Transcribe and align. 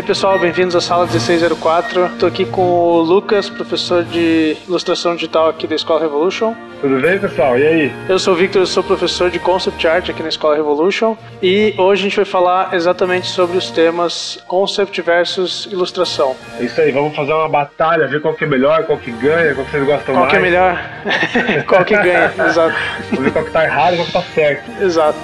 E 0.00 0.02
aí 0.02 0.06
pessoal, 0.06 0.38
bem-vindos 0.38 0.74
à 0.74 0.80
sala 0.80 1.04
1604. 1.04 2.06
Estou 2.06 2.26
aqui 2.26 2.46
com 2.46 2.62
o 2.62 3.02
Lucas, 3.02 3.50
professor 3.50 4.02
de 4.02 4.56
ilustração 4.66 5.14
digital 5.14 5.50
aqui 5.50 5.66
da 5.66 5.74
Escola 5.74 6.00
Revolution. 6.00 6.54
Tudo 6.80 6.98
bem, 6.98 7.18
pessoal? 7.18 7.58
E 7.58 7.66
aí? 7.66 7.92
Eu 8.08 8.18
sou 8.18 8.32
o 8.32 8.36
Victor, 8.38 8.62
eu 8.62 8.66
sou 8.66 8.82
professor 8.82 9.30
de 9.30 9.38
Concept 9.38 9.86
Art 9.86 10.08
aqui 10.08 10.22
na 10.22 10.30
Escola 10.30 10.56
Revolution. 10.56 11.14
E 11.42 11.74
hoje 11.76 12.00
a 12.00 12.04
gente 12.04 12.16
vai 12.16 12.24
falar 12.24 12.72
exatamente 12.72 13.26
sobre 13.26 13.58
os 13.58 13.70
temas 13.70 14.42
Concept 14.48 15.02
versus 15.02 15.68
Ilustração. 15.70 16.34
É 16.58 16.64
isso 16.64 16.80
aí, 16.80 16.90
vamos 16.90 17.14
fazer 17.14 17.34
uma 17.34 17.50
batalha, 17.50 18.08
ver 18.08 18.22
qual 18.22 18.32
que 18.32 18.44
é 18.44 18.46
melhor, 18.46 18.84
qual 18.84 18.96
que 18.96 19.10
ganha, 19.10 19.54
qual 19.54 19.66
que 19.66 19.72
vocês 19.72 19.84
gostam 19.84 20.14
qual 20.14 20.20
mais. 20.24 20.30
Qual 20.30 20.30
que 20.30 20.36
é 20.36 20.40
melhor, 20.40 20.80
qual 21.68 21.84
que 21.84 21.94
ganha, 21.94 22.32
exato. 22.48 22.74
Vamos 23.10 23.24
ver 23.24 23.32
qual 23.32 23.44
que 23.44 23.50
tá 23.50 23.64
errado 23.64 23.92
e 23.92 23.96
qual 23.96 24.06
que 24.06 24.12
tá 24.14 24.22
certo. 24.34 24.82
Exato. 24.82 25.18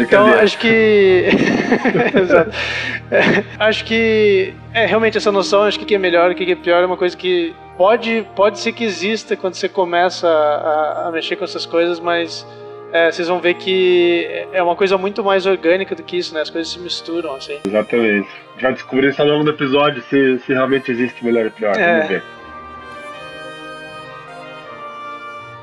Então, 0.00 0.26
acho 0.28 0.56
que... 0.56 1.28
exato. 2.18 2.50
É, 3.10 3.44
acho 3.58 3.84
que 3.84 3.97
é 4.72 4.86
realmente 4.86 5.16
essa 5.16 5.32
noção, 5.32 5.62
acho 5.62 5.78
que 5.78 5.84
o 5.84 5.86
que 5.86 5.94
é 5.94 5.98
melhor 5.98 6.30
o 6.30 6.34
que 6.34 6.50
é 6.50 6.54
pior 6.54 6.82
é 6.82 6.86
uma 6.86 6.96
coisa 6.96 7.16
que 7.16 7.54
pode, 7.76 8.26
pode 8.34 8.58
ser 8.58 8.72
que 8.72 8.84
exista 8.84 9.36
quando 9.36 9.54
você 9.54 9.68
começa 9.68 10.28
a, 10.28 11.08
a 11.08 11.12
mexer 11.12 11.36
com 11.36 11.44
essas 11.44 11.64
coisas, 11.64 12.00
mas 12.00 12.46
é, 12.92 13.10
vocês 13.10 13.28
vão 13.28 13.38
ver 13.38 13.54
que 13.54 14.26
é 14.52 14.62
uma 14.62 14.74
coisa 14.74 14.96
muito 14.96 15.22
mais 15.22 15.44
orgânica 15.46 15.94
do 15.94 16.02
que 16.02 16.16
isso, 16.16 16.34
né? 16.34 16.40
As 16.40 16.50
coisas 16.50 16.72
se 16.72 16.78
misturam, 16.78 17.34
assim. 17.34 17.58
Exatamente. 17.66 18.28
A 18.56 18.62
vai 18.62 18.72
descobrir 18.72 19.10
isso 19.10 19.20
ao 19.20 19.28
longo 19.28 19.44
do 19.44 19.50
episódio 19.50 20.02
se, 20.08 20.38
se 20.38 20.52
realmente 20.52 20.90
existe 20.90 21.22
melhor 21.24 21.46
e 21.46 21.50
pior. 21.50 21.76
É. 21.76 21.94
Vamos 21.94 22.08
ver. 22.08 22.22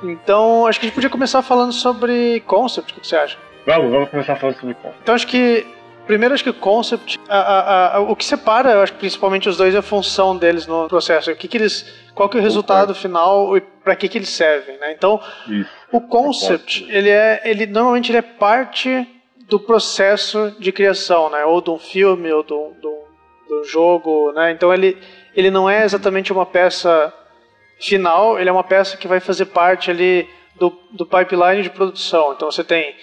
Então, 0.03 0.67
acho 0.67 0.79
que 0.79 0.85
a 0.85 0.87
gente 0.87 0.95
podia 0.95 1.09
começar 1.09 1.41
falando 1.41 1.73
sobre 1.73 2.41
concept, 2.41 2.93
o 2.93 3.01
que 3.01 3.07
você 3.07 3.15
acha? 3.15 3.37
Vamos, 3.65 3.91
vamos 3.91 4.09
começar 4.09 4.35
falando 4.35 4.59
sobre 4.59 4.75
concept. 4.75 4.99
Então, 5.01 5.15
acho 5.15 5.27
que 5.27 5.65
Primeiro, 6.05 6.35
acho 6.35 6.43
que 6.43 6.49
o 6.51 6.53
concept, 6.53 7.19
a, 7.27 7.37
a, 7.37 7.95
a, 7.95 7.99
o 7.99 8.15
que 8.15 8.23
separa, 8.23 8.71
eu 8.71 8.81
acho 8.81 8.93
principalmente 8.93 9.49
os 9.49 9.57
dois 9.57 9.73
é 9.73 9.79
a 9.79 9.81
função 9.81 10.37
deles 10.37 10.67
no 10.67 10.87
processo. 10.87 11.31
O 11.31 11.35
que, 11.35 11.47
que 11.47 11.57
eles, 11.57 11.85
qual 12.13 12.29
que 12.29 12.37
é 12.37 12.39
o 12.39 12.43
resultado 12.43 12.93
final 12.93 13.57
e 13.57 13.61
para 13.61 13.95
que, 13.95 14.07
que 14.07 14.17
eles 14.17 14.29
servem, 14.29 14.77
né? 14.77 14.91
Então, 14.91 15.19
Isso. 15.47 15.69
o 15.91 15.99
concept, 15.99 16.85
ele 16.89 17.09
é, 17.09 17.41
ele 17.43 17.65
normalmente 17.65 18.11
ele 18.11 18.19
é 18.19 18.21
parte 18.21 19.07
do 19.49 19.59
processo 19.59 20.55
de 20.59 20.71
criação, 20.71 21.29
né? 21.29 21.43
Ou 21.43 21.59
de 21.59 21.71
um 21.71 21.79
filme, 21.79 22.31
ou 22.31 22.41
um, 22.41 22.79
de 22.79 23.53
um 23.53 23.63
jogo, 23.63 24.31
né? 24.33 24.51
Então, 24.51 24.71
ele, 24.71 24.97
ele 25.35 25.49
não 25.49 25.67
é 25.67 25.83
exatamente 25.83 26.31
uma 26.31 26.45
peça 26.45 27.11
final, 27.79 28.39
ele 28.39 28.49
é 28.49 28.51
uma 28.51 28.63
peça 28.63 28.95
que 28.95 29.07
vai 29.07 29.19
fazer 29.19 29.45
parte 29.45 29.89
ali 29.89 30.29
do, 30.55 30.71
do 30.91 31.05
pipeline 31.05 31.63
de 31.63 31.69
produção. 31.69 32.33
Então, 32.33 32.49
você 32.49 32.63
tem 32.63 32.95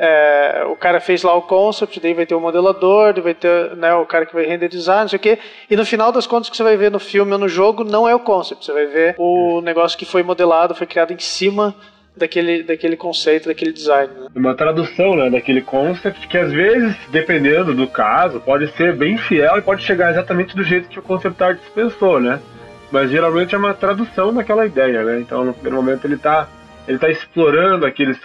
é, 0.00 0.64
o 0.70 0.76
cara 0.76 1.00
fez 1.00 1.24
lá 1.24 1.34
o 1.34 1.42
concept, 1.42 1.98
daí 1.98 2.14
vai 2.14 2.24
ter 2.24 2.36
o 2.36 2.40
modelador, 2.40 3.12
daí 3.12 3.22
vai 3.22 3.34
ter 3.34 3.74
né, 3.76 3.92
o 3.94 4.06
cara 4.06 4.24
que 4.24 4.32
vai 4.32 4.44
renderizar, 4.44 5.00
não 5.00 5.08
sei 5.08 5.16
o 5.16 5.20
quê. 5.20 5.38
E 5.68 5.74
no 5.74 5.84
final 5.84 6.12
das 6.12 6.24
contas, 6.24 6.46
o 6.46 6.50
que 6.52 6.56
você 6.56 6.62
vai 6.62 6.76
ver 6.76 6.90
no 6.90 7.00
filme 7.00 7.32
ou 7.32 7.38
no 7.38 7.48
jogo 7.48 7.82
não 7.82 8.08
é 8.08 8.14
o 8.14 8.20
concept, 8.20 8.64
você 8.64 8.72
vai 8.72 8.86
ver 8.86 9.16
o 9.18 9.60
negócio 9.60 9.98
que 9.98 10.04
foi 10.04 10.22
modelado, 10.22 10.74
foi 10.74 10.86
criado 10.86 11.12
em 11.12 11.18
cima 11.18 11.74
daquele, 12.16 12.62
daquele 12.62 12.96
conceito, 12.96 13.48
daquele 13.48 13.72
design. 13.72 14.12
Né? 14.14 14.28
Uma 14.36 14.54
tradução 14.54 15.16
né, 15.16 15.30
daquele 15.30 15.62
concept 15.62 16.28
que 16.28 16.38
às 16.38 16.52
vezes, 16.52 16.96
dependendo 17.10 17.74
do 17.74 17.88
caso, 17.88 18.38
pode 18.40 18.70
ser 18.76 18.94
bem 18.94 19.18
fiel 19.18 19.58
e 19.58 19.62
pode 19.62 19.82
chegar 19.82 20.12
exatamente 20.12 20.54
do 20.54 20.62
jeito 20.62 20.88
que 20.88 21.00
o 21.00 21.02
concept 21.02 21.42
art 21.42 21.58
pensou, 21.74 22.20
né? 22.20 22.40
Mas 22.90 23.10
geralmente 23.10 23.54
é 23.54 23.58
uma 23.58 23.74
tradução 23.74 24.32
daquela 24.32 24.64
ideia, 24.64 25.02
né? 25.02 25.18
Então 25.20 25.44
no 25.44 25.52
primeiro 25.52 25.76
momento 25.76 26.04
ele 26.06 26.14
está 26.14 26.48
ele 26.88 26.96
está 26.96 27.10
explorando 27.10 27.84
aqueles, 27.84 28.18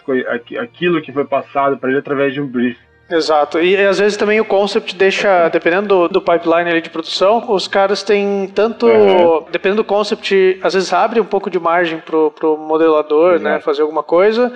aquilo 0.59 1.01
que 1.01 1.12
foi 1.12 1.25
passado 1.25 1.78
para 1.78 1.90
ele 1.90 2.00
através 2.00 2.34
de 2.34 2.41
um 2.41 2.47
brief. 2.47 2.78
Exato. 3.09 3.59
E 3.59 3.75
às 3.75 4.00
vezes 4.00 4.18
também 4.18 4.40
o 4.40 4.46
concept 4.46 4.96
deixa, 4.96 5.50
dependendo 5.50 5.88
do, 5.88 6.07
do 6.07 6.22
pipeline 6.22 6.69
ali 6.69 6.81
de 6.81 6.90
produção, 6.90 7.44
os 7.52 7.68
caras 7.68 8.02
têm 8.02 8.50
tanto. 8.56 8.88
Uhum. 8.88 9.46
Dependendo 9.52 9.84
do 9.84 9.85
concept, 9.85 10.59
às 10.63 10.73
vezes 10.73 10.91
abre 10.94 11.19
um 11.19 11.25
pouco 11.25 11.50
de 11.50 11.59
margem 11.59 12.00
pro, 12.00 12.31
pro 12.31 12.57
modelador, 12.57 13.40
né, 13.40 13.59
fazer 13.59 13.81
alguma 13.81 14.02
coisa. 14.02 14.52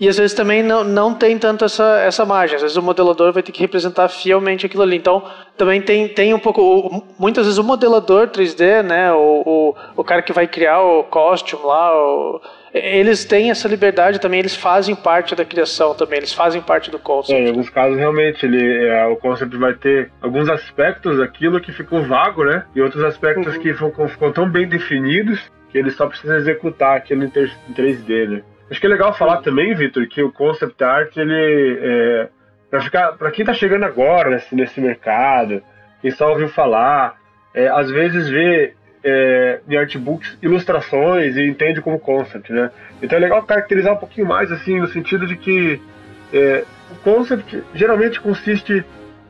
E 0.00 0.08
às 0.08 0.16
vezes 0.16 0.34
também 0.34 0.64
não, 0.64 0.82
não 0.82 1.14
tem 1.14 1.38
tanto 1.38 1.64
essa, 1.64 2.00
essa 2.00 2.24
margem. 2.24 2.56
Às 2.56 2.62
vezes 2.62 2.76
o 2.76 2.82
modelador 2.82 3.32
vai 3.32 3.40
ter 3.40 3.52
que 3.52 3.60
representar 3.60 4.08
fielmente 4.08 4.66
aquilo 4.66 4.82
ali. 4.82 4.96
Então, 4.96 5.22
também 5.56 5.80
tem, 5.80 6.08
tem 6.08 6.34
um 6.34 6.40
pouco. 6.40 7.04
Muitas 7.16 7.46
vezes 7.46 7.56
o 7.56 7.62
modelador 7.62 8.26
3D, 8.26 8.82
né? 8.82 9.12
O, 9.12 9.42
o, 9.46 9.74
o 9.98 10.02
cara 10.02 10.20
que 10.20 10.32
vai 10.32 10.48
criar 10.48 10.80
o 10.80 11.04
costume 11.04 11.64
lá, 11.64 11.94
o, 11.94 12.40
eles 12.74 13.24
têm 13.24 13.50
essa 13.50 13.68
liberdade 13.68 14.18
também, 14.18 14.40
eles 14.40 14.56
fazem 14.56 14.94
parte 14.94 15.34
da 15.34 15.44
criação 15.44 15.94
também, 15.94 16.18
eles 16.18 16.32
fazem 16.32 16.62
parte 16.62 16.90
do 16.90 16.98
concept. 16.98 17.38
É, 17.38 17.44
em 17.44 17.48
alguns 17.48 17.68
casos, 17.68 17.98
realmente, 17.98 18.46
ele, 18.46 18.86
é, 18.86 19.06
o 19.06 19.16
concept 19.16 19.56
vai 19.56 19.74
ter 19.74 20.10
alguns 20.22 20.48
aspectos 20.48 21.18
daquilo 21.18 21.60
que 21.60 21.70
ficou 21.70 22.02
vago, 22.02 22.44
né? 22.44 22.64
E 22.74 22.80
outros 22.80 23.04
aspectos 23.04 23.54
uhum. 23.54 23.60
que 23.60 23.74
ficam, 23.74 24.08
ficam, 24.08 24.32
tão 24.32 24.48
bem 24.48 24.66
definidos 24.66 25.50
que 25.70 25.76
ele 25.76 25.90
só 25.90 26.06
precisa 26.06 26.36
executar 26.36 26.96
aquilo 26.96 27.24
em, 27.24 27.30
3D, 27.30 28.28
né? 28.28 28.42
Acho 28.70 28.80
que 28.80 28.86
é 28.86 28.90
legal 28.90 29.12
falar 29.12 29.36
uhum. 29.36 29.42
também, 29.42 29.74
Vitor, 29.74 30.06
que 30.08 30.22
o 30.22 30.32
concept 30.32 30.82
art, 30.82 31.14
ele. 31.16 31.78
É, 31.82 32.28
para 32.70 32.80
ficar 32.80 33.12
para 33.18 33.30
quem 33.30 33.42
está 33.42 33.52
chegando 33.52 33.84
agora 33.84 34.30
nesse, 34.30 34.54
nesse 34.54 34.80
mercado, 34.80 35.62
quem 36.00 36.10
só 36.10 36.30
ouviu 36.30 36.48
falar, 36.48 37.16
é, 37.52 37.68
às 37.68 37.90
vezes 37.90 38.30
vê 38.30 38.74
é, 39.04 39.60
em 39.68 39.76
artbooks 39.76 40.38
ilustrações 40.42 41.36
e 41.36 41.46
entende 41.46 41.80
como 41.80 41.98
concept, 41.98 42.52
né? 42.52 42.70
Então 43.02 43.18
é 43.18 43.20
legal 43.20 43.42
caracterizar 43.42 43.94
um 43.94 43.96
pouquinho 43.98 44.26
mais, 44.26 44.50
assim, 44.52 44.80
no 44.80 44.86
sentido 44.88 45.26
de 45.26 45.36
que 45.36 45.80
é, 46.32 46.64
o 46.90 46.94
concept 47.02 47.62
geralmente 47.74 48.20
consiste 48.20 48.84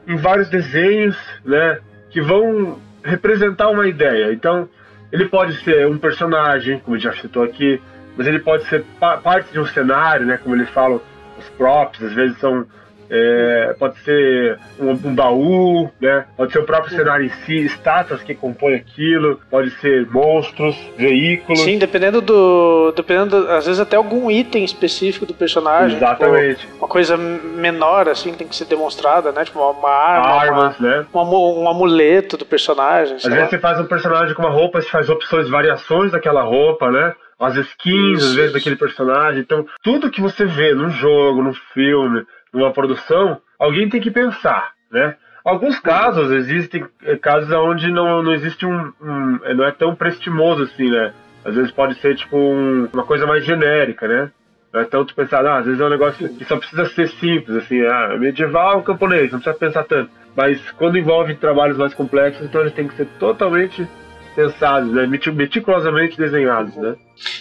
em 0.07 0.17
vários 0.17 0.49
desenhos, 0.49 1.17
né? 1.45 1.79
Que 2.11 2.21
vão 2.21 2.79
representar 3.05 3.69
uma 3.71 3.87
ideia. 3.87 4.33
Então, 4.33 4.69
ele 5.11 5.27
pode 5.27 5.55
ser 5.63 5.87
um 5.87 5.99
personagem, 5.99 6.79
como 6.81 6.99
já 6.99 7.13
citou 7.13 7.43
aqui, 7.43 7.81
mas 8.17 8.27
ele 8.27 8.41
pode 8.41 8.65
ser 8.65 8.85
parte 9.01 9.53
de 9.53 9.59
um 9.59 9.67
cenário, 9.67 10.27
né? 10.27 10.39
Como 10.43 10.55
eles 10.55 10.69
falam, 10.71 11.01
os 11.39 11.49
props, 11.51 12.03
às 12.03 12.13
vezes 12.13 12.39
são 12.39 12.67
é, 13.15 13.77
pode 13.79 13.99
ser 13.99 14.59
um, 14.81 14.93
um, 14.93 15.15
baú, 15.15 15.91
né? 16.01 16.25
Pode 16.35 16.51
ser 16.51 16.61
o 16.61 16.65
próprio 16.65 16.97
cenário 16.97 17.27
em 17.27 17.29
si, 17.45 17.67
estátuas 17.67 18.23
que 18.23 18.35
compõem 18.35 18.75
aquilo, 18.75 19.39
pode 19.51 19.71
ser 19.83 20.09
monstros, 20.11 20.75
veículos. 20.97 21.61
Sim, 21.61 21.77
dependendo 21.77 22.23
do. 22.23 22.91
Dependendo, 22.97 23.37
às 23.51 23.67
vezes 23.67 23.81
até 23.81 23.97
algum 23.97 24.31
item 24.31 24.65
específico 24.65 25.27
do 25.27 25.35
personagem. 25.35 25.99
Exatamente. 25.99 26.61
Tipo, 26.61 26.79
uma 26.79 26.89
coisa 26.89 27.15
menor, 27.19 28.09
assim, 28.09 28.33
tem 28.33 28.49
que 28.49 28.57
ser 28.57 28.65
demonstrada, 28.65 29.31
né? 29.31 29.45
Tipo, 29.45 29.59
uma, 29.59 29.91
arma. 29.91 30.29
Armas, 30.29 30.81
uma, 30.81 30.89
né? 30.89 31.07
Um, 31.13 31.65
um, 31.65 31.69
amuleto 31.69 32.39
do 32.39 32.47
personagem. 32.47 33.17
Às 33.17 33.25
vezes 33.25 33.39
lá. 33.39 33.47
você 33.47 33.59
faz 33.59 33.79
um 33.79 33.85
personagem 33.85 34.35
com 34.35 34.41
uma 34.41 34.51
roupa, 34.51 34.81
você 34.81 34.89
faz 34.89 35.11
opções, 35.11 35.51
variações 35.51 36.13
daquela 36.13 36.43
roupa, 36.43 36.91
né? 36.91 37.13
As 37.39 37.57
skins, 37.57 38.23
às 38.23 38.35
vezes, 38.35 38.53
daquele 38.53 38.77
personagem. 38.77 39.41
Então, 39.41 39.67
tudo 39.83 40.11
que 40.11 40.21
você 40.21 40.47
vê 40.47 40.73
no 40.75 40.89
jogo, 40.91 41.43
no 41.43 41.53
filme, 41.75 42.25
numa 42.53 42.73
produção, 42.73 43.41
alguém 43.59 43.89
tem 43.89 44.01
que 44.01 44.11
pensar, 44.11 44.73
né? 44.91 45.17
Alguns 45.45 45.79
casos 45.81 46.31
existem 46.31 46.85
eh, 47.03 47.17
casos 47.17 47.51
onde 47.51 47.91
não, 47.91 48.23
não 48.23 48.33
existe 48.33 48.65
um, 48.65 48.93
um, 49.01 49.41
eh, 49.43 49.55
não 49.55 49.65
é 49.65 49.73
tão 49.73 49.95
prestimoso 49.95 50.63
assim, 50.63 50.89
né? 50.89 51.13
Às 51.45 51.57
vezes 51.57 51.73
pode 51.73 51.97
ser 51.97 52.15
tipo 52.15 52.37
um, 52.37 52.89
uma 52.93 53.05
coisa 53.05 53.27
mais 53.27 53.45
genérica, 53.45 54.07
né? 54.07 54.31
Não 54.73 54.81
é 54.81 54.85
tanto 54.85 55.15
pensar, 55.15 55.45
ah, 55.45 55.59
às 55.59 55.67
vezes 55.67 55.81
é 55.81 55.85
um 55.85 55.91
negócio 55.91 56.29
que 56.29 56.45
só 56.45 56.57
precisa 56.57 56.87
ser 56.87 57.09
simples, 57.09 57.57
assim, 57.57 57.83
ah, 57.83 58.17
medieval, 58.19 58.83
camponês, 58.83 59.33
não 59.33 59.41
precisa 59.41 59.59
pensar 59.59 59.85
tanto. 59.85 60.11
Mas 60.35 60.59
quando 60.73 60.97
envolve 60.97 61.35
trabalhos 61.35 61.77
mais 61.77 61.93
complexos, 61.93 62.45
então 62.45 62.61
eles 62.61 62.73
têm 62.73 62.89
que 62.89 62.95
ser 62.95 63.07
totalmente 63.19 63.87
pensados, 64.35 64.91
né? 64.93 65.07
meticulosamente 65.07 66.17
desenhados, 66.17 66.75
né? 66.77 66.95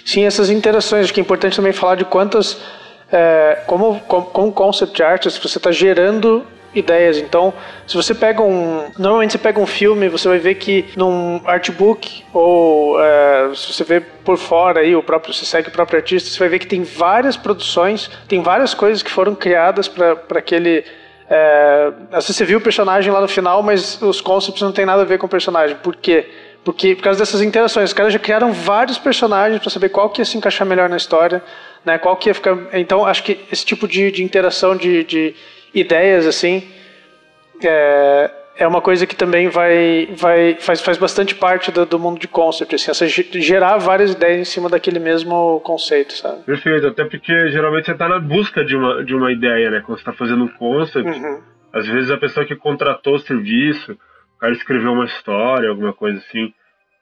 Sim, 0.06 0.26
essas 0.26 0.50
interações, 0.50 1.06
acho 1.06 1.14
que 1.14 1.22
é 1.22 1.24
importante 1.24 1.56
também 1.56 1.72
falar 1.72 1.96
de 1.96 2.04
quantas 2.04 2.62
é, 3.12 3.60
como, 3.68 4.00
como, 4.02 4.26
como 4.28 4.52
concept 4.52 5.04
artist, 5.04 5.42
você 5.42 5.58
está 5.58 5.72
gerando 5.72 6.46
ideias. 6.74 7.18
Então, 7.18 7.54
se 7.86 7.96
você 7.96 8.16
pega 8.16 8.42
um. 8.42 8.86
Normalmente 8.98 9.32
você 9.32 9.38
pega 9.38 9.60
um 9.60 9.66
filme, 9.66 10.08
você 10.08 10.28
vai 10.28 10.40
ver 10.40 10.56
que 10.56 10.86
num 10.96 11.42
artbook, 11.46 12.24
ou 12.34 13.02
é, 13.02 13.52
se 13.56 13.74
você 13.74 13.84
vê 13.84 14.00
por 14.00 14.38
fora 14.38 14.82
aí, 14.82 14.96
o 14.96 15.04
próprio, 15.04 15.34
você 15.34 15.46
segue 15.46 15.68
o 15.68 15.72
próprio 15.72 16.00
artista, 16.00 16.30
você 16.30 16.40
vai 16.40 16.50
ver 16.50 16.60
que 16.60 16.68
tem 16.68 16.84
várias 16.84 17.36
produções, 17.36 18.10
tem 18.28 18.42
várias 18.42 18.74
coisas 18.74 19.04
que 19.04 19.12
foram 19.12 19.36
criadas 19.36 19.88
para 19.88 20.40
aquele. 20.40 20.84
Vezes 22.12 22.36
você 22.36 22.44
viu 22.44 22.60
o 22.60 22.62
personagem 22.62 23.12
lá 23.12 23.22
no 23.22 23.28
final, 23.28 23.64
mas 23.64 24.02
os 24.02 24.20
concepts 24.20 24.62
não 24.62 24.74
tem 24.74 24.86
nada 24.86 25.04
a 25.04 25.06
ver 25.06 25.18
com 25.18 25.28
o 25.28 25.30
personagem. 25.30 25.78
Por 25.78 25.96
quê? 25.96 26.30
Porque 26.64 26.96
por 26.96 27.04
causa 27.04 27.20
dessas 27.20 27.42
interações, 27.42 27.90
os 27.90 27.94
caras 27.94 28.14
já 28.14 28.20
criaram 28.20 28.54
vários 28.54 28.98
personagens 28.98 29.60
para 29.60 29.70
saber 29.70 29.90
qual 29.90 30.10
que 30.10 30.22
ia 30.22 30.26
se 30.26 30.38
encaixar 30.38 30.68
melhor 30.68 30.88
na 30.88 30.98
história 30.98 31.44
né? 31.86 31.98
Qual 31.98 32.16
que 32.16 32.30
ia 32.30 32.34
ficar... 32.34 32.58
Então, 32.74 33.06
acho 33.06 33.24
que 33.24 33.40
esse 33.52 33.66
tipo 33.66 33.88
de, 33.88 34.12
de 34.12 34.24
interação 34.24 34.76
de, 34.76 35.04
de 35.04 35.36
ideias, 35.74 36.28
assim, 36.28 36.68
é, 37.64 38.32
é 38.58 38.68
uma 38.68 38.82
coisa 38.82 39.06
que 39.06 39.16
também 39.16 39.50
vai, 39.50 40.10
vai 40.16 40.56
faz, 40.60 40.82
faz 40.82 40.98
bastante 40.98 41.34
parte 41.36 41.72
do, 41.72 41.86
do 41.86 42.00
mundo 42.00 42.20
de 42.20 42.28
concept, 42.28 42.76
assim, 42.76 42.92
essa, 42.92 43.08
gerar 43.08 43.78
várias 43.78 44.12
ideias 44.12 44.40
em 44.40 44.46
cima 44.46 44.70
daquele 44.70 45.00
mesmo 45.00 45.60
conceito, 45.62 46.14
sabe? 46.14 46.44
Perfeito, 46.44 46.88
até 46.88 47.04
porque 47.06 47.50
geralmente 47.50 47.86
você 47.86 47.92
está 47.94 48.08
na 48.08 48.20
busca 48.20 48.64
de 48.64 48.76
uma, 48.76 49.04
de 49.04 49.16
uma 49.16 49.32
ideia, 49.32 49.72
né? 49.72 49.82
Quando 49.86 49.98
você 49.98 50.02
está 50.02 50.14
fazendo 50.14 50.44
um 50.44 50.48
concept, 50.48 51.10
uhum. 51.10 51.42
às 51.74 51.88
vezes 51.88 52.12
a 52.12 52.18
pessoa 52.18 52.46
que 52.46 52.56
contratou 52.56 53.16
o 53.16 53.20
serviço, 53.20 53.98
cara 54.42 54.54
escreveu 54.54 54.92
uma 54.92 55.06
história, 55.06 55.70
alguma 55.70 55.94
coisa 55.94 56.18
assim, 56.18 56.52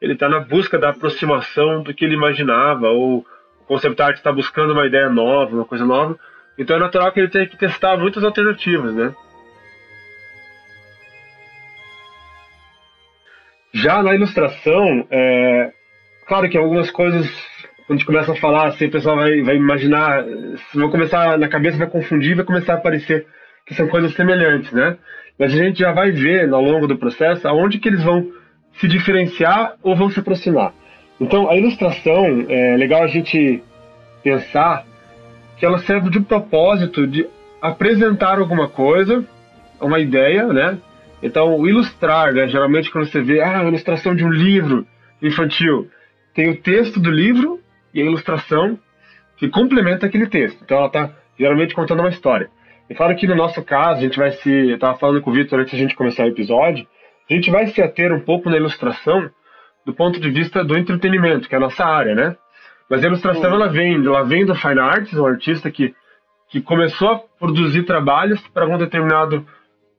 ele 0.02 0.14
está 0.14 0.28
na 0.28 0.42
busca 0.42 0.78
da 0.78 0.90
aproximação 0.90 1.82
do 1.82 1.94
que 1.94 2.04
ele 2.04 2.14
imaginava, 2.14 2.90
ou 2.90 3.20
o 3.62 3.64
concept 3.66 4.02
art 4.02 4.18
está 4.18 4.32
buscando 4.32 4.74
uma 4.74 4.86
ideia 4.86 5.10
nova, 5.10 5.56
uma 5.56 5.66
coisa 5.66 5.86
nova, 5.86 6.20
então 6.58 6.76
é 6.76 6.80
natural 6.80 7.14
que 7.14 7.22
ele 7.22 7.30
tenha 7.30 7.48
que 7.48 7.58
testar 7.58 7.98
muitas 7.98 8.24
alternativas, 8.26 8.94
né? 8.94 9.16
Já 13.74 14.04
na 14.04 14.14
ilustração, 14.14 15.08
é, 15.10 15.72
claro 16.28 16.50
que 16.50 16.58
algumas 16.58 16.92
coisas, 16.92 17.26
quando 17.88 17.92
a 17.92 17.94
gente 17.94 18.06
começa 18.06 18.34
a 18.34 18.36
falar, 18.36 18.68
assim, 18.68 18.88
o 18.88 18.92
pessoal 18.92 19.16
vai, 19.16 19.42
vai 19.44 19.56
imaginar, 19.56 20.26
vão 20.74 20.90
começar, 20.90 21.38
na 21.38 21.48
cabeça 21.48 21.78
vai 21.78 21.88
confundir, 21.88 22.36
vai 22.36 22.44
começar 22.44 22.74
a 22.74 22.78
aparecer 22.78 23.26
que 23.66 23.76
são 23.76 23.88
coisas 23.88 24.14
semelhantes, 24.14 24.72
né? 24.74 24.98
Mas 25.40 25.54
a 25.54 25.56
gente 25.56 25.80
já 25.80 25.94
vai 25.94 26.12
ver 26.12 26.54
ao 26.54 26.62
longo 26.62 26.86
do 26.86 26.98
processo 26.98 27.48
aonde 27.48 27.80
que 27.80 27.88
eles 27.88 28.04
vão 28.04 28.30
se 28.74 28.88
diferenciar 28.88 29.76
ou 29.82 29.96
vão 29.96 30.10
se 30.10 30.20
aproximar. 30.20 30.74
Então, 31.20 31.50
a 31.50 31.56
ilustração, 31.56 32.46
é 32.50 32.76
legal 32.78 33.04
a 33.04 33.08
gente 33.08 33.64
pensar 34.22 34.86
que 35.58 35.66
ela 35.66 35.80
serve 35.80 36.10
de 36.10 36.20
propósito 36.20 37.08
de 37.08 37.28
apresentar 37.62 38.40
alguma 38.40 38.68
coisa, 38.68 39.26
uma 39.82 40.00
ideia, 40.00 40.48
né? 40.48 40.78
Então, 41.22 41.66
ilustrar, 41.68 42.34
né? 42.34 42.48
geralmente 42.48 42.90
quando 42.90 43.06
você 43.06 43.22
vê 43.22 43.42
ah, 43.42 43.60
a 43.60 43.66
ilustração 43.66 44.16
de 44.16 44.24
um 44.24 44.30
livro 44.30 44.88
infantil, 45.22 45.90
tem 46.34 46.50
o 46.50 46.62
texto 46.62 47.00
do 47.00 47.12
livro 47.12 47.60
e 47.94 48.02
a 48.02 48.06
ilustração 48.06 48.80
que 49.36 49.50
complementa 49.50 50.06
aquele 50.06 50.28
texto. 50.28 50.62
Então, 50.64 50.78
ela 50.78 50.88
está 50.88 51.12
geralmente 51.38 51.74
contando 51.74 52.00
uma 52.00 52.10
história. 52.10 52.50
E 52.90 52.96
claro 52.96 53.16
que 53.16 53.28
no 53.28 53.36
nosso 53.36 53.64
caso, 53.64 54.00
a 54.00 54.04
gente 54.04 54.18
vai 54.18 54.32
se. 54.32 54.50
Eu 54.50 54.76
estava 54.76 54.98
falando 54.98 55.22
com 55.22 55.30
o 55.30 55.34
Victor 55.34 55.60
antes 55.60 55.72
de 55.72 55.78
a 55.78 55.80
gente 55.80 55.96
começar 55.96 56.24
o 56.24 56.30
episódio, 56.30 56.88
a 57.30 57.34
gente 57.34 57.52
vai 57.52 57.68
se 57.68 57.82
ater 57.82 58.12
um 58.12 58.22
pouco 58.22 58.50
na 58.50 58.58
ilustração 58.58 59.30
do 59.86 59.94
ponto 59.94 60.20
de 60.20 60.30
vista 60.30 60.64
do 60.64 60.78
entretenimento, 60.78 61.48
que 61.48 61.54
é 61.54 61.58
a 61.58 61.62
nossa 61.62 61.86
área, 61.86 62.16
né? 62.16 62.36
Mas 62.90 63.04
a 63.04 63.08
ilustração, 63.08 63.54
ela 63.54 63.68
vem, 63.68 63.96
ela 64.04 64.24
vem 64.24 64.46
do 64.46 64.56
Fine 64.56 64.80
Arts, 64.80 65.14
um 65.14 65.26
artista 65.26 65.70
que, 65.70 65.94
que 66.50 66.60
começou 66.60 67.10
a 67.10 67.20
produzir 67.40 67.84
trabalhos 67.84 68.46
para 68.48 68.64
algum 68.64 68.78
determinado 68.78 69.46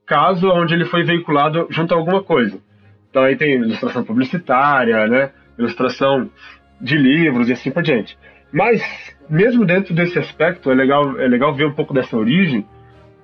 caso 0.04 0.48
onde 0.50 0.74
ele 0.74 0.84
foi 0.86 1.04
veiculado 1.04 1.68
junto 1.70 1.94
a 1.94 1.96
alguma 1.96 2.22
coisa. 2.22 2.60
Então 3.08 3.22
aí 3.22 3.36
tem 3.36 3.54
ilustração 3.54 4.02
publicitária, 4.02 5.06
né? 5.06 5.30
Ilustração 5.56 6.28
de 6.80 6.96
livros 6.96 7.48
e 7.48 7.52
assim 7.52 7.70
por 7.70 7.82
diante. 7.82 8.18
Mas 8.52 8.82
mesmo 9.28 9.64
dentro 9.64 9.94
desse 9.94 10.18
aspecto 10.18 10.70
é 10.70 10.74
legal 10.74 11.20
é 11.20 11.28
legal 11.28 11.54
ver 11.54 11.66
um 11.66 11.72
pouco 11.72 11.94
dessa 11.94 12.16
origem, 12.16 12.66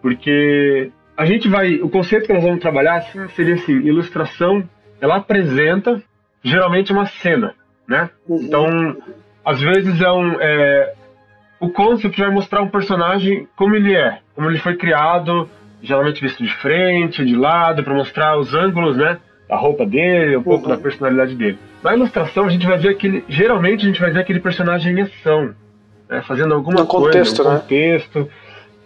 porque 0.02 0.90
a 1.16 1.25
gente 1.25 1.48
vai 1.48 1.76
o 1.76 1.88
conceito 1.88 2.26
que 2.26 2.32
nós 2.32 2.43
vamos 2.43 2.60
trabalhar 2.60 2.96
assim, 2.96 3.26
seria 3.28 3.54
assim, 3.54 3.72
ilustração, 3.72 4.69
ela 5.00 5.16
apresenta 5.16 6.02
geralmente 6.43 6.93
uma 6.93 7.06
cena, 7.06 7.54
né? 7.88 8.10
Uhum. 8.28 8.43
Então 8.43 8.96
às 9.44 9.60
vezes 9.60 10.00
é 10.00 10.10
um 10.10 10.40
é, 10.40 10.94
o 11.60 11.70
concept 11.70 12.19
vai 12.20 12.31
mostrar 12.31 12.62
um 12.62 12.69
personagem 12.69 13.48
como 13.56 13.75
ele 13.75 13.94
é, 13.94 14.19
como 14.34 14.50
ele 14.50 14.58
foi 14.58 14.76
criado, 14.76 15.48
geralmente 15.82 16.20
visto 16.20 16.43
de 16.43 16.52
frente, 16.56 17.25
de 17.25 17.34
lado, 17.34 17.82
para 17.82 17.94
mostrar 17.94 18.38
os 18.38 18.54
ângulos, 18.54 18.96
né? 18.96 19.19
Da 19.48 19.56
roupa 19.56 19.87
dele, 19.87 20.37
um 20.37 20.43
pouco 20.43 20.64
uhum. 20.69 20.75
da 20.75 20.82
personalidade 20.82 21.34
dele. 21.34 21.58
Na 21.82 21.94
ilustração, 21.94 22.46
a 22.46 22.48
gente 22.48 22.66
vai 22.66 22.78
ver 22.78 22.90
aquele. 22.90 23.25
Geralmente, 23.28 23.84
a 23.84 23.88
gente 23.88 24.00
vai 24.00 24.10
ver 24.10 24.20
aquele 24.20 24.40
personagem 24.40 24.93
em 24.93 25.02
ação, 25.02 25.54
né? 26.08 26.20
fazendo 26.22 26.52
alguma 26.52 26.82
um 26.82 26.87
coisa, 26.87 27.06
contexto, 27.06 27.43
um 27.43 27.52
né? 27.52 27.60
contexto 27.60 28.28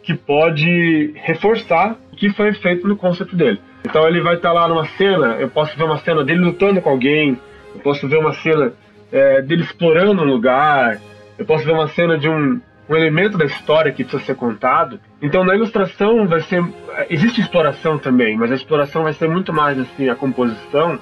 que 0.02 0.14
pode 0.14 1.12
reforçar 1.16 1.96
o 2.12 2.16
que 2.16 2.30
foi 2.30 2.52
feito 2.54 2.86
no 2.86 2.96
conceito 2.96 3.36
dele. 3.36 3.60
Então, 3.84 4.06
ele 4.06 4.20
vai 4.20 4.36
estar 4.36 4.52
lá 4.52 4.68
numa 4.68 4.84
cena, 4.86 5.36
eu 5.38 5.48
posso 5.48 5.76
ver 5.76 5.84
uma 5.84 5.98
cena 5.98 6.24
dele 6.24 6.40
lutando 6.40 6.80
com 6.80 6.90
alguém, 6.90 7.38
eu 7.74 7.80
posso 7.80 8.06
ver 8.08 8.18
uma 8.18 8.32
cena 8.32 8.72
é, 9.12 9.42
dele 9.42 9.62
explorando 9.62 10.22
um 10.22 10.26
lugar, 10.26 10.98
eu 11.38 11.44
posso 11.44 11.64
ver 11.64 11.72
uma 11.72 11.88
cena 11.88 12.18
de 12.18 12.28
um, 12.28 12.60
um 12.88 12.96
elemento 12.96 13.38
da 13.38 13.44
história 13.44 13.92
que 13.92 14.04
precisa 14.04 14.24
ser 14.24 14.34
contado. 14.34 15.00
Então 15.22 15.44
na 15.44 15.54
ilustração 15.54 16.26
vai 16.26 16.40
ser 16.40 16.62
existe 17.08 17.40
exploração 17.40 17.98
também, 17.98 18.36
mas 18.36 18.50
a 18.50 18.54
exploração 18.54 19.04
vai 19.04 19.12
ser 19.12 19.28
muito 19.28 19.52
mais 19.52 19.78
assim 19.78 20.08
a 20.08 20.14
composição, 20.14 20.98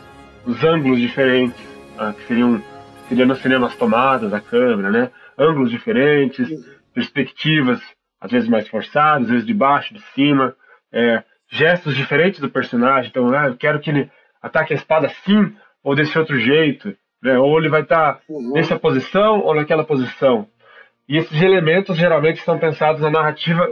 os 0.47 0.63
ângulos 0.63 1.01
diferentes, 1.01 1.61
ah, 1.99 2.13
que 2.13 2.23
seriam 2.27 2.63
seria 3.09 3.25
no 3.25 3.35
cinema 3.37 3.67
as 3.67 3.77
tomadas 3.77 4.31
da 4.31 4.41
câmera, 4.41 4.91
né? 4.91 5.11
Ângulos 5.39 5.71
diferentes, 5.71 6.49
perspectivas 6.95 7.81
às 8.21 8.31
vezes 8.31 8.49
mais 8.49 8.69
forçadas, 8.69 9.25
às 9.25 9.31
vezes 9.31 9.47
de 9.47 9.55
baixo, 9.55 9.95
de 9.95 10.01
cima, 10.15 10.55
é, 10.93 11.23
gestos 11.51 11.95
diferentes 11.95 12.41
do 12.41 12.51
personagem. 12.51 13.11
Então, 13.11 13.33
ah, 13.35 13.49
eu 13.49 13.57
quero 13.57 13.81
que 13.81 13.91
ele 13.91 14.11
ataque 14.43 14.73
a 14.73 14.77
espada 14.77 15.07
assim 15.07 15.55
ou 15.83 15.95
desse 15.95 16.19
outro 16.19 16.39
jeito, 16.39 16.95
né? 17.23 17.39
Ou 17.39 17.59
ele 17.59 17.69
vai 17.69 17.83
estar 17.83 18.15
tá 18.15 18.21
uhum. 18.29 18.53
nessa 18.53 18.79
posição 18.79 19.41
ou 19.41 19.55
naquela 19.55 19.85
posição. 19.85 20.47
E 21.09 21.17
esses 21.17 21.41
elementos 21.41 21.97
geralmente 21.97 22.41
são 22.43 22.59
pensados 22.59 23.01
na 23.01 23.11
narrativa 23.11 23.67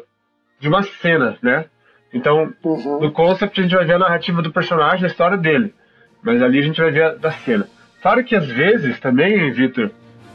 de 0.59 0.69
uma 0.69 0.83
cena, 0.83 1.37
né? 1.43 1.67
Então, 2.13 2.53
uhum. 2.65 3.01
no 3.01 3.13
concept 3.13 3.61
a 3.61 3.63
gente 3.63 3.75
vai 3.75 3.85
ver 3.85 3.95
a 3.95 3.99
narrativa 3.99 4.41
do 4.41 4.53
personagem, 4.53 5.05
a 5.05 5.09
história 5.09 5.37
dele. 5.37 5.75
Mas 6.23 6.43
ali 6.43 6.59
a 6.59 6.63
gente 6.63 6.81
vai 6.81 6.91
ver 6.91 7.05
a 7.05 7.15
da 7.15 7.31
cena. 7.31 7.69
Claro 8.01 8.25
que 8.25 8.35
às 8.35 8.47
vezes 8.47 8.99
também, 9.01 9.51
Victor, 9.51 9.91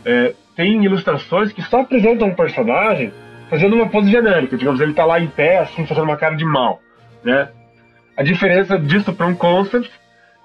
é, 0.05 0.33
tem 0.55 0.83
ilustrações 0.83 1.51
que 1.51 1.61
só 1.63 1.81
apresentam 1.81 2.27
um 2.27 2.35
personagem 2.35 3.11
fazendo 3.51 3.75
uma 3.75 3.89
pose 3.89 4.09
genérica. 4.09 4.57
Digamos, 4.57 4.79
ele 4.79 4.91
está 4.91 5.03
lá 5.03 5.19
em 5.19 5.27
pé, 5.27 5.59
assim, 5.59 5.85
fazendo 5.85 6.05
uma 6.05 6.15
cara 6.15 6.35
de 6.35 6.45
mal, 6.45 6.81
né? 7.21 7.49
A 8.15 8.23
diferença 8.23 8.79
disso 8.79 9.13
para 9.13 9.27
um 9.27 9.35
concept 9.35 9.91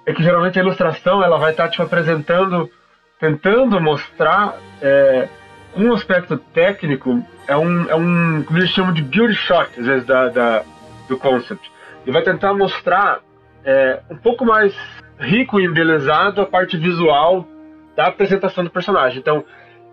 é 0.05 0.13
que 0.13 0.23
geralmente 0.23 0.59
a 0.59 0.63
ilustração 0.63 1.23
ela 1.23 1.39
vai 1.39 1.53
estar 1.53 1.65
tá, 1.65 1.71
tipo, 1.71 1.85
apresentando, 1.85 2.69
tentando 3.21 3.81
mostrar 3.81 4.57
é, 4.83 5.29
um 5.77 5.93
aspecto 5.93 6.37
técnico 6.37 7.23
é 7.47 7.57
um, 7.57 7.89
é 7.89 7.95
um 7.95 8.43
como 8.45 8.59
eles 8.59 8.71
chamam 8.71 8.93
de 8.93 9.03
beauty 9.03 9.35
shot, 9.35 9.71
às 9.79 9.87
vezes, 9.87 10.05
da, 10.05 10.29
da 10.29 10.63
do 11.09 11.17
concept. 11.17 11.71
E 12.05 12.11
vai 12.11 12.23
tentar 12.23 12.55
mostrar 12.55 13.21
é, 13.65 14.01
um 14.11 14.17
pouco 14.17 14.45
mais 14.45 14.75
rico 15.19 15.61
e 15.61 15.65
embelezado 15.65 16.41
a 16.41 16.47
parte 16.47 16.77
visual 16.77 17.47
da 17.95 18.07
apresentação 18.07 18.65
do 18.65 18.71
personagem. 18.71 19.19
Então, 19.19 19.45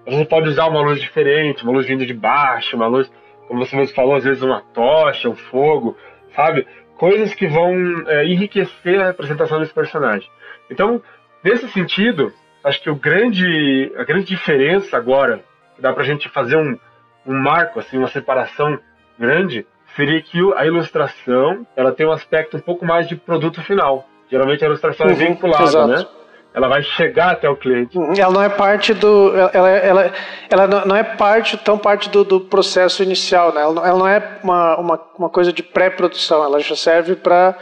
você 0.06 0.26
pode 0.26 0.50
usar 0.50 0.68
uma 0.68 0.82
luz 0.82 1.00
diferente, 1.00 1.64
uma 1.64 1.74
luz 1.74 1.86
vinda 1.86 2.06
de 2.06 2.14
baixo, 2.14 2.76
uma 2.76 2.88
luz, 2.88 3.10
como 3.48 3.66
você 3.66 3.76
mesmo 3.76 3.96
falou, 3.96 4.16
às 4.16 4.24
vezes 4.24 4.42
uma 4.44 4.62
tocha, 4.74 5.30
um 5.30 5.36
fogo, 5.36 5.98
sabe? 6.36 6.68
Coisas 6.98 7.34
que 7.34 7.48
vão 7.48 7.74
é, 8.08 8.26
enriquecer 8.26 9.00
a 9.02 9.08
representação 9.08 9.60
desse 9.60 9.74
personagem. 9.74 10.28
Então, 10.70 11.02
nesse 11.44 11.68
sentido, 11.70 12.32
acho 12.64 12.82
que 12.82 12.90
o 12.90 12.96
grande, 12.96 13.92
a 13.98 14.04
grande 14.04 14.26
diferença 14.26 14.98
agora 14.98 15.44
dá 15.80 15.92
para 15.94 16.04
a 16.04 16.06
gente 16.06 16.30
fazer 16.30 16.58
um, 16.58 16.78
um 17.26 17.34
marco, 17.34 17.80
assim, 17.80 17.98
uma 17.98 18.08
separação 18.08 18.78
grande, 19.18 19.66
seria 19.96 20.22
que 20.22 20.40
a 20.56 20.66
ilustração 20.66 21.66
ela 21.76 21.92
tem 21.92 22.06
um 22.06 22.12
aspecto 22.12 22.58
um 22.58 22.60
pouco 22.62 22.86
mais 22.86 23.08
de 23.08 23.16
produto 23.16 23.62
final. 23.62 24.08
Geralmente 24.30 24.64
a 24.64 24.68
ilustração 24.68 25.08
é 25.08 25.10
uhum, 25.10 25.16
é 25.16 25.26
vinculada, 25.28 25.64
exato. 25.64 25.88
né? 25.88 26.23
Ela 26.54 26.68
vai 26.68 26.84
chegar 26.84 27.32
até 27.32 27.50
o 27.50 27.56
cliente. 27.56 27.98
Ela 27.98 28.32
não 28.32 28.44
é 28.44 28.50
parte 28.50 28.94
do. 28.94 29.34
Ela, 29.52 29.70
ela, 29.70 30.14
ela 30.50 30.86
não 30.86 30.96
é 30.96 31.04
parte, 31.04 31.58
tão 31.58 31.78
parte 31.78 32.10
do, 32.10 32.24
do 32.24 32.42
processo 32.42 33.02
inicial, 33.02 33.54
né? 33.54 33.62
Ela 33.62 33.74
não, 33.74 33.86
ela 33.86 34.00
não 34.00 34.08
é 34.08 34.40
uma, 34.44 34.78
uma, 34.78 35.02
uma 35.18 35.30
coisa 35.30 35.52
de 35.52 35.64
pré-produção, 35.64 36.44
ela 36.44 36.60
já 36.60 36.76
serve 36.76 37.16
para 37.16 37.58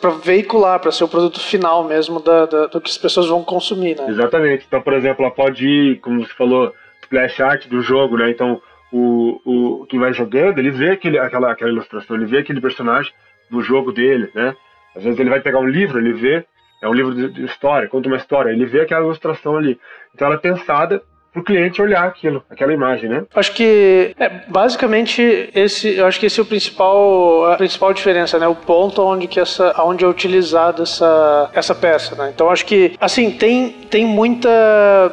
para 0.00 0.10
veicular, 0.10 0.80
para 0.80 0.90
ser 0.90 1.04
o 1.04 1.08
produto 1.08 1.38
final 1.38 1.84
mesmo 1.84 2.20
da, 2.20 2.44
da, 2.44 2.66
do 2.66 2.80
que 2.80 2.90
as 2.90 2.98
pessoas 2.98 3.28
vão 3.28 3.44
consumir, 3.44 3.96
né? 3.96 4.06
Exatamente. 4.08 4.64
Então, 4.66 4.82
por 4.82 4.92
exemplo, 4.94 5.24
ela 5.24 5.32
pode 5.32 5.64
ir, 5.64 6.00
como 6.00 6.26
você 6.26 6.32
falou, 6.34 6.74
splash 7.02 7.40
art 7.40 7.68
do 7.68 7.80
jogo, 7.80 8.16
né? 8.16 8.30
Então, 8.30 8.60
o, 8.92 9.40
o 9.44 9.86
quem 9.86 10.00
vai 10.00 10.12
jogando, 10.12 10.58
ele 10.58 10.72
vê 10.72 10.90
aquele, 10.90 11.18
aquela, 11.18 11.52
aquela 11.52 11.70
ilustração, 11.70 12.16
ele 12.16 12.26
vê 12.26 12.38
aquele 12.38 12.60
personagem 12.60 13.12
do 13.48 13.62
jogo 13.62 13.92
dele, 13.92 14.28
né? 14.34 14.56
Às 14.96 15.04
vezes 15.04 15.20
ele 15.20 15.30
vai 15.30 15.40
pegar 15.40 15.60
um 15.60 15.68
livro, 15.68 15.98
ele 15.98 16.12
vê, 16.12 16.44
é 16.80 16.88
um 16.88 16.94
livro 16.94 17.14
de, 17.14 17.28
de 17.28 17.44
história, 17.44 17.88
conta 17.88 18.08
uma 18.08 18.16
história, 18.16 18.50
ele 18.50 18.66
vê 18.66 18.80
aquela 18.80 19.04
ilustração 19.04 19.56
ali. 19.56 19.78
Então 20.14 20.26
ela 20.26 20.36
é 20.36 20.38
pensada 20.38 21.02
para 21.32 21.40
o 21.40 21.44
cliente 21.44 21.80
olhar 21.80 22.04
aquilo, 22.04 22.42
aquela 22.50 22.72
imagem, 22.72 23.08
né? 23.08 23.24
Acho 23.34 23.52
que 23.52 24.14
é, 24.18 24.28
basicamente 24.48 25.50
esse, 25.54 25.96
eu 25.96 26.06
acho 26.06 26.18
que 26.18 26.26
esse 26.26 26.40
é 26.40 26.42
o 26.42 26.46
principal, 26.46 27.52
a 27.52 27.56
principal 27.56 27.92
diferença, 27.92 28.38
né? 28.38 28.48
O 28.48 28.54
ponto 28.54 29.02
onde 29.02 29.26
que 29.26 29.38
essa, 29.38 29.74
onde 29.82 30.04
é 30.04 30.08
utilizada 30.08 30.82
essa, 30.82 31.50
essa 31.52 31.74
peça, 31.74 32.14
né? 32.16 32.32
Então 32.34 32.50
acho 32.50 32.66
que 32.66 32.96
assim 33.00 33.30
tem 33.30 33.70
tem 33.90 34.06
muita, 34.06 34.48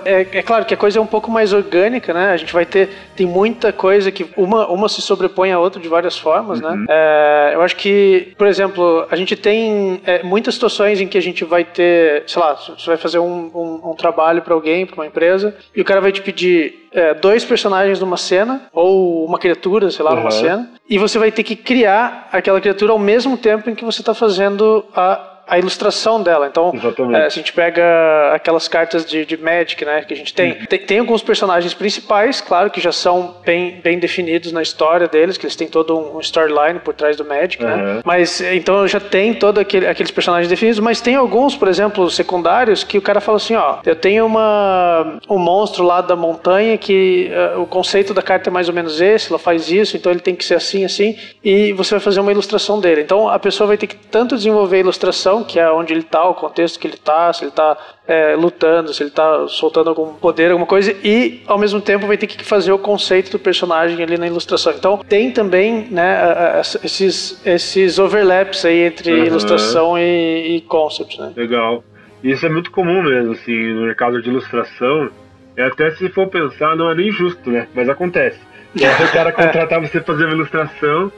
é, 0.05 0.21
é 0.31 0.43
claro 0.43 0.63
que 0.63 0.73
a 0.73 0.77
coisa 0.77 0.99
é 0.99 1.01
um 1.01 1.07
pouco 1.07 1.31
mais 1.31 1.51
orgânica, 1.51 2.13
né? 2.13 2.31
A 2.31 2.37
gente 2.37 2.53
vai 2.53 2.65
ter 2.65 2.89
tem 3.15 3.25
muita 3.25 3.71
coisa 3.73 4.11
que 4.11 4.25
uma 4.35 4.67
uma 4.67 4.89
se 4.89 5.01
sobrepõe 5.01 5.51
à 5.51 5.59
outra 5.59 5.81
de 5.81 5.87
várias 5.87 6.17
formas, 6.17 6.61
né? 6.61 6.69
uhum. 6.69 6.75
né? 6.77 6.85
É, 6.89 7.51
eu 7.53 7.61
acho 7.61 7.75
que, 7.75 8.33
por 8.37 8.47
exemplo, 8.47 9.07
a 9.09 9.15
gente 9.15 9.35
tem 9.35 10.01
é, 10.05 10.23
muitas 10.23 10.53
situações 10.53 11.01
em 11.01 11.07
que 11.07 11.17
a 11.17 11.21
gente 11.21 11.43
vai 11.43 11.63
ter, 11.63 12.23
sei 12.27 12.41
lá, 12.41 12.55
você 12.55 12.85
vai 12.85 12.97
fazer 12.97 13.19
um, 13.19 13.51
um, 13.53 13.91
um 13.91 13.95
trabalho 13.95 14.41
para 14.41 14.53
alguém, 14.53 14.85
para 14.85 14.95
uma 14.95 15.07
empresa 15.07 15.55
e 15.75 15.81
o 15.81 15.85
cara 15.85 15.99
vai 15.99 16.06
vai 16.07 16.11
te 16.11 16.21
pedir 16.21 16.87
é, 16.91 17.13
dois 17.13 17.43
personagens 17.43 17.99
numa 17.99 18.17
cena, 18.17 18.61
ou 18.71 19.25
uma 19.25 19.37
criatura, 19.37 19.91
sei 19.91 20.03
lá, 20.05 20.11
uhum. 20.11 20.17
numa 20.19 20.31
cena, 20.31 20.69
e 20.89 20.97
você 20.97 21.19
vai 21.19 21.31
ter 21.31 21.43
que 21.43 21.55
criar 21.55 22.29
aquela 22.31 22.61
criatura 22.61 22.93
ao 22.93 22.99
mesmo 22.99 23.37
tempo 23.37 23.69
em 23.69 23.75
que 23.75 23.83
você 23.83 24.01
está 24.01 24.13
fazendo 24.13 24.85
a 24.95 25.36
a 25.47 25.57
ilustração 25.57 26.21
dela. 26.21 26.47
Então, 26.47 26.73
é, 27.13 27.25
a 27.25 27.29
gente 27.29 27.53
pega 27.53 27.83
aquelas 28.33 28.67
cartas 28.67 29.05
de, 29.05 29.25
de 29.25 29.37
Magic, 29.37 29.83
né, 29.85 30.01
que 30.01 30.13
a 30.13 30.17
gente 30.17 30.33
tem. 30.33 30.51
Uhum. 30.51 30.65
tem. 30.65 30.79
tem. 30.79 30.99
alguns 30.99 31.21
personagens 31.21 31.73
principais, 31.73 32.41
claro, 32.41 32.69
que 32.69 32.81
já 32.81 32.91
são 32.91 33.35
bem, 33.45 33.79
bem 33.83 33.97
definidos 33.99 34.51
na 34.51 34.61
história 34.61 35.07
deles, 35.07 35.37
que 35.37 35.45
eles 35.45 35.55
têm 35.55 35.67
todo 35.67 35.97
um 35.97 36.19
storyline 36.19 36.79
por 36.79 36.93
trás 36.93 37.15
do 37.15 37.23
Magic, 37.23 37.63
uhum. 37.63 37.69
né? 37.69 38.01
Mas, 38.03 38.41
então, 38.41 38.87
já 38.87 38.99
tem 38.99 39.33
todos 39.33 39.61
aquele, 39.61 39.87
aqueles 39.87 40.11
personagens 40.11 40.49
definidos, 40.49 40.79
mas 40.79 40.99
tem 40.99 41.15
alguns, 41.15 41.55
por 41.55 41.67
exemplo, 41.67 42.09
secundários, 42.09 42.83
que 42.83 42.97
o 42.97 43.01
cara 43.01 43.21
fala 43.21 43.37
assim, 43.37 43.55
ó, 43.55 43.77
eu 43.85 43.95
tenho 43.95 44.25
uma, 44.25 45.19
um 45.29 45.37
monstro 45.37 45.83
lá 45.83 46.01
da 46.01 46.15
montanha 46.15 46.77
que 46.77 47.31
uh, 47.55 47.61
o 47.61 47.65
conceito 47.65 48.13
da 48.13 48.21
carta 48.21 48.49
é 48.49 48.51
mais 48.51 48.67
ou 48.67 48.75
menos 48.75 48.99
esse, 48.99 49.29
ela 49.31 49.39
faz 49.39 49.71
isso, 49.71 49.95
então 49.95 50.11
ele 50.11 50.19
tem 50.19 50.35
que 50.35 50.43
ser 50.43 50.55
assim, 50.55 50.83
assim, 50.83 51.17
e 51.43 51.71
você 51.73 51.91
vai 51.91 51.99
fazer 51.99 52.19
uma 52.19 52.31
ilustração 52.31 52.79
dele. 52.79 53.01
Então, 53.01 53.29
a 53.29 53.39
pessoa 53.39 53.67
vai 53.67 53.77
ter 53.77 53.87
que 53.87 53.95
tanto 53.95 54.35
desenvolver 54.35 54.77
a 54.77 54.79
ilustração, 54.79 55.36
que 55.43 55.59
é 55.59 55.69
onde 55.71 55.93
ele 55.93 56.01
está, 56.01 56.23
o 56.27 56.33
contexto 56.33 56.79
que 56.79 56.87
ele 56.87 56.95
está, 56.95 57.31
se 57.33 57.43
ele 57.43 57.49
está 57.49 57.77
é, 58.07 58.35
lutando, 58.35 58.93
se 58.93 59.03
ele 59.03 59.09
está 59.09 59.47
soltando 59.47 59.89
algum 59.89 60.13
poder, 60.13 60.51
alguma 60.51 60.67
coisa, 60.67 60.95
e 61.03 61.41
ao 61.47 61.57
mesmo 61.57 61.81
tempo 61.81 62.07
vai 62.07 62.17
ter 62.17 62.27
que 62.27 62.43
fazer 62.43 62.71
o 62.71 62.79
conceito 62.79 63.31
do 63.31 63.39
personagem 63.39 64.01
ali 64.01 64.17
na 64.17 64.27
ilustração. 64.27 64.73
Então 64.73 64.97
tem 64.97 65.31
também 65.31 65.87
né, 65.91 66.61
esses, 66.83 67.41
esses 67.45 67.99
overlaps 67.99 68.65
aí 68.65 68.83
entre 68.83 69.11
uhum. 69.11 69.25
ilustração 69.25 69.97
e, 69.97 70.57
e 70.57 70.61
concept. 70.61 71.19
Né? 71.19 71.33
Legal. 71.35 71.83
Isso 72.23 72.45
é 72.45 72.49
muito 72.49 72.71
comum 72.71 73.03
mesmo, 73.03 73.33
assim, 73.33 73.73
no 73.73 73.81
mercado 73.81 74.21
de 74.21 74.29
ilustração. 74.29 75.09
E 75.55 75.61
até 75.61 75.91
se 75.91 76.09
for 76.09 76.27
pensar, 76.27 76.75
não 76.75 76.89
é 76.89 76.95
nem 76.95 77.11
justo, 77.11 77.49
né? 77.49 77.67
Mas 77.73 77.87
acontece. 77.89 78.39
o 78.75 79.11
cara 79.11 79.31
contratar 79.31 79.79
você 79.81 79.99
fazer 80.01 80.25
uma 80.25 80.33
ilustração 80.33 81.11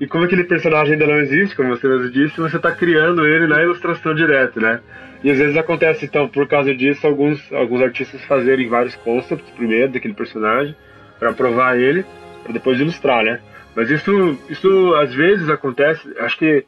e 0.00 0.06
como 0.06 0.24
aquele 0.24 0.44
personagem 0.44 0.94
ainda 0.94 1.06
não 1.06 1.18
existe, 1.18 1.54
como 1.54 1.68
você 1.68 1.86
mesmo 1.86 2.10
disse, 2.10 2.40
você 2.40 2.56
está 2.56 2.72
criando 2.72 3.26
ele 3.26 3.46
na 3.46 3.62
ilustração 3.62 4.14
direto, 4.14 4.60
né? 4.60 4.80
E 5.22 5.30
às 5.30 5.38
vezes 5.38 5.56
acontece, 5.56 6.04
então, 6.04 6.28
por 6.28 6.48
causa 6.48 6.74
disso, 6.74 7.06
alguns, 7.06 7.40
alguns 7.52 7.80
artistas 7.80 8.22
fazerem 8.24 8.68
vários 8.68 8.94
concepts 8.96 9.48
primeiro 9.50 9.92
daquele 9.92 10.14
personagem, 10.14 10.74
para 11.18 11.32
provar 11.32 11.78
ele, 11.78 12.04
para 12.42 12.52
depois 12.52 12.78
ilustrar, 12.80 13.24
né? 13.24 13.40
Mas 13.74 13.88
isso, 13.90 14.38
isso 14.50 14.94
às 14.96 15.14
vezes 15.14 15.48
acontece, 15.48 16.12
acho 16.18 16.38
que 16.38 16.64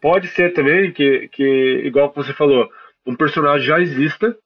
pode 0.00 0.28
ser 0.28 0.52
também 0.52 0.92
que, 0.92 1.28
que 1.32 1.82
igual 1.84 2.12
você 2.14 2.32
falou, 2.32 2.68
um 3.06 3.14
personagem 3.16 3.66
já 3.66 3.80
exista, 3.80 4.36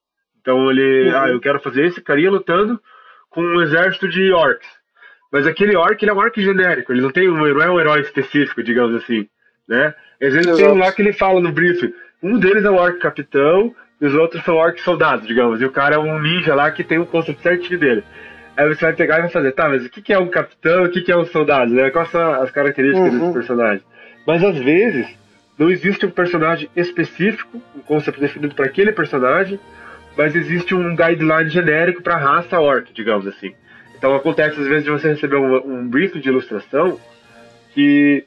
então 0.40 0.70
ele, 0.70 1.10
uhum. 1.10 1.16
ah, 1.16 1.28
eu 1.28 1.40
quero 1.40 1.60
fazer 1.60 1.86
esse 1.86 2.00
carinha 2.00 2.30
lutando 2.30 2.80
com 3.28 3.42
um 3.42 3.60
exército 3.60 4.08
de 4.08 4.32
orcs. 4.32 4.66
Mas 5.34 5.48
aquele 5.48 5.74
orc, 5.74 6.00
ele 6.00 6.12
é 6.12 6.14
um 6.14 6.18
orc 6.18 6.40
genérico, 6.40 6.92
ele 6.92 7.00
não 7.00 7.10
tem 7.10 7.28
um, 7.28 7.34
não 7.34 7.60
é 7.60 7.68
um 7.68 7.80
herói 7.80 8.02
específico, 8.02 8.62
digamos 8.62 8.94
assim, 8.94 9.26
né? 9.68 9.92
Às 10.22 10.32
vezes 10.32 10.46
Exato. 10.46 10.58
tem 10.58 10.68
um 10.68 10.78
lá 10.78 10.92
que 10.92 11.02
ele 11.02 11.12
fala 11.12 11.40
no 11.40 11.50
briefing, 11.50 11.92
um 12.22 12.38
deles 12.38 12.64
é 12.64 12.70
o 12.70 12.76
orc 12.76 13.00
capitão 13.00 13.74
e 14.00 14.06
os 14.06 14.14
outros 14.14 14.44
são 14.44 14.54
orc 14.54 14.80
soldados, 14.80 15.26
digamos, 15.26 15.60
e 15.60 15.64
o 15.64 15.72
cara 15.72 15.96
é 15.96 15.98
um 15.98 16.20
ninja 16.20 16.54
lá 16.54 16.70
que 16.70 16.84
tem 16.84 17.00
um 17.00 17.04
conceito 17.04 17.42
certinho 17.42 17.80
dele. 17.80 18.04
Aí 18.56 18.68
você 18.68 18.84
vai 18.84 18.92
pegar 18.92 19.18
e 19.18 19.22
vai 19.22 19.28
fazer, 19.28 19.50
tá, 19.50 19.68
mas 19.68 19.84
o 19.84 19.90
que 19.90 20.12
é 20.12 20.18
um 20.20 20.28
capitão, 20.28 20.84
o 20.84 20.88
que 20.88 21.10
é 21.10 21.16
um 21.16 21.24
soldado, 21.24 21.74
né? 21.74 21.90
Quais 21.90 22.10
são 22.10 22.34
as 22.40 22.52
características 22.52 23.12
uhum. 23.12 23.18
desse 23.18 23.32
personagem? 23.32 23.84
Mas 24.24 24.44
às 24.44 24.56
vezes, 24.56 25.18
não 25.58 25.68
existe 25.68 26.06
um 26.06 26.10
personagem 26.10 26.70
específico, 26.76 27.60
um 27.76 27.80
conceito 27.80 28.20
definido 28.20 28.54
para 28.54 28.66
aquele 28.66 28.92
personagem, 28.92 29.58
mas 30.16 30.36
existe 30.36 30.76
um 30.76 30.94
guideline 30.94 31.50
genérico 31.50 32.04
para 32.04 32.14
a 32.14 32.18
raça 32.18 32.60
orc, 32.60 32.92
digamos 32.94 33.26
assim. 33.26 33.52
Então 34.04 34.14
acontece 34.14 34.60
às 34.60 34.66
vezes 34.66 34.84
de 34.84 34.90
você 34.90 35.08
receber 35.08 35.36
um, 35.36 35.56
um 35.56 35.88
briefing 35.88 36.20
de 36.20 36.28
ilustração 36.28 37.00
que 37.72 38.22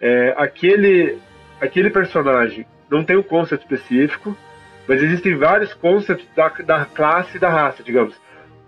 é, 0.00 0.34
aquele, 0.36 1.16
aquele 1.60 1.88
personagem 1.88 2.66
não 2.90 3.04
tem 3.04 3.16
um 3.16 3.22
conceito 3.22 3.60
específico, 3.60 4.36
mas 4.88 5.00
existem 5.00 5.36
vários 5.36 5.72
concepts 5.72 6.26
da, 6.34 6.48
da 6.48 6.84
classe 6.84 7.36
e 7.36 7.40
da 7.40 7.48
raça, 7.48 7.80
digamos. 7.84 8.20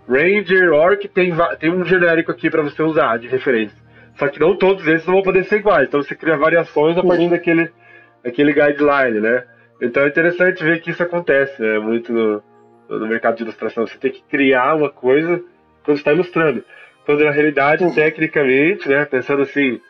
Ranger, 0.07 0.71
Orc 0.71 1.05
tem, 1.09 1.33
tem 1.59 1.69
um 1.69 1.83
genérico 1.83 2.31
aqui 2.31 2.49
para 2.49 2.61
você 2.61 2.81
usar 2.81 3.19
de 3.19 3.27
referência. 3.27 3.77
Só 4.15 4.29
que 4.29 4.39
não 4.39 4.55
todos 4.55 4.87
eles 4.87 5.05
não 5.05 5.15
vão 5.15 5.23
poder 5.23 5.43
ser 5.43 5.57
iguais, 5.57 5.89
então 5.89 6.01
você 6.01 6.15
cria 6.15 6.37
variações 6.37 6.97
a 6.97 7.03
partir 7.03 7.29
daquele, 7.29 7.69
daquele 8.23 8.53
guideline, 8.53 9.19
né? 9.19 9.43
Então 9.81 10.03
é 10.03 10.07
interessante 10.07 10.63
ver 10.63 10.79
que 10.79 10.91
isso 10.91 11.03
acontece 11.03 11.61
né? 11.61 11.77
muito 11.77 12.13
no, 12.13 12.41
no 12.87 13.05
mercado 13.05 13.35
de 13.35 13.43
ilustração. 13.43 13.85
Você 13.85 13.97
tem 13.97 14.13
que 14.13 14.23
criar 14.29 14.75
uma 14.75 14.89
coisa 14.89 15.43
quando 15.83 15.97
está 15.97 16.11
ilustrando. 16.11 16.63
Quando 17.05 17.23
na 17.23 17.31
realidade, 17.31 17.83
uhum. 17.83 17.93
tecnicamente, 17.93 18.87
né, 18.87 19.05
pensando 19.05 19.41
assim, 19.41 19.81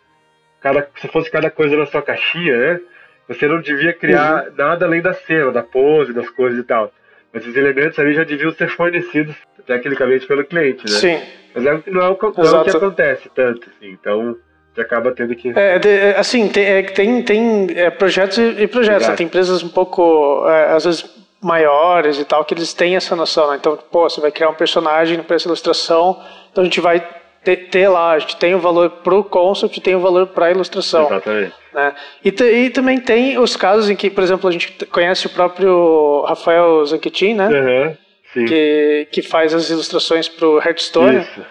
cada, 0.62 0.88
se 0.98 1.07
fosse 1.07 1.29
cada 1.29 1.50
coisa 1.50 1.75
na 1.75 1.86
sua 1.86 2.01
caixinha, 2.01 2.57
né, 2.57 2.79
você 3.27 3.48
não 3.48 3.62
devia 3.62 3.93
criar 3.93 4.45
uhum. 4.45 4.53
nada 4.57 4.86
além 4.86 5.01
da 5.01 5.13
cena, 5.13 5.51
da 5.51 5.63
pose, 5.63 6.13
das 6.13 6.29
coisas 6.29 6.60
e 6.60 6.63
tal. 6.63 6.91
Mas 7.33 7.43
esses 7.43 7.55
elementos 7.55 7.98
ali 8.00 8.13
já 8.13 8.24
deviam 8.24 8.51
ser 8.51 8.69
fornecidos 8.75 9.36
tecnicamente 9.65 10.25
pelo 10.25 10.43
cliente, 10.43 10.83
né? 10.83 10.98
Sim. 10.98 11.21
Mas 11.53 11.65
é, 11.65 11.79
não, 11.88 12.01
é 12.01 12.10
o, 12.10 12.17
não 12.38 12.45
é 12.45 12.62
o 12.62 12.63
que 12.63 12.77
acontece 12.77 13.29
tanto, 13.33 13.69
assim. 13.69 13.91
Então, 13.91 14.38
você 14.74 14.81
acaba 14.81 15.12
tendo 15.12 15.36
que. 15.36 15.50
É, 15.50 15.79
de, 15.79 15.89
é, 15.89 16.17
assim, 16.17 16.48
tem, 16.48 16.65
é, 16.65 16.81
tem, 16.83 17.24
tem 17.24 17.67
é, 17.75 17.89
projetos 17.89 18.38
e 18.38 18.67
projetos. 18.67 19.07
Tem 19.10 19.25
empresas 19.25 19.62
um 19.63 19.69
pouco, 19.69 20.48
é, 20.48 20.74
às 20.74 20.86
vezes, 20.86 21.21
maiores 21.41 22.19
e 22.19 22.25
tal, 22.25 22.45
que 22.45 22.53
eles 22.53 22.74
têm 22.74 22.95
essa 22.95 23.15
noção, 23.15 23.50
né? 23.50 23.57
Então, 23.60 23.77
pô, 23.91 24.10
você 24.10 24.21
vai 24.21 24.31
criar 24.31 24.50
um 24.50 24.53
personagem 24.53 25.21
para 25.24 25.36
essa 25.36 25.48
ilustração, 25.48 26.21
então 26.51 26.62
a 26.62 26.65
gente 26.65 26.79
vai 26.79 27.05
ter, 27.43 27.69
ter, 27.69 27.88
lá, 27.88 28.12
a 28.12 28.19
gente 28.19 28.36
tem 28.36 28.53
o 28.53 28.60
valor 28.60 28.89
para 28.89 29.15
o 29.15 29.24
concept, 29.24 29.81
tem 29.81 29.95
o 29.95 30.00
valor 30.00 30.27
para 30.27 30.45
a 30.45 30.51
ilustração. 30.51 31.07
Exatamente. 31.07 31.53
Né? 31.74 31.95
E, 32.24 32.29
e, 32.29 32.69
também 32.69 33.00
tem 33.00 33.39
os 33.39 33.55
casos 33.55 33.89
em 33.89 33.95
que, 33.95 34.10
por 34.10 34.24
exemplo, 34.24 34.48
a 34.48 34.51
gente 34.51 34.86
conhece 34.86 35.25
o 35.25 35.29
próprio 35.29 36.24
Rafael 36.27 36.86
Zanquetin, 36.86 37.33
né? 37.33 37.48
Uhum, 37.48 38.45
que, 38.45 39.07
que 39.12 39.21
faz 39.21 39.53
as 39.53 39.69
ilustrações 39.69 40.29
para 40.29 40.48
o 40.48 40.57
Hearthstone. 40.60 41.19
Isso 41.21 41.41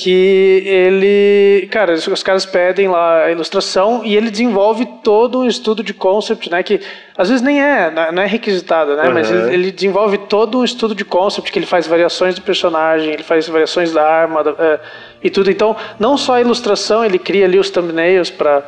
que 0.00 0.62
ele, 0.64 1.66
cara, 1.72 1.94
os 1.94 2.22
caras 2.22 2.46
pedem 2.46 2.86
lá 2.86 3.24
a 3.24 3.32
ilustração 3.32 4.04
e 4.04 4.16
ele 4.16 4.30
desenvolve 4.30 4.86
todo 5.02 5.40
um 5.40 5.46
estudo 5.46 5.82
de 5.82 5.92
concept, 5.92 6.48
né, 6.48 6.62
que 6.62 6.80
às 7.16 7.28
vezes 7.28 7.42
nem 7.42 7.60
é, 7.60 7.90
não 8.12 8.22
é 8.22 8.26
requisitado, 8.26 8.94
né, 8.94 9.08
uhum. 9.08 9.14
mas 9.14 9.28
ele, 9.28 9.52
ele, 9.52 9.72
desenvolve 9.72 10.16
todo 10.16 10.60
um 10.60 10.64
estudo 10.64 10.94
de 10.94 11.04
concept, 11.04 11.50
que 11.50 11.58
ele 11.58 11.66
faz 11.66 11.88
variações 11.88 12.36
do 12.36 12.42
personagem, 12.42 13.12
ele 13.12 13.24
faz 13.24 13.48
variações 13.48 13.92
da 13.92 14.08
arma 14.08 14.44
da, 14.44 14.50
é, 14.52 14.80
e 15.20 15.30
tudo. 15.30 15.50
Então, 15.50 15.74
não 15.98 16.16
só 16.16 16.34
a 16.34 16.40
ilustração, 16.40 17.04
ele 17.04 17.18
cria 17.18 17.44
ali 17.44 17.58
os 17.58 17.68
thumbnails 17.68 18.30
para 18.30 18.62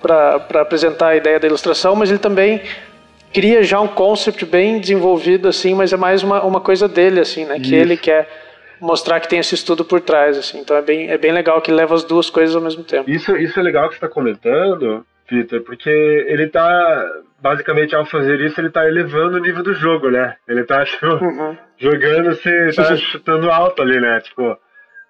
para 0.00 0.62
apresentar 0.62 1.08
a 1.08 1.16
ideia 1.16 1.38
da 1.38 1.46
ilustração, 1.46 1.94
mas 1.94 2.08
ele 2.08 2.18
também 2.18 2.62
cria 3.34 3.62
já 3.62 3.78
um 3.82 3.86
concept 3.86 4.46
bem 4.46 4.80
desenvolvido 4.80 5.46
assim, 5.46 5.74
mas 5.74 5.92
é 5.92 5.96
mais 5.98 6.22
uma, 6.22 6.42
uma 6.42 6.58
coisa 6.58 6.88
dele 6.88 7.20
assim, 7.20 7.44
né, 7.44 7.56
que 7.56 7.66
Isso. 7.66 7.74
ele 7.74 7.98
quer 7.98 8.49
mostrar 8.80 9.20
que 9.20 9.28
tem 9.28 9.38
esse 9.38 9.54
estudo 9.54 9.84
por 9.84 10.00
trás, 10.00 10.38
assim. 10.38 10.60
Então 10.60 10.76
é 10.76 10.82
bem, 10.82 11.10
é 11.10 11.18
bem 11.18 11.32
legal 11.32 11.60
que 11.60 11.70
leva 11.70 11.94
as 11.94 12.04
duas 12.04 12.30
coisas 12.30 12.56
ao 12.56 12.62
mesmo 12.62 12.82
tempo. 12.84 13.10
Isso, 13.10 13.36
isso 13.36 13.58
é 13.58 13.62
legal 13.62 13.88
que 13.88 13.94
você 13.94 14.04
está 14.04 14.08
comentando, 14.08 15.04
Peter, 15.28 15.62
porque 15.62 15.90
ele 15.90 16.44
está 16.44 17.08
basicamente 17.40 17.94
ao 17.94 18.04
fazer 18.04 18.40
isso 18.40 18.60
ele 18.60 18.68
está 18.68 18.86
elevando 18.86 19.36
o 19.36 19.40
nível 19.40 19.62
do 19.62 19.72
jogo, 19.72 20.10
né? 20.10 20.36
Ele 20.46 20.60
está 20.60 20.84
tipo, 20.84 21.06
uhum. 21.06 21.56
jogando 21.78 22.34
se 22.34 22.72
tá 22.74 22.96
chutando 22.96 23.50
alto 23.50 23.82
ali, 23.82 24.00
né? 24.00 24.20
Tipo, 24.20 24.58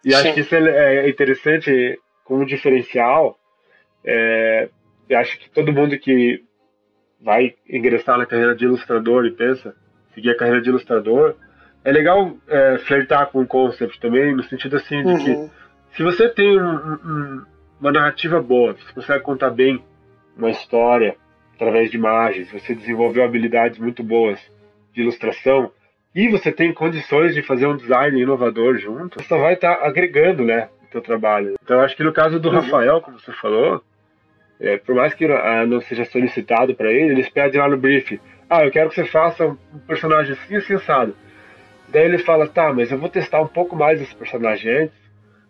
e 0.04 0.10
Sim. 0.10 0.16
acho 0.16 0.34
que 0.34 0.40
isso 0.40 0.54
é, 0.54 0.96
é 0.96 1.08
interessante 1.08 1.98
como 2.24 2.46
diferencial. 2.46 3.38
É, 4.04 4.68
eu 5.08 5.18
acho 5.18 5.38
que 5.38 5.50
todo 5.50 5.72
mundo 5.72 5.98
que 5.98 6.42
vai 7.20 7.54
ingressar 7.68 8.16
na 8.16 8.26
carreira 8.26 8.54
de 8.54 8.64
ilustrador 8.64 9.26
e 9.26 9.32
pensa 9.32 9.74
seguir 10.14 10.30
a 10.30 10.36
carreira 10.36 10.62
de 10.62 10.70
ilustrador 10.70 11.34
é 11.84 11.92
legal 11.92 12.36
é, 12.48 12.78
flertar 12.78 13.26
com 13.28 13.40
o 13.40 13.46
concept 13.46 13.98
também, 14.00 14.34
no 14.34 14.42
sentido 14.44 14.76
assim 14.76 15.02
de 15.02 15.08
uhum. 15.08 15.18
que 15.24 15.96
se 15.96 16.02
você 16.02 16.28
tem 16.28 16.60
um, 16.60 16.74
um, 16.74 17.42
uma 17.80 17.92
narrativa 17.92 18.40
boa, 18.40 18.74
se 18.74 18.84
você 18.84 18.92
consegue 18.92 19.24
contar 19.24 19.50
bem 19.50 19.82
uma 20.36 20.50
história 20.50 21.16
através 21.54 21.90
de 21.90 21.96
imagens, 21.96 22.50
você 22.50 22.74
desenvolveu 22.74 23.24
habilidades 23.24 23.78
muito 23.78 24.02
boas 24.02 24.38
de 24.94 25.02
ilustração 25.02 25.70
e 26.14 26.28
você 26.28 26.50
tem 26.50 26.72
condições 26.72 27.34
de 27.34 27.42
fazer 27.42 27.66
um 27.66 27.76
design 27.76 28.20
inovador 28.20 28.78
junto, 28.78 29.20
você 29.20 29.28
só 29.28 29.38
vai 29.38 29.54
estar 29.54 29.76
tá 29.76 29.86
agregando, 29.86 30.44
né, 30.44 30.68
o 30.88 30.92
seu 30.92 31.00
trabalho. 31.00 31.54
Então 31.62 31.80
acho 31.80 31.96
que 31.96 32.02
no 32.02 32.12
caso 32.12 32.38
do 32.38 32.48
uhum. 32.48 32.56
Rafael, 32.56 33.00
como 33.00 33.18
você 33.18 33.32
falou, 33.32 33.82
é, 34.60 34.76
por 34.76 34.94
mais 34.94 35.14
que 35.14 35.26
não 35.66 35.80
seja 35.80 36.04
solicitado 36.04 36.74
para 36.74 36.90
ele, 36.90 37.12
eles 37.12 37.28
pedem 37.30 37.60
lá 37.60 37.68
no 37.68 37.76
brief, 37.76 38.20
ah, 38.48 38.64
eu 38.64 38.70
quero 38.70 38.90
que 38.90 38.96
você 38.96 39.06
faça 39.06 39.46
um 39.46 39.56
personagem 39.86 40.32
assim, 40.32 40.56
assim, 40.56 40.74
assado. 40.74 41.14
Daí 41.92 42.04
ele 42.04 42.18
fala, 42.18 42.46
tá, 42.46 42.72
mas 42.72 42.90
eu 42.90 42.98
vou 42.98 43.08
testar 43.08 43.40
um 43.40 43.46
pouco 43.46 43.74
mais 43.76 44.00
esse 44.00 44.14
personagem 44.14 44.84
antes, 44.84 44.94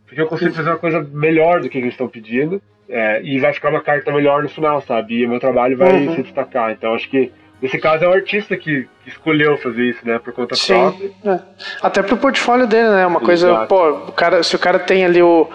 porque 0.06 0.20
eu 0.20 0.26
consigo 0.26 0.54
fazer 0.54 0.70
uma 0.70 0.78
coisa 0.78 1.06
melhor 1.12 1.60
do 1.60 1.68
que 1.68 1.78
eles 1.78 1.92
estão 1.92 2.08
pedindo, 2.08 2.60
é, 2.88 3.22
e 3.22 3.38
vai 3.38 3.52
ficar 3.52 3.70
uma 3.70 3.80
carta 3.80 4.10
melhor 4.12 4.42
no 4.42 4.48
final, 4.48 4.80
sabe? 4.82 5.14
E 5.14 5.26
o 5.26 5.28
meu 5.28 5.38
trabalho 5.38 5.76
vai 5.76 5.92
uhum. 5.92 6.16
se 6.16 6.22
destacar. 6.22 6.72
Então 6.72 6.94
acho 6.94 7.08
que 7.08 7.30
nesse 7.62 7.78
caso 7.78 8.04
é 8.04 8.08
o 8.08 8.12
artista 8.12 8.56
que, 8.56 8.88
escolheu 9.06 9.56
fazer 9.58 9.90
isso, 9.90 10.06
né, 10.06 10.18
por 10.18 10.32
conta 10.32 10.54
Sim, 10.54 10.74
própria. 10.74 11.10
É. 11.24 11.40
Até 11.82 12.02
pro 12.02 12.16
portfólio 12.16 12.66
dele, 12.66 12.90
né? 12.90 13.06
Uma 13.06 13.20
coisa, 13.20 13.48
Exato. 13.48 13.66
pô, 13.66 13.90
o 14.08 14.12
cara, 14.12 14.42
se 14.42 14.54
o 14.56 14.58
cara 14.58 14.78
tem 14.78 15.04
ali 15.04 15.22
o 15.22 15.48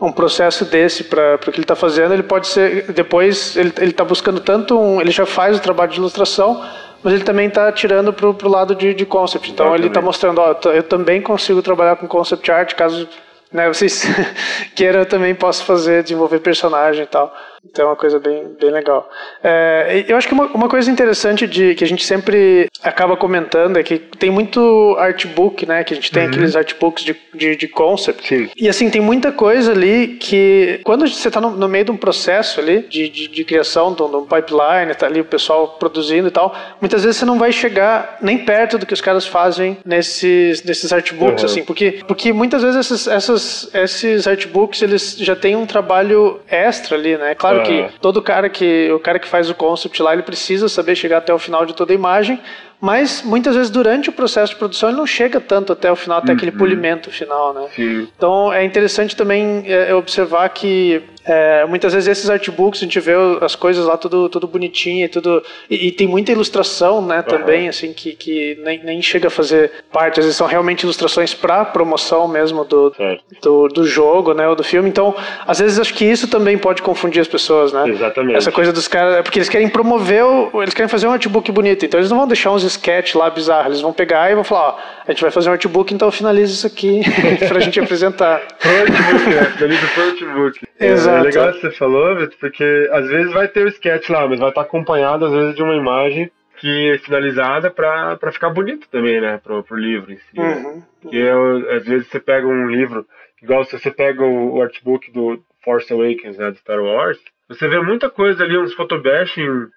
um 0.00 0.12
processo 0.12 0.64
desse 0.64 1.04
para 1.04 1.36
o 1.36 1.38
que 1.38 1.50
ele 1.50 1.60
está 1.60 1.76
fazendo, 1.76 2.12
ele 2.12 2.22
pode 2.22 2.48
ser 2.48 2.92
depois 2.92 3.56
ele 3.56 3.72
ele 3.78 3.90
está 3.90 4.04
buscando 4.04 4.40
tanto 4.40 4.78
um, 4.78 5.00
ele 5.00 5.10
já 5.10 5.24
faz 5.24 5.56
o 5.56 5.62
trabalho 5.62 5.92
de 5.92 5.98
ilustração, 5.98 6.62
mas 7.04 7.12
ele 7.12 7.22
também 7.22 7.48
está 7.48 7.70
tirando 7.70 8.14
para 8.14 8.26
o 8.26 8.48
lado 8.48 8.74
de, 8.74 8.94
de 8.94 9.04
concept. 9.04 9.50
Então 9.50 9.74
ele 9.74 9.88
está 9.88 10.00
mostrando, 10.00 10.40
ó, 10.40 10.56
eu 10.70 10.82
também 10.82 11.20
consigo 11.20 11.60
trabalhar 11.60 11.96
com 11.96 12.08
concept 12.08 12.50
art 12.50 12.74
caso 12.74 13.06
né, 13.52 13.68
vocês 13.68 14.02
queiram, 14.74 15.00
eu 15.00 15.06
também 15.06 15.34
posso 15.34 15.64
fazer 15.64 16.02
desenvolver 16.02 16.40
personagem 16.40 17.04
e 17.04 17.06
tal. 17.06 17.32
Então 17.70 17.86
é 17.86 17.88
uma 17.88 17.96
coisa 17.96 18.18
bem, 18.18 18.44
bem 18.60 18.70
legal. 18.70 19.10
É, 19.42 20.04
eu 20.06 20.16
acho 20.16 20.28
que 20.28 20.34
uma, 20.34 20.46
uma 20.46 20.68
coisa 20.68 20.90
interessante 20.90 21.46
de 21.46 21.74
que 21.74 21.82
a 21.82 21.86
gente 21.86 22.04
sempre 22.04 22.68
acaba 22.82 23.16
comentando 23.16 23.78
é 23.78 23.82
que 23.82 23.98
tem 23.98 24.30
muito 24.30 24.94
artbook, 24.98 25.66
né? 25.66 25.82
Que 25.82 25.94
a 25.94 25.96
gente 25.96 26.12
tem 26.12 26.24
uhum. 26.24 26.28
aqueles 26.28 26.54
artbooks 26.54 27.04
de, 27.04 27.16
de, 27.34 27.56
de 27.56 27.68
concept. 27.68 28.28
Sim. 28.28 28.50
E 28.56 28.68
assim, 28.68 28.90
tem 28.90 29.00
muita 29.00 29.32
coisa 29.32 29.72
ali 29.72 30.16
que 30.20 30.80
quando 30.84 31.08
você 31.08 31.28
está 31.28 31.40
no, 31.40 31.50
no, 31.50 31.68
meio 31.68 31.86
de 31.86 31.90
um 31.90 31.96
processo 31.96 32.60
ali 32.60 32.82
de, 32.82 33.08
de, 33.08 33.28
de 33.28 33.44
criação 33.44 33.92
de 33.92 34.02
um, 34.02 34.10
de 34.10 34.16
um 34.16 34.24
pipeline, 34.24 34.94
tá 34.96 35.06
ali 35.06 35.20
o 35.20 35.24
pessoal 35.24 35.76
produzindo 35.78 36.28
e 36.28 36.30
tal, 36.30 36.54
muitas 36.80 37.02
vezes 37.02 37.16
você 37.16 37.24
não 37.24 37.38
vai 37.38 37.50
chegar 37.50 38.18
nem 38.20 38.38
perto 38.38 38.78
do 38.78 38.86
que 38.86 38.94
os 38.94 39.00
caras 39.00 39.26
fazem 39.26 39.78
nesses, 39.84 40.62
nesses 40.62 40.92
artbooks, 40.92 41.42
uhum. 41.42 41.48
assim, 41.48 41.64
porque, 41.64 42.00
porque 42.06 42.32
muitas 42.32 42.62
vezes 42.62 42.90
esses, 42.90 43.08
essas, 43.08 43.70
esses 43.74 44.28
artbooks 44.28 44.82
eles 44.82 45.16
já 45.18 45.34
têm 45.34 45.56
um 45.56 45.66
trabalho 45.66 46.40
extra 46.48 46.96
ali, 46.96 47.16
né? 47.16 47.34
Claro 47.34 47.53
Claro 47.62 47.90
que 47.90 47.98
todo 48.00 48.22
cara 48.22 48.48
que 48.48 48.90
o 48.92 48.98
cara 48.98 49.18
que 49.18 49.28
faz 49.28 49.48
o 49.50 49.54
concept 49.54 50.02
lá, 50.02 50.12
ele 50.12 50.22
precisa 50.22 50.68
saber 50.68 50.94
chegar 50.94 51.18
até 51.18 51.32
o 51.32 51.38
final 51.38 51.64
de 51.64 51.74
toda 51.74 51.92
a 51.92 51.94
imagem, 51.94 52.40
mas 52.80 53.22
muitas 53.24 53.56
vezes 53.56 53.70
durante 53.70 54.08
o 54.10 54.12
processo 54.12 54.52
de 54.52 54.58
produção 54.58 54.88
ele 54.88 54.98
não 54.98 55.06
chega 55.06 55.40
tanto 55.40 55.72
até 55.72 55.90
o 55.90 55.96
final, 55.96 56.18
até 56.18 56.32
uhum. 56.32 56.36
aquele 56.36 56.52
polimento 56.52 57.10
final, 57.10 57.54
né? 57.54 57.68
Sim. 57.74 58.08
Então 58.16 58.52
é 58.52 58.64
interessante 58.64 59.16
também 59.16 59.64
é, 59.66 59.94
observar 59.94 60.48
que 60.50 61.02
é, 61.26 61.64
muitas 61.64 61.94
vezes 61.94 62.06
esses 62.06 62.28
artbooks 62.28 62.80
a 62.80 62.84
gente 62.84 63.00
vê 63.00 63.12
as 63.40 63.56
coisas 63.56 63.86
lá 63.86 63.96
tudo, 63.96 64.28
tudo 64.28 64.46
bonitinho 64.46 65.06
e 65.06 65.08
tudo 65.08 65.42
e, 65.70 65.88
e 65.88 65.92
tem 65.92 66.06
muita 66.06 66.32
ilustração 66.32 67.00
né 67.00 67.22
também 67.22 67.66
assim 67.66 67.94
que, 67.94 68.12
que 68.12 68.58
nem, 68.62 68.84
nem 68.84 69.00
chega 69.00 69.28
a 69.28 69.30
fazer 69.30 69.70
parte 69.90 70.20
às 70.20 70.26
vezes 70.26 70.36
são 70.36 70.46
realmente 70.46 70.82
ilustrações 70.82 71.32
para 71.32 71.64
promoção 71.64 72.28
mesmo 72.28 72.62
do, 72.64 72.94
do, 73.40 73.68
do 73.68 73.86
jogo 73.86 74.34
né 74.34 74.46
ou 74.46 74.54
do 74.54 74.62
filme. 74.62 74.88
Então 74.88 75.14
às 75.46 75.60
vezes 75.60 75.78
acho 75.78 75.94
que 75.94 76.04
isso 76.04 76.28
também 76.28 76.58
pode 76.58 76.82
confundir 76.82 77.22
as 77.22 77.28
pessoas 77.28 77.72
né? 77.72 77.88
Exatamente. 77.88 78.36
Essa 78.36 78.52
coisa 78.52 78.70
dos 78.70 78.86
caras 78.86 79.14
é 79.14 79.22
porque 79.22 79.38
eles 79.38 79.48
querem 79.48 79.68
promover 79.68 80.24
o, 80.24 80.62
eles 80.62 80.74
querem 80.74 80.88
fazer 80.88 81.06
um 81.06 81.12
artbook 81.12 81.50
bonito. 81.50 81.86
Então 81.86 81.98
eles 81.98 82.10
não 82.10 82.18
vão 82.18 82.28
deixar 82.28 82.50
uns 82.52 82.64
sketch 82.64 83.14
lá 83.14 83.30
bizarros. 83.30 83.68
Eles 83.68 83.80
vão 83.80 83.92
pegar 83.94 84.30
e 84.30 84.34
vão 84.34 84.44
falar 84.44 84.68
ó, 84.68 84.78
a 85.06 85.10
gente 85.10 85.22
vai 85.22 85.30
fazer 85.30 85.48
um 85.48 85.52
artbook 85.52 85.94
então 85.94 86.10
finaliza 86.10 86.52
isso 86.52 86.66
aqui 86.66 87.00
para 87.48 87.56
a 87.56 87.60
gente 87.60 87.80
apresentar. 87.80 88.42
Artbook 88.60 89.34
né? 89.34 89.44
Finaliza 89.56 89.86
o 89.96 90.02
artbook 90.02 90.60
Exato. 90.78 91.13
É 91.18 91.22
legal 91.22 91.52
que 91.52 91.60
você 91.60 91.70
falou, 91.72 92.16
Vitor, 92.16 92.38
porque 92.38 92.88
às 92.92 93.08
vezes 93.08 93.32
vai 93.32 93.48
ter 93.48 93.64
o 93.64 93.68
sketch 93.68 94.08
lá, 94.10 94.26
mas 94.26 94.38
vai 94.38 94.48
estar 94.48 94.62
acompanhado 94.62 95.26
às 95.26 95.32
vezes 95.32 95.54
de 95.54 95.62
uma 95.62 95.74
imagem 95.74 96.30
que 96.58 96.90
é 96.90 96.98
finalizada 96.98 97.70
para 97.70 98.32
ficar 98.32 98.50
bonito 98.50 98.88
também, 98.88 99.20
né, 99.20 99.38
pro, 99.42 99.62
pro 99.62 99.76
livro 99.76 100.12
em 100.12 100.16
si. 100.16 100.36
Né? 100.36 100.54
Uhum. 100.54 101.10
Que 101.10 101.20
é, 101.20 101.76
às 101.76 101.84
vezes 101.84 102.08
você 102.08 102.20
pega 102.20 102.46
um 102.46 102.68
livro, 102.68 103.04
igual 103.42 103.64
se 103.64 103.78
você 103.78 103.90
pega 103.90 104.22
o, 104.22 104.56
o 104.56 104.62
artbook 104.62 105.10
do 105.10 105.42
Force 105.64 105.92
Awakens, 105.92 106.38
né, 106.38 106.50
do 106.50 106.56
Star 106.58 106.80
Wars, 106.80 107.18
você 107.48 107.68
vê 107.68 107.80
muita 107.80 108.08
coisa 108.08 108.42
ali, 108.42 108.56
uns 108.56 108.74
photobashing 108.74 109.68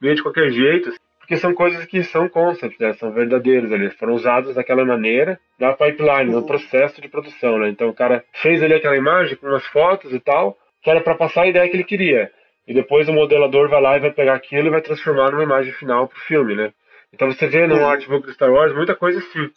meio 0.00 0.14
de 0.14 0.22
qualquer 0.22 0.50
jeito, 0.50 0.92
porque 1.18 1.36
são 1.36 1.54
coisas 1.54 1.84
que 1.84 2.02
são 2.02 2.28
concepts, 2.28 2.78
né? 2.80 2.92
São 2.94 3.12
verdadeiros 3.12 3.70
ali, 3.70 3.88
foram 3.90 4.14
usados 4.14 4.56
daquela 4.56 4.84
maneira 4.84 5.38
na 5.60 5.72
pipeline, 5.72 6.32
no 6.32 6.44
processo 6.44 7.00
de 7.00 7.08
produção, 7.08 7.56
né? 7.58 7.68
Então 7.68 7.88
o 7.88 7.94
cara 7.94 8.24
fez 8.42 8.60
ali 8.60 8.74
aquela 8.74 8.96
imagem 8.96 9.36
com 9.36 9.46
umas 9.46 9.64
fotos 9.66 10.12
e 10.12 10.18
tal, 10.18 10.58
que 10.82 10.90
era 10.90 11.00
para 11.00 11.14
passar 11.14 11.42
a 11.42 11.46
ideia 11.46 11.68
que 11.68 11.76
ele 11.76 11.84
queria. 11.84 12.30
E 12.66 12.74
depois 12.74 13.08
o 13.08 13.12
modelador 13.12 13.68
vai 13.68 13.80
lá 13.80 13.96
e 13.96 14.00
vai 14.00 14.12
pegar 14.12 14.34
aquilo 14.34 14.68
e 14.68 14.70
vai 14.70 14.80
transformar 14.80 15.30
numa 15.30 15.42
imagem 15.42 15.72
final 15.72 16.06
pro 16.06 16.20
filme, 16.20 16.54
né? 16.54 16.72
Então 17.12 17.30
você 17.30 17.46
vê 17.46 17.66
no 17.66 17.76
uhum. 17.76 17.88
artbook 17.88 18.26
do 18.26 18.32
Star 18.32 18.50
Wars 18.50 18.74
muita 18.74 18.94
coisa 18.94 19.18
assim, 19.18 19.50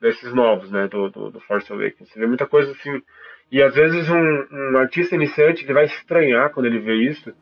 desses 0.00 0.32
novos, 0.34 0.70
né? 0.70 0.88
Do, 0.88 1.08
do, 1.10 1.30
do 1.30 1.40
Force 1.40 1.72
Awakens. 1.72 2.08
Você 2.10 2.18
vê 2.18 2.26
muita 2.26 2.46
coisa 2.46 2.72
assim. 2.72 3.00
E 3.50 3.62
às 3.62 3.74
vezes 3.74 4.08
um, 4.08 4.46
um 4.50 4.78
artista 4.78 5.14
iniciante 5.14 5.64
ele 5.64 5.72
vai 5.72 5.84
estranhar 5.84 6.50
quando 6.50 6.66
ele 6.66 6.80
vê 6.80 6.94
isso, 6.94 7.32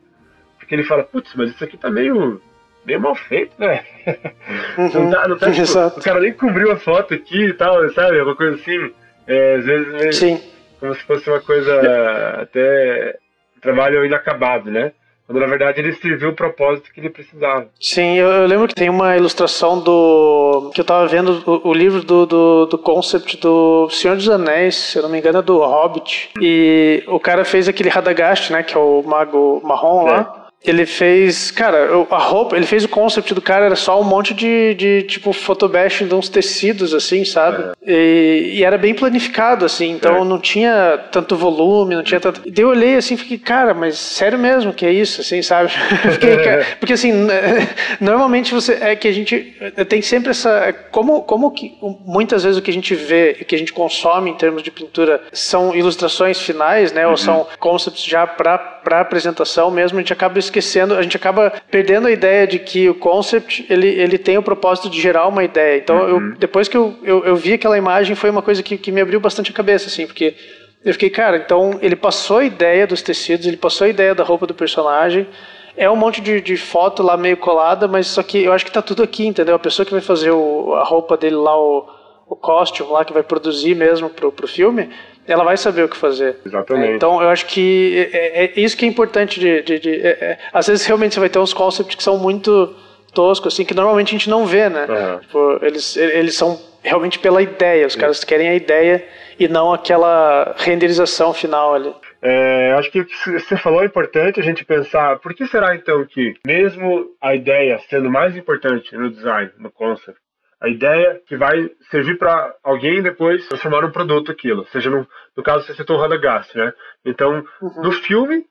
porque 0.59 0.75
ele 0.75 0.83
fala, 0.83 1.03
putz, 1.03 1.33
mas 1.35 1.49
isso 1.49 1.63
aqui 1.63 1.77
tá 1.77 1.89
meio 1.89 2.41
meio 2.85 3.01
mal 3.01 3.15
feito, 3.15 3.53
né? 3.59 3.83
Uhum. 4.77 5.05
Não 5.05 5.09
tá, 5.09 5.27
não 5.27 5.37
tá, 5.37 5.51
tipo, 5.51 5.77
o 5.79 6.03
cara 6.03 6.19
nem 6.19 6.33
cobriu 6.33 6.69
a 6.71 6.75
foto 6.75 7.13
aqui 7.13 7.45
e 7.45 7.53
tal, 7.53 7.89
sabe? 7.91 8.21
Uma 8.21 8.35
coisa 8.35 8.55
assim. 8.55 8.93
É, 9.25 9.55
às 9.55 9.65
vezes 9.65 9.93
meio, 9.93 10.13
Sim. 10.13 10.43
como 10.79 10.93
se 10.93 11.01
fosse 11.03 11.29
uma 11.29 11.39
coisa 11.39 12.41
até 12.41 13.17
trabalho 13.65 14.05
inacabado, 14.05 14.71
né? 14.71 14.91
Quando 15.25 15.39
na 15.39 15.47
verdade 15.47 15.81
ele 15.81 15.93
serviu 15.93 16.29
o 16.29 16.35
propósito 16.35 16.93
que 16.93 16.99
ele 16.99 17.09
precisava. 17.09 17.67
Sim, 17.81 18.15
eu, 18.15 18.27
eu 18.27 18.45
lembro 18.45 18.67
que 18.67 18.75
tem 18.75 18.89
uma 18.89 19.17
ilustração 19.17 19.79
do. 19.79 20.71
que 20.73 20.79
eu 20.79 20.85
tava 20.85 21.07
vendo 21.07 21.41
o, 21.47 21.69
o 21.69 21.73
livro 21.73 22.03
do, 22.03 22.27
do, 22.27 22.65
do, 22.67 22.77
concept 22.77 23.37
do 23.37 23.89
Senhor 23.89 24.15
dos 24.15 24.29
Anéis, 24.29 24.75
se 24.75 24.99
eu 24.99 25.01
não 25.01 25.09
me 25.09 25.17
engano, 25.17 25.39
é 25.39 25.41
do 25.41 25.57
Hobbit. 25.57 26.29
E 26.39 27.03
o 27.07 27.19
cara 27.19 27.43
fez 27.43 27.67
aquele 27.67 27.89
Radagast, 27.89 28.53
né? 28.53 28.61
Que 28.61 28.75
é 28.75 28.79
o 28.79 29.01
mago 29.01 29.61
marrom 29.63 30.07
é. 30.07 30.11
lá 30.11 30.44
ele 30.63 30.85
fez, 30.85 31.51
cara, 31.51 31.89
a 32.09 32.17
roupa, 32.17 32.55
ele 32.55 32.65
fez 32.65 32.83
o 32.83 32.89
concept 32.89 33.33
do 33.33 33.41
cara, 33.41 33.65
era 33.65 33.75
só 33.75 33.99
um 33.99 34.03
monte 34.03 34.33
de, 34.33 34.73
de 34.73 35.03
tipo, 35.03 35.31
photobash 35.31 36.03
de 36.03 36.13
uns 36.13 36.27
tecidos, 36.27 36.93
assim, 36.93 37.23
sabe? 37.23 37.71
É. 37.85 37.91
E, 37.91 38.55
e, 38.55 38.63
era 38.63 38.77
bem 38.77 38.93
planificado, 38.93 39.65
assim, 39.65 39.91
então 39.91 40.17
é. 40.17 40.23
não 40.23 40.39
tinha 40.39 40.97
tanto 41.11 41.35
volume, 41.35 41.95
não 41.95 42.03
tinha 42.03 42.19
tanto. 42.19 42.41
E 42.45 42.51
daí 42.51 42.63
eu 42.63 42.69
olhei 42.69 42.95
assim 42.95 43.15
fiquei, 43.15 43.37
cara, 43.37 43.73
mas 43.73 43.97
sério 43.97 44.39
mesmo 44.39 44.73
que 44.73 44.85
é 44.85 44.91
isso, 44.91 45.21
assim, 45.21 45.41
sabe? 45.41 45.69
fiquei, 46.13 46.37
porque 46.79 46.93
assim, 46.93 47.11
normalmente 47.99 48.53
você. 48.53 48.73
É 48.81 48.95
que 48.95 49.07
a 49.07 49.11
gente 49.11 49.55
tem 49.87 50.01
sempre 50.01 50.31
essa. 50.31 50.73
Como, 50.91 51.21
como 51.23 51.51
que 51.51 51.77
muitas 52.05 52.43
vezes 52.43 52.57
o 52.57 52.61
que 52.61 52.71
a 52.71 52.73
gente 52.73 52.93
vê 52.95 53.37
e 53.39 53.45
que 53.45 53.55
a 53.55 53.57
gente 53.57 53.73
consome 53.73 54.31
em 54.31 54.35
termos 54.35 54.63
de 54.63 54.71
pintura 54.71 55.21
são 55.31 55.75
ilustrações 55.75 56.39
finais, 56.39 56.91
né? 56.91 57.05
Uhum. 57.05 57.11
Ou 57.11 57.17
são 57.17 57.47
concepts 57.59 58.03
já 58.03 58.25
para 58.25 58.99
apresentação 58.99 59.69
mesmo, 59.71 59.97
a 59.97 60.01
gente 60.01 60.13
acaba 60.13 60.39
esquecendo 60.45 60.95
a 60.95 61.01
gente 61.01 61.17
acaba 61.17 61.51
perdendo 61.69 62.07
a 62.07 62.11
ideia 62.11 62.47
de 62.47 62.59
que 62.59 62.89
o 62.89 62.95
concept 62.95 63.65
ele, 63.69 63.87
ele 63.87 64.17
tem 64.17 64.37
o 64.37 64.43
propósito 64.43 64.89
de 64.89 64.99
gerar 64.99 65.27
uma 65.27 65.43
ideia. 65.43 65.77
Então, 65.77 65.97
uhum. 65.97 66.31
eu, 66.31 66.37
depois 66.37 66.67
que 66.67 66.77
eu, 66.77 66.95
eu, 67.03 67.25
eu, 67.25 67.35
vi 67.35 67.53
aquela 67.53 67.77
imagem, 67.77 68.15
foi 68.15 68.29
uma 68.29 68.41
coisa 68.41 68.63
que, 68.63 68.77
que 68.77 68.91
me 68.91 69.01
abriu 69.01 69.19
bastante 69.19 69.51
a 69.51 69.53
cabeça, 69.53 69.87
assim, 69.87 70.05
porque 70.05 70.35
eu 70.83 70.93
fiquei, 70.93 71.09
cara, 71.09 71.37
então 71.37 71.79
ele 71.81 71.95
passou 71.95 72.37
a 72.37 72.45
ideia 72.45 72.85
dos 72.85 73.01
tecidos, 73.01 73.47
ele 73.47 73.57
passou 73.57 73.85
a 73.85 73.89
ideia 73.89 74.13
da 74.13 74.23
roupa 74.23 74.45
do 74.45 74.53
personagem. 74.53 75.27
É 75.75 75.89
um 75.89 75.95
monte 75.95 76.21
de, 76.21 76.39
de 76.39 76.55
foto 76.55 77.03
lá 77.03 77.17
meio 77.17 77.35
colada, 77.35 77.87
mas 77.87 78.07
só 78.07 78.23
que 78.23 78.43
eu 78.43 78.53
acho 78.53 78.63
que 78.63 78.71
tá 78.71 78.81
tudo 78.81 79.03
aqui, 79.03 79.25
entendeu? 79.25 79.55
A 79.55 79.59
pessoa 79.59 79.85
que 79.85 79.91
vai 79.91 80.01
fazer 80.01 80.31
o, 80.31 80.73
a 80.75 80.83
roupa 80.83 81.17
dele 81.17 81.35
lá, 81.35 81.59
o, 81.59 81.85
o 82.27 82.35
costume 82.35 82.91
lá, 82.91 83.03
que 83.03 83.11
vai 83.11 83.23
produzir 83.23 83.75
mesmo 83.75 84.09
pro, 84.09 84.31
pro 84.31 84.47
filme, 84.47 84.89
ela 85.27 85.43
vai 85.43 85.57
saber 85.57 85.83
o 85.83 85.89
que 85.89 85.97
fazer. 85.97 86.37
Exatamente. 86.45 86.93
É, 86.93 86.95
então, 86.95 87.21
eu 87.21 87.29
acho 87.29 87.45
que 87.45 88.09
é, 88.13 88.17
é, 88.17 88.45
é, 88.45 88.53
isso 88.55 88.77
que 88.77 88.85
é 88.85 88.87
importante 88.87 89.39
de... 89.39 89.61
de, 89.61 89.79
de 89.79 89.95
é, 89.95 90.09
é, 90.09 90.37
às 90.53 90.67
vezes, 90.67 90.85
realmente, 90.85 91.13
você 91.13 91.19
vai 91.19 91.29
ter 91.29 91.39
uns 91.39 91.53
concepts 91.53 91.95
que 91.95 92.03
são 92.03 92.17
muito 92.17 92.75
toscos, 93.13 93.53
assim, 93.53 93.65
que 93.65 93.73
normalmente 93.73 94.09
a 94.09 94.17
gente 94.17 94.29
não 94.29 94.45
vê, 94.45 94.69
né? 94.69 94.85
Uhum. 94.87 95.19
Tipo, 95.19 95.59
eles, 95.61 95.95
eles 95.95 96.35
são 96.35 96.59
realmente 96.83 97.17
pela 97.17 97.41
ideia, 97.41 97.87
os 97.87 97.95
caras 97.95 98.23
querem 98.23 98.49
a 98.49 98.55
ideia 98.55 99.03
e 99.39 99.47
não 99.47 99.73
aquela 99.73 100.53
renderização 100.57 101.33
final 101.33 101.73
ali. 101.73 101.93
É, 102.21 102.73
acho 102.73 102.91
que 102.91 103.01
o 103.01 103.05
que 103.05 103.39
você 103.39 103.57
falou 103.57 103.81
é 103.81 103.85
importante 103.85 104.39
a 104.39 104.43
gente 104.43 104.65
pensar, 104.65 105.19
por 105.19 105.33
que 105.33 105.45
será 105.47 105.75
então 105.75 106.05
que, 106.05 106.33
mesmo 106.45 107.05
a 107.21 107.35
ideia 107.35 107.79
sendo 107.89 108.09
mais 108.09 108.35
importante 108.35 108.95
no 108.95 109.11
design, 109.11 109.51
no 109.59 109.71
concept, 109.71 110.19
a 110.61 110.69
ideia 110.69 111.21
que 111.27 111.35
vai 111.35 111.69
servir 111.91 112.17
para 112.17 112.55
alguém 112.63 113.01
depois 113.01 113.47
transformar 113.47 113.85
um 113.85 113.91
produto 113.91 114.31
aquilo. 114.31 114.65
Seja 114.67 114.89
no, 114.89 115.07
no 115.35 115.43
caso 115.43 115.65
você 115.65 115.75
citou 115.75 115.97
o 115.97 115.99
Radagast, 115.99 116.57
né? 116.57 116.73
Então, 117.05 117.45
uhum. 117.61 117.81
no 117.83 117.91
filme, 117.91 118.45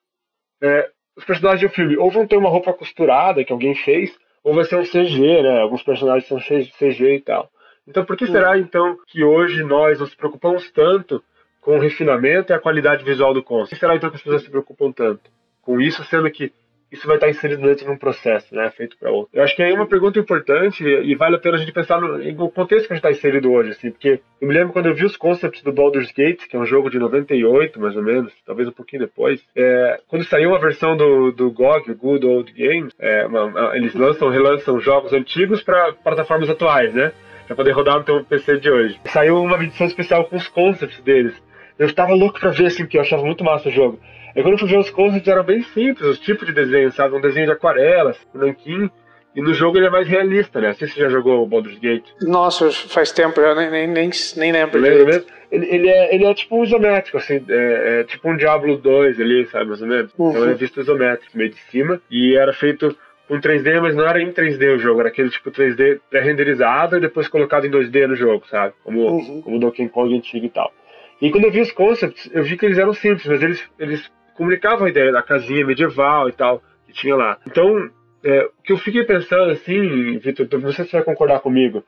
é, 0.62 0.90
os 1.16 1.24
personagens 1.24 1.70
do 1.70 1.74
filme 1.74 1.96
ou 1.96 2.10
vão 2.10 2.26
ter 2.26 2.36
uma 2.36 2.50
roupa 2.50 2.72
costurada 2.72 3.44
que 3.44 3.52
alguém 3.52 3.74
fez, 3.74 4.16
ou 4.42 4.54
vai 4.54 4.64
ser 4.64 4.76
um 4.76 4.84
CG, 4.84 5.42
né? 5.42 5.60
Alguns 5.60 5.82
personagens 5.82 6.28
são 6.28 6.38
CG 6.38 7.14
e 7.16 7.20
tal. 7.20 7.50
Então, 7.86 8.04
por 8.04 8.16
que 8.16 8.26
será 8.26 8.58
então 8.58 8.96
que 9.06 9.22
hoje 9.22 9.62
nós 9.62 10.00
nos 10.00 10.14
preocupamos 10.14 10.70
tanto 10.70 11.22
com 11.60 11.76
o 11.76 11.80
refinamento 11.80 12.52
e 12.52 12.54
a 12.54 12.58
qualidade 12.58 13.04
visual 13.04 13.34
do 13.34 13.42
conceito? 13.42 13.70
Por 13.70 13.74
que 13.74 13.80
será 13.80 13.96
então 13.96 14.10
que 14.10 14.16
as 14.16 14.22
pessoas 14.22 14.42
se 14.42 14.50
preocupam 14.50 14.92
tanto 14.92 15.30
com 15.62 15.80
isso, 15.80 16.04
sendo 16.04 16.30
que 16.30 16.52
isso 16.94 17.06
vai 17.06 17.16
estar 17.16 17.28
inserido 17.28 17.62
dentro 17.62 17.84
de 17.84 17.90
um 17.90 17.98
processo, 17.98 18.54
né, 18.54 18.70
feito 18.70 18.96
para 18.96 19.10
outro. 19.10 19.30
Eu 19.32 19.42
acho 19.42 19.54
que 19.54 19.62
é 19.62 19.74
uma 19.74 19.86
pergunta 19.86 20.18
importante 20.18 20.84
e 20.84 21.14
vale 21.14 21.36
a 21.36 21.38
pena 21.38 21.56
a 21.56 21.58
gente 21.58 21.72
pensar 21.72 22.00
no, 22.00 22.18
no 22.18 22.50
contexto 22.50 22.86
que 22.86 22.92
a 22.92 22.96
gente 22.96 23.04
está 23.04 23.10
inserido 23.10 23.52
hoje, 23.52 23.70
assim, 23.70 23.90
porque 23.90 24.20
eu 24.40 24.48
me 24.48 24.54
lembro 24.54 24.72
quando 24.72 24.86
eu 24.86 24.94
vi 24.94 25.04
os 25.04 25.16
concepts 25.16 25.62
do 25.62 25.72
Baldur's 25.72 26.12
Gate, 26.12 26.46
que 26.48 26.56
é 26.56 26.58
um 26.58 26.64
jogo 26.64 26.88
de 26.88 26.98
98, 26.98 27.80
mais 27.80 27.96
ou 27.96 28.02
menos, 28.02 28.32
talvez 28.46 28.68
um 28.68 28.72
pouquinho 28.72 29.02
depois, 29.02 29.44
é, 29.56 30.00
quando 30.06 30.24
saiu 30.24 30.54
a 30.54 30.58
versão 30.58 30.96
do, 30.96 31.32
do 31.32 31.50
GOG, 31.50 31.90
o 31.90 31.96
Good 31.96 32.26
Old 32.26 32.52
Games, 32.52 32.94
é, 32.98 33.26
uma, 33.26 33.44
uma, 33.44 33.76
eles 33.76 33.94
lançam, 33.94 34.28
relançam 34.28 34.78
jogos 34.78 35.12
antigos 35.12 35.62
para 35.62 35.92
plataformas 35.92 36.48
atuais, 36.48 36.94
né, 36.94 37.12
para 37.46 37.56
poder 37.56 37.72
rodar 37.72 37.98
no 37.98 38.04
teu 38.04 38.24
PC 38.24 38.58
de 38.58 38.70
hoje. 38.70 39.00
Saiu 39.06 39.42
uma 39.42 39.62
edição 39.62 39.86
especial 39.86 40.24
com 40.26 40.36
os 40.36 40.48
concepts 40.48 41.00
deles. 41.00 41.34
Eu 41.76 41.86
estava 41.86 42.14
louco 42.14 42.38
pra 42.38 42.50
ver, 42.50 42.66
assim, 42.66 42.84
porque 42.84 42.96
eu 42.96 43.02
achava 43.02 43.24
muito 43.24 43.42
massa 43.42 43.68
o 43.68 43.72
jogo. 43.72 43.98
Aí 44.36 44.42
quando 44.42 44.54
eu 44.54 44.58
fui 44.58 44.68
ver 44.68 44.78
os 44.78 44.90
concepts 44.90 45.28
eram 45.28 45.44
bem 45.44 45.62
simples, 45.62 46.08
os 46.08 46.18
tipos 46.18 46.46
de 46.46 46.52
desenho, 46.52 46.90
sabe? 46.92 47.14
Um 47.14 47.20
desenho 47.20 47.46
de 47.46 47.52
aquarelas, 47.52 48.18
nanquim. 48.34 48.90
E 49.34 49.42
no 49.42 49.52
jogo 49.52 49.76
ele 49.76 49.86
é 49.86 49.90
mais 49.90 50.06
realista, 50.06 50.60
né? 50.60 50.68
Não 50.68 50.74
sei 50.74 50.86
se 50.86 50.94
você 50.94 51.00
já 51.00 51.08
jogou 51.08 51.42
o 51.42 51.46
Baldur's 51.46 51.78
Gate. 51.78 52.08
Nossa, 52.22 52.70
faz 52.70 53.10
tempo, 53.10 53.40
eu 53.40 53.54
nem, 53.56 53.70
nem, 53.70 53.88
nem, 53.88 54.10
nem 54.36 54.52
lembro. 54.52 54.80
Lembra 54.80 55.04
mesmo? 55.04 55.26
Ele, 55.50 55.66
ele, 55.66 55.88
é, 55.88 56.14
ele 56.14 56.24
é 56.24 56.34
tipo 56.34 56.56
um 56.56 56.64
isométrico, 56.64 57.16
assim, 57.16 57.44
é, 57.48 58.00
é 58.00 58.04
tipo 58.04 58.28
um 58.28 58.36
Diablo 58.36 58.76
2 58.76 59.20
ali, 59.20 59.46
sabe, 59.46 59.66
mais 59.66 59.82
ou 59.82 59.88
menos. 59.88 60.12
Uhum. 60.16 60.30
Então 60.30 60.42
ele 60.44 60.52
é 60.52 60.56
visto 60.56 60.80
isométrico, 60.80 61.36
meio 61.36 61.50
de 61.50 61.60
cima. 61.70 62.00
E 62.10 62.36
era 62.36 62.52
feito 62.52 62.96
com 63.28 63.40
3D, 63.40 63.80
mas 63.80 63.94
não 63.96 64.06
era 64.06 64.20
em 64.20 64.32
3D 64.32 64.76
o 64.76 64.78
jogo, 64.78 65.00
era 65.00 65.08
aquele 65.08 65.30
tipo 65.30 65.50
3D 65.50 66.00
pré-renderizado 66.10 66.96
e 66.96 67.00
depois 67.00 67.26
colocado 67.26 67.66
em 67.66 67.70
2D 67.70 68.06
no 68.06 68.16
jogo, 68.16 68.44
sabe? 68.48 68.74
Como, 68.84 69.00
uhum. 69.00 69.42
como 69.42 69.58
Donkey 69.58 69.88
Kong 69.88 70.16
antigo 70.16 70.46
e 70.46 70.50
tal. 70.50 70.72
E 71.20 71.30
quando 71.30 71.44
eu 71.44 71.52
vi 71.52 71.60
os 71.60 71.72
concepts, 71.72 72.30
eu 72.32 72.44
vi 72.44 72.56
que 72.56 72.66
eles 72.66 72.78
eram 72.78 72.92
simples, 72.92 73.26
mas 73.26 73.42
eles, 73.42 73.64
eles 73.78 74.10
comunicavam 74.34 74.86
a 74.86 74.90
ideia 74.90 75.12
da 75.12 75.22
casinha 75.22 75.66
medieval 75.66 76.28
e 76.28 76.32
tal 76.32 76.62
que 76.86 76.92
tinha 76.92 77.16
lá. 77.16 77.38
Então, 77.46 77.90
é, 78.24 78.44
o 78.44 78.62
que 78.62 78.72
eu 78.72 78.78
fiquei 78.78 79.04
pensando 79.04 79.50
assim, 79.50 80.18
Vitor, 80.18 80.48
não 80.60 80.72
sei 80.72 80.84
se 80.84 80.90
você 80.90 80.96
vai 80.96 81.04
concordar 81.04 81.40
comigo, 81.40 81.84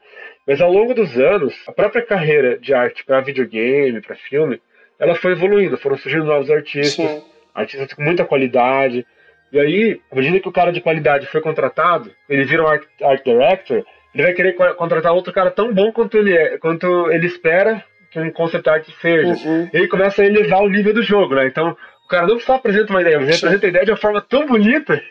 mas 0.46 0.60
ao 0.60 0.70
longo 0.70 0.94
dos 0.94 1.18
anos, 1.18 1.54
a 1.66 1.72
própria 1.72 2.02
carreira 2.02 2.58
de 2.58 2.74
arte 2.74 3.04
para 3.04 3.20
videogame, 3.20 4.00
para 4.00 4.16
filme, 4.16 4.60
ela 4.98 5.14
foi 5.14 5.32
evoluindo, 5.32 5.78
foram 5.78 5.96
surgindo 5.96 6.24
novos 6.24 6.50
artistas, 6.50 7.06
Sim. 7.06 7.22
artistas 7.54 7.92
com 7.92 8.02
muita 8.02 8.24
qualidade. 8.24 9.06
E 9.52 9.58
aí, 9.58 10.00
à 10.10 10.14
medida 10.14 10.40
que 10.40 10.48
o 10.48 10.52
cara 10.52 10.72
de 10.72 10.80
qualidade 10.80 11.26
foi 11.26 11.40
contratado, 11.40 12.10
ele 12.28 12.44
vira 12.44 12.62
um 12.62 12.66
art, 12.66 12.84
art 13.02 13.24
director, 13.24 13.84
ele 14.14 14.22
vai 14.22 14.32
querer 14.32 14.54
contratar 14.76 15.12
outro 15.12 15.32
cara 15.32 15.50
tão 15.50 15.72
bom 15.72 15.92
quanto 15.92 16.16
ele 16.16 16.34
é, 16.34 16.58
quanto 16.58 17.10
ele 17.10 17.26
espera 17.26 17.84
que 18.10 18.18
um 18.18 18.30
concept 18.30 18.68
art 18.68 18.86
seja. 19.00 19.48
Uhum. 19.48 19.70
E 19.72 19.76
ele 19.76 19.88
começa 19.88 20.22
a 20.22 20.24
elevar 20.24 20.62
o 20.62 20.68
nível 20.68 20.94
do 20.94 21.02
jogo, 21.02 21.34
né? 21.34 21.46
Então, 21.46 21.76
o 22.06 22.08
cara 22.08 22.24
não 22.24 22.38
só 22.38 22.54
apresenta 22.54 22.92
uma 22.92 23.00
ideia, 23.00 23.18
mas 23.18 23.28
ele 23.28 23.36
apresenta 23.36 23.66
a 23.66 23.68
ideia 23.68 23.84
de 23.84 23.90
uma 23.90 23.96
forma 23.96 24.20
tão 24.20 24.46
bonita 24.46 25.02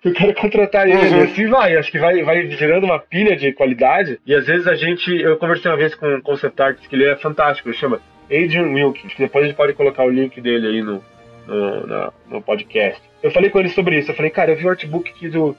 que 0.00 0.08
eu 0.08 0.14
quero 0.14 0.34
contratar 0.34 0.88
ele. 0.88 0.96
Uhum. 0.96 1.18
E 1.18 1.22
assim 1.24 1.46
vai, 1.48 1.76
acho 1.76 1.92
que 1.92 1.98
vai, 1.98 2.22
vai 2.22 2.50
gerando 2.52 2.84
uma 2.84 2.98
pilha 2.98 3.36
de 3.36 3.52
qualidade. 3.52 4.18
E 4.24 4.34
às 4.34 4.46
vezes 4.46 4.66
a 4.66 4.74
gente. 4.74 5.14
Eu 5.20 5.36
conversei 5.36 5.70
uma 5.70 5.76
vez 5.76 5.94
com 5.94 6.06
um 6.06 6.20
concept 6.22 6.60
artist 6.62 6.88
que 6.88 6.96
ele 6.96 7.04
é 7.04 7.14
fantástico, 7.16 7.68
ele 7.68 7.76
chama 7.76 8.00
Adrian 8.24 8.72
Wilkins, 8.72 9.12
que 9.12 9.22
depois 9.22 9.44
a 9.44 9.48
gente 9.48 9.56
pode 9.56 9.74
colocar 9.74 10.02
o 10.02 10.08
link 10.08 10.40
dele 10.40 10.66
aí 10.66 10.82
no, 10.82 11.04
no, 11.46 11.86
no, 11.86 12.12
no 12.26 12.42
podcast. 12.42 13.02
Eu 13.22 13.30
falei 13.30 13.50
com 13.50 13.60
ele 13.60 13.68
sobre 13.68 13.98
isso, 13.98 14.10
eu 14.10 14.16
falei, 14.16 14.30
cara, 14.30 14.52
eu 14.52 14.56
vi 14.56 14.64
o 14.64 14.70
artbook 14.70 15.10
aqui 15.10 15.28
do, 15.28 15.54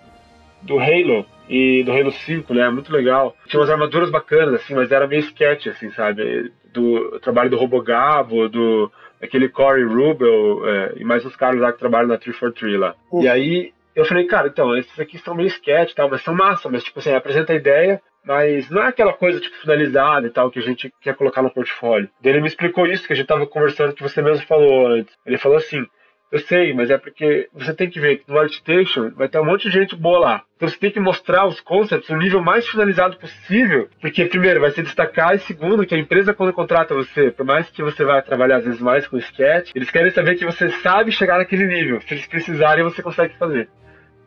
do 0.64 0.80
Halo 0.80 1.28
e 1.48 1.84
do 1.84 1.92
Halo 1.92 2.12
5, 2.12 2.52
né? 2.56 2.68
Muito 2.72 2.92
legal. 2.92 3.36
Tinha 3.46 3.60
umas 3.60 3.70
armaduras 3.70 4.10
bacanas, 4.10 4.56
assim, 4.56 4.74
mas 4.74 4.92
era 4.92 5.06
meio 5.06 5.20
sketch, 5.20 5.68
assim, 5.68 5.92
sabe? 5.92 6.52
Do 6.74 7.20
trabalho 7.20 7.52
do 7.52 7.58
Robogabo, 7.58 8.50
do 8.50 8.92
aquele 9.22 9.50
Corey 9.50 9.84
Rubel 9.84 10.68
é, 10.68 10.94
e 10.98 11.04
mais 11.04 11.26
uns 11.26 11.36
caras 11.36 11.60
lá 11.60 11.72
que 11.72 11.80
trabalham 11.80 12.08
na 12.08 12.18
343 12.18 12.80
lá. 12.80 12.96
Uhum. 13.12 13.24
E 13.24 13.28
aí 13.28 13.74
eu 13.96 14.06
falei, 14.06 14.26
cara, 14.26 14.48
então, 14.48 14.76
esses 14.76 14.98
aqui 15.00 15.18
são 15.18 15.36
meio 15.36 15.48
sketch 15.48 15.92
e 15.92 15.96
tal, 15.96 16.10
mas 16.10 16.22
são 16.22 16.34
massa, 16.34 16.70
mas 16.70 16.84
tipo 16.84 17.00
assim, 17.00 17.14
apresenta 17.14 17.54
a 17.54 17.56
ideia, 17.56 18.02
mas 18.26 18.70
não 18.70 18.82
é 18.82 18.88
aquela 18.88 19.14
coisa 19.14 19.40
tipo 19.40 19.58
finalizada 19.58 20.28
e 20.28 20.30
tal 20.30 20.50
que 20.50 20.60
a 20.60 20.62
gente 20.62 20.94
quer 21.02 21.16
colocar 21.16 21.42
no 21.42 21.54
portfólio. 21.54 22.10
Daí 22.22 22.34
ele 22.34 22.42
me 22.42 22.48
explicou 22.48 22.88
isso 22.88 23.06
que 23.06 23.14
a 23.14 23.16
gente 23.16 23.28
tava 23.28 23.46
conversando 23.46 23.94
que 23.94 24.04
você 24.04 24.22
mesmo 24.22 24.46
falou 24.46 24.88
antes. 24.88 25.14
Ele 25.26 25.38
falou 25.38 25.58
assim: 25.58 25.86
eu 26.32 26.40
sei, 26.40 26.74
mas 26.74 26.90
é 26.90 26.98
porque 26.98 27.50
você 27.54 27.74
tem 27.74 27.90
que 27.90 28.00
ver 28.00 28.18
que 28.18 28.32
no 28.32 28.40
ArtStation 28.40 29.12
vai 29.12 29.28
ter 29.28 29.40
um 29.40 29.46
monte 29.46 29.64
de 29.64 29.72
gente 29.72 29.96
boa 29.96 30.20
lá. 30.20 30.44
Então 30.56 30.70
você 30.70 30.78
tem 30.78 30.92
que 30.92 31.00
mostrar 31.00 31.46
os 31.46 31.60
concepts 31.60 32.10
no 32.10 32.18
nível 32.18 32.42
mais 32.42 32.68
finalizado 32.68 33.18
possível, 33.18 33.90
porque 34.00 34.26
primeiro 34.26 34.62
vai 34.62 34.72
se 34.72 34.82
destacar 34.82 35.36
e 35.36 35.40
segundo 35.40 35.86
que 35.86 35.94
a 35.94 35.98
empresa 35.98 36.34
quando 36.34 36.54
contrata 36.54 36.96
você, 36.96 37.32
por 37.32 37.46
mais 37.46 37.70
que 37.70 37.84
você 37.84 38.06
vá 38.06 38.22
trabalhar 38.22 38.58
às 38.58 38.66
vezes 38.66 38.80
mais 38.80 39.06
com 39.08 39.18
sketch, 39.18 39.72
eles 39.76 39.90
querem 39.90 40.12
saber 40.12 40.36
que 40.36 40.46
você 40.46 40.70
sabe 40.70 41.12
chegar 41.12 41.38
naquele 41.38 41.68
nível. 41.68 42.00
Se 42.02 42.14
eles 42.14 42.28
precisarem, 42.28 42.84
você 42.84 43.02
consegue 43.02 43.36
fazer. 43.38 43.68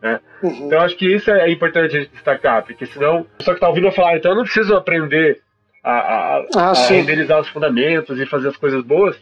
Né? 0.01 0.19
Uhum. 0.43 0.67
Então 0.67 0.81
acho 0.81 0.95
que 0.97 1.11
isso 1.11 1.31
é 1.31 1.49
importante 1.49 1.95
a 1.95 1.99
gente 2.01 2.11
destacar, 2.11 2.63
porque 2.63 2.85
senão 2.85 3.25
a 3.33 3.37
pessoa 3.37 3.55
que 3.55 3.57
está 3.57 3.67
ouvindo 3.67 3.91
falar, 3.91 4.17
então 4.17 4.31
eu 4.31 4.37
não 4.37 4.43
preciso 4.43 4.75
aprender 4.75 5.41
a, 5.85 5.91
a, 5.91 6.45
ah, 6.55 6.71
a 6.71 6.87
renderizar 6.87 7.39
os 7.39 7.47
fundamentos 7.49 8.19
e 8.19 8.25
fazer 8.25 8.47
as 8.47 8.57
coisas 8.57 8.83
boas. 8.83 9.15